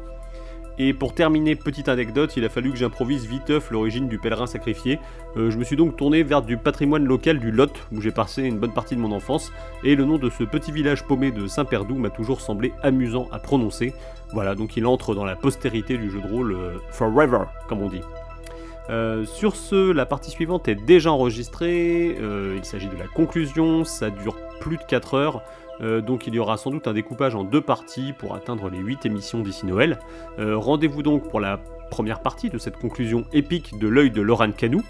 Et 0.78 0.94
pour 0.94 1.14
terminer, 1.14 1.54
petite 1.54 1.88
anecdote, 1.88 2.36
il 2.36 2.44
a 2.44 2.48
fallu 2.48 2.70
que 2.70 2.78
j'improvise 2.78 3.26
viteuf 3.26 3.70
l'origine 3.70 4.08
du 4.08 4.18
pèlerin 4.18 4.46
sacrifié. 4.46 4.98
Euh, 5.36 5.50
je 5.50 5.58
me 5.58 5.64
suis 5.64 5.76
donc 5.76 5.96
tourné 5.96 6.22
vers 6.22 6.42
du 6.42 6.56
patrimoine 6.56 7.04
local 7.04 7.38
du 7.38 7.50
Lot, 7.50 7.72
où 7.92 8.00
j'ai 8.00 8.10
passé 8.10 8.42
une 8.42 8.58
bonne 8.58 8.72
partie 8.72 8.96
de 8.96 9.00
mon 9.00 9.12
enfance, 9.12 9.52
et 9.84 9.94
le 9.94 10.04
nom 10.04 10.16
de 10.16 10.30
ce 10.30 10.44
petit 10.44 10.72
village 10.72 11.04
paumé 11.04 11.30
de 11.30 11.46
Saint-Perdou 11.46 11.96
m'a 11.96 12.10
toujours 12.10 12.40
semblé 12.40 12.72
amusant 12.82 13.28
à 13.32 13.38
prononcer. 13.38 13.92
Voilà, 14.32 14.54
donc 14.54 14.76
il 14.76 14.86
entre 14.86 15.14
dans 15.14 15.26
la 15.26 15.36
postérité 15.36 15.98
du 15.98 16.10
jeu 16.10 16.20
de 16.20 16.26
rôle 16.26 16.52
euh, 16.52 16.78
Forever, 16.90 17.44
comme 17.68 17.82
on 17.82 17.88
dit. 17.88 18.00
Euh, 18.90 19.24
sur 19.26 19.56
ce, 19.56 19.92
la 19.92 20.06
partie 20.06 20.30
suivante 20.30 20.68
est 20.68 20.74
déjà 20.74 21.12
enregistrée, 21.12 22.16
il 22.56 22.64
s'agit 22.64 22.88
de 22.88 22.96
la 22.96 23.06
conclusion, 23.06 23.84
ça 23.84 24.10
dure 24.10 24.36
plus 24.60 24.78
de 24.78 24.82
4 24.82 25.14
heures. 25.14 25.42
Euh, 25.82 26.00
donc 26.00 26.26
il 26.26 26.34
y 26.34 26.38
aura 26.38 26.56
sans 26.56 26.70
doute 26.70 26.86
un 26.86 26.92
découpage 26.92 27.34
en 27.34 27.44
deux 27.44 27.60
parties 27.60 28.12
pour 28.12 28.34
atteindre 28.34 28.70
les 28.70 28.78
8 28.78 29.06
émissions 29.06 29.40
d'ici 29.40 29.66
Noël. 29.66 29.98
Euh, 30.38 30.56
Rendez-vous 30.56 31.02
donc 31.02 31.28
pour 31.28 31.40
la 31.40 31.58
première 31.90 32.20
partie 32.20 32.50
de 32.50 32.58
cette 32.58 32.78
conclusion 32.78 33.24
épique 33.32 33.78
de 33.78 33.88
l'œil 33.88 34.10
de 34.10 34.22
Laurent 34.22 34.52
Canou. 34.52 34.82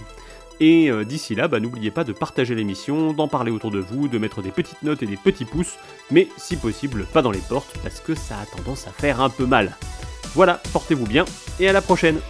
Et 0.61 0.91
euh, 0.91 1.05
d'ici 1.05 1.35
là, 1.35 1.49
bah, 1.49 1.59
n'oubliez 1.59 1.91
pas 1.91 2.05
de 2.05 2.13
partager 2.13 2.55
l'émission, 2.55 3.13
d'en 3.13 3.27
parler 3.27 3.51
autour 3.51 3.71
de 3.71 3.81
vous, 3.81 4.07
de 4.07 4.19
mettre 4.19 4.43
des 4.43 4.51
petites 4.51 4.83
notes 4.83 5.03
et 5.03 5.07
des 5.07 5.17
petits 5.17 5.45
pouces, 5.45 5.77
mais 6.11 6.29
si 6.37 6.57
possible, 6.57 7.07
pas 7.13 7.23
dans 7.23 7.33
les 7.33 7.41
portes, 7.41 7.77
parce 7.83 8.01
que 8.01 8.15
ça 8.15 8.37
a 8.39 8.57
tendance 8.57 8.87
à 8.87 8.91
faire 8.93 9.21
un 9.21 9.31
peu 9.31 9.47
mal. 9.47 9.77
Voilà, 10.35 10.61
portez-vous 10.73 11.07
bien, 11.07 11.25
et 11.59 11.69
à 11.69 11.73
la 11.73 11.83
prochaine 11.83 12.21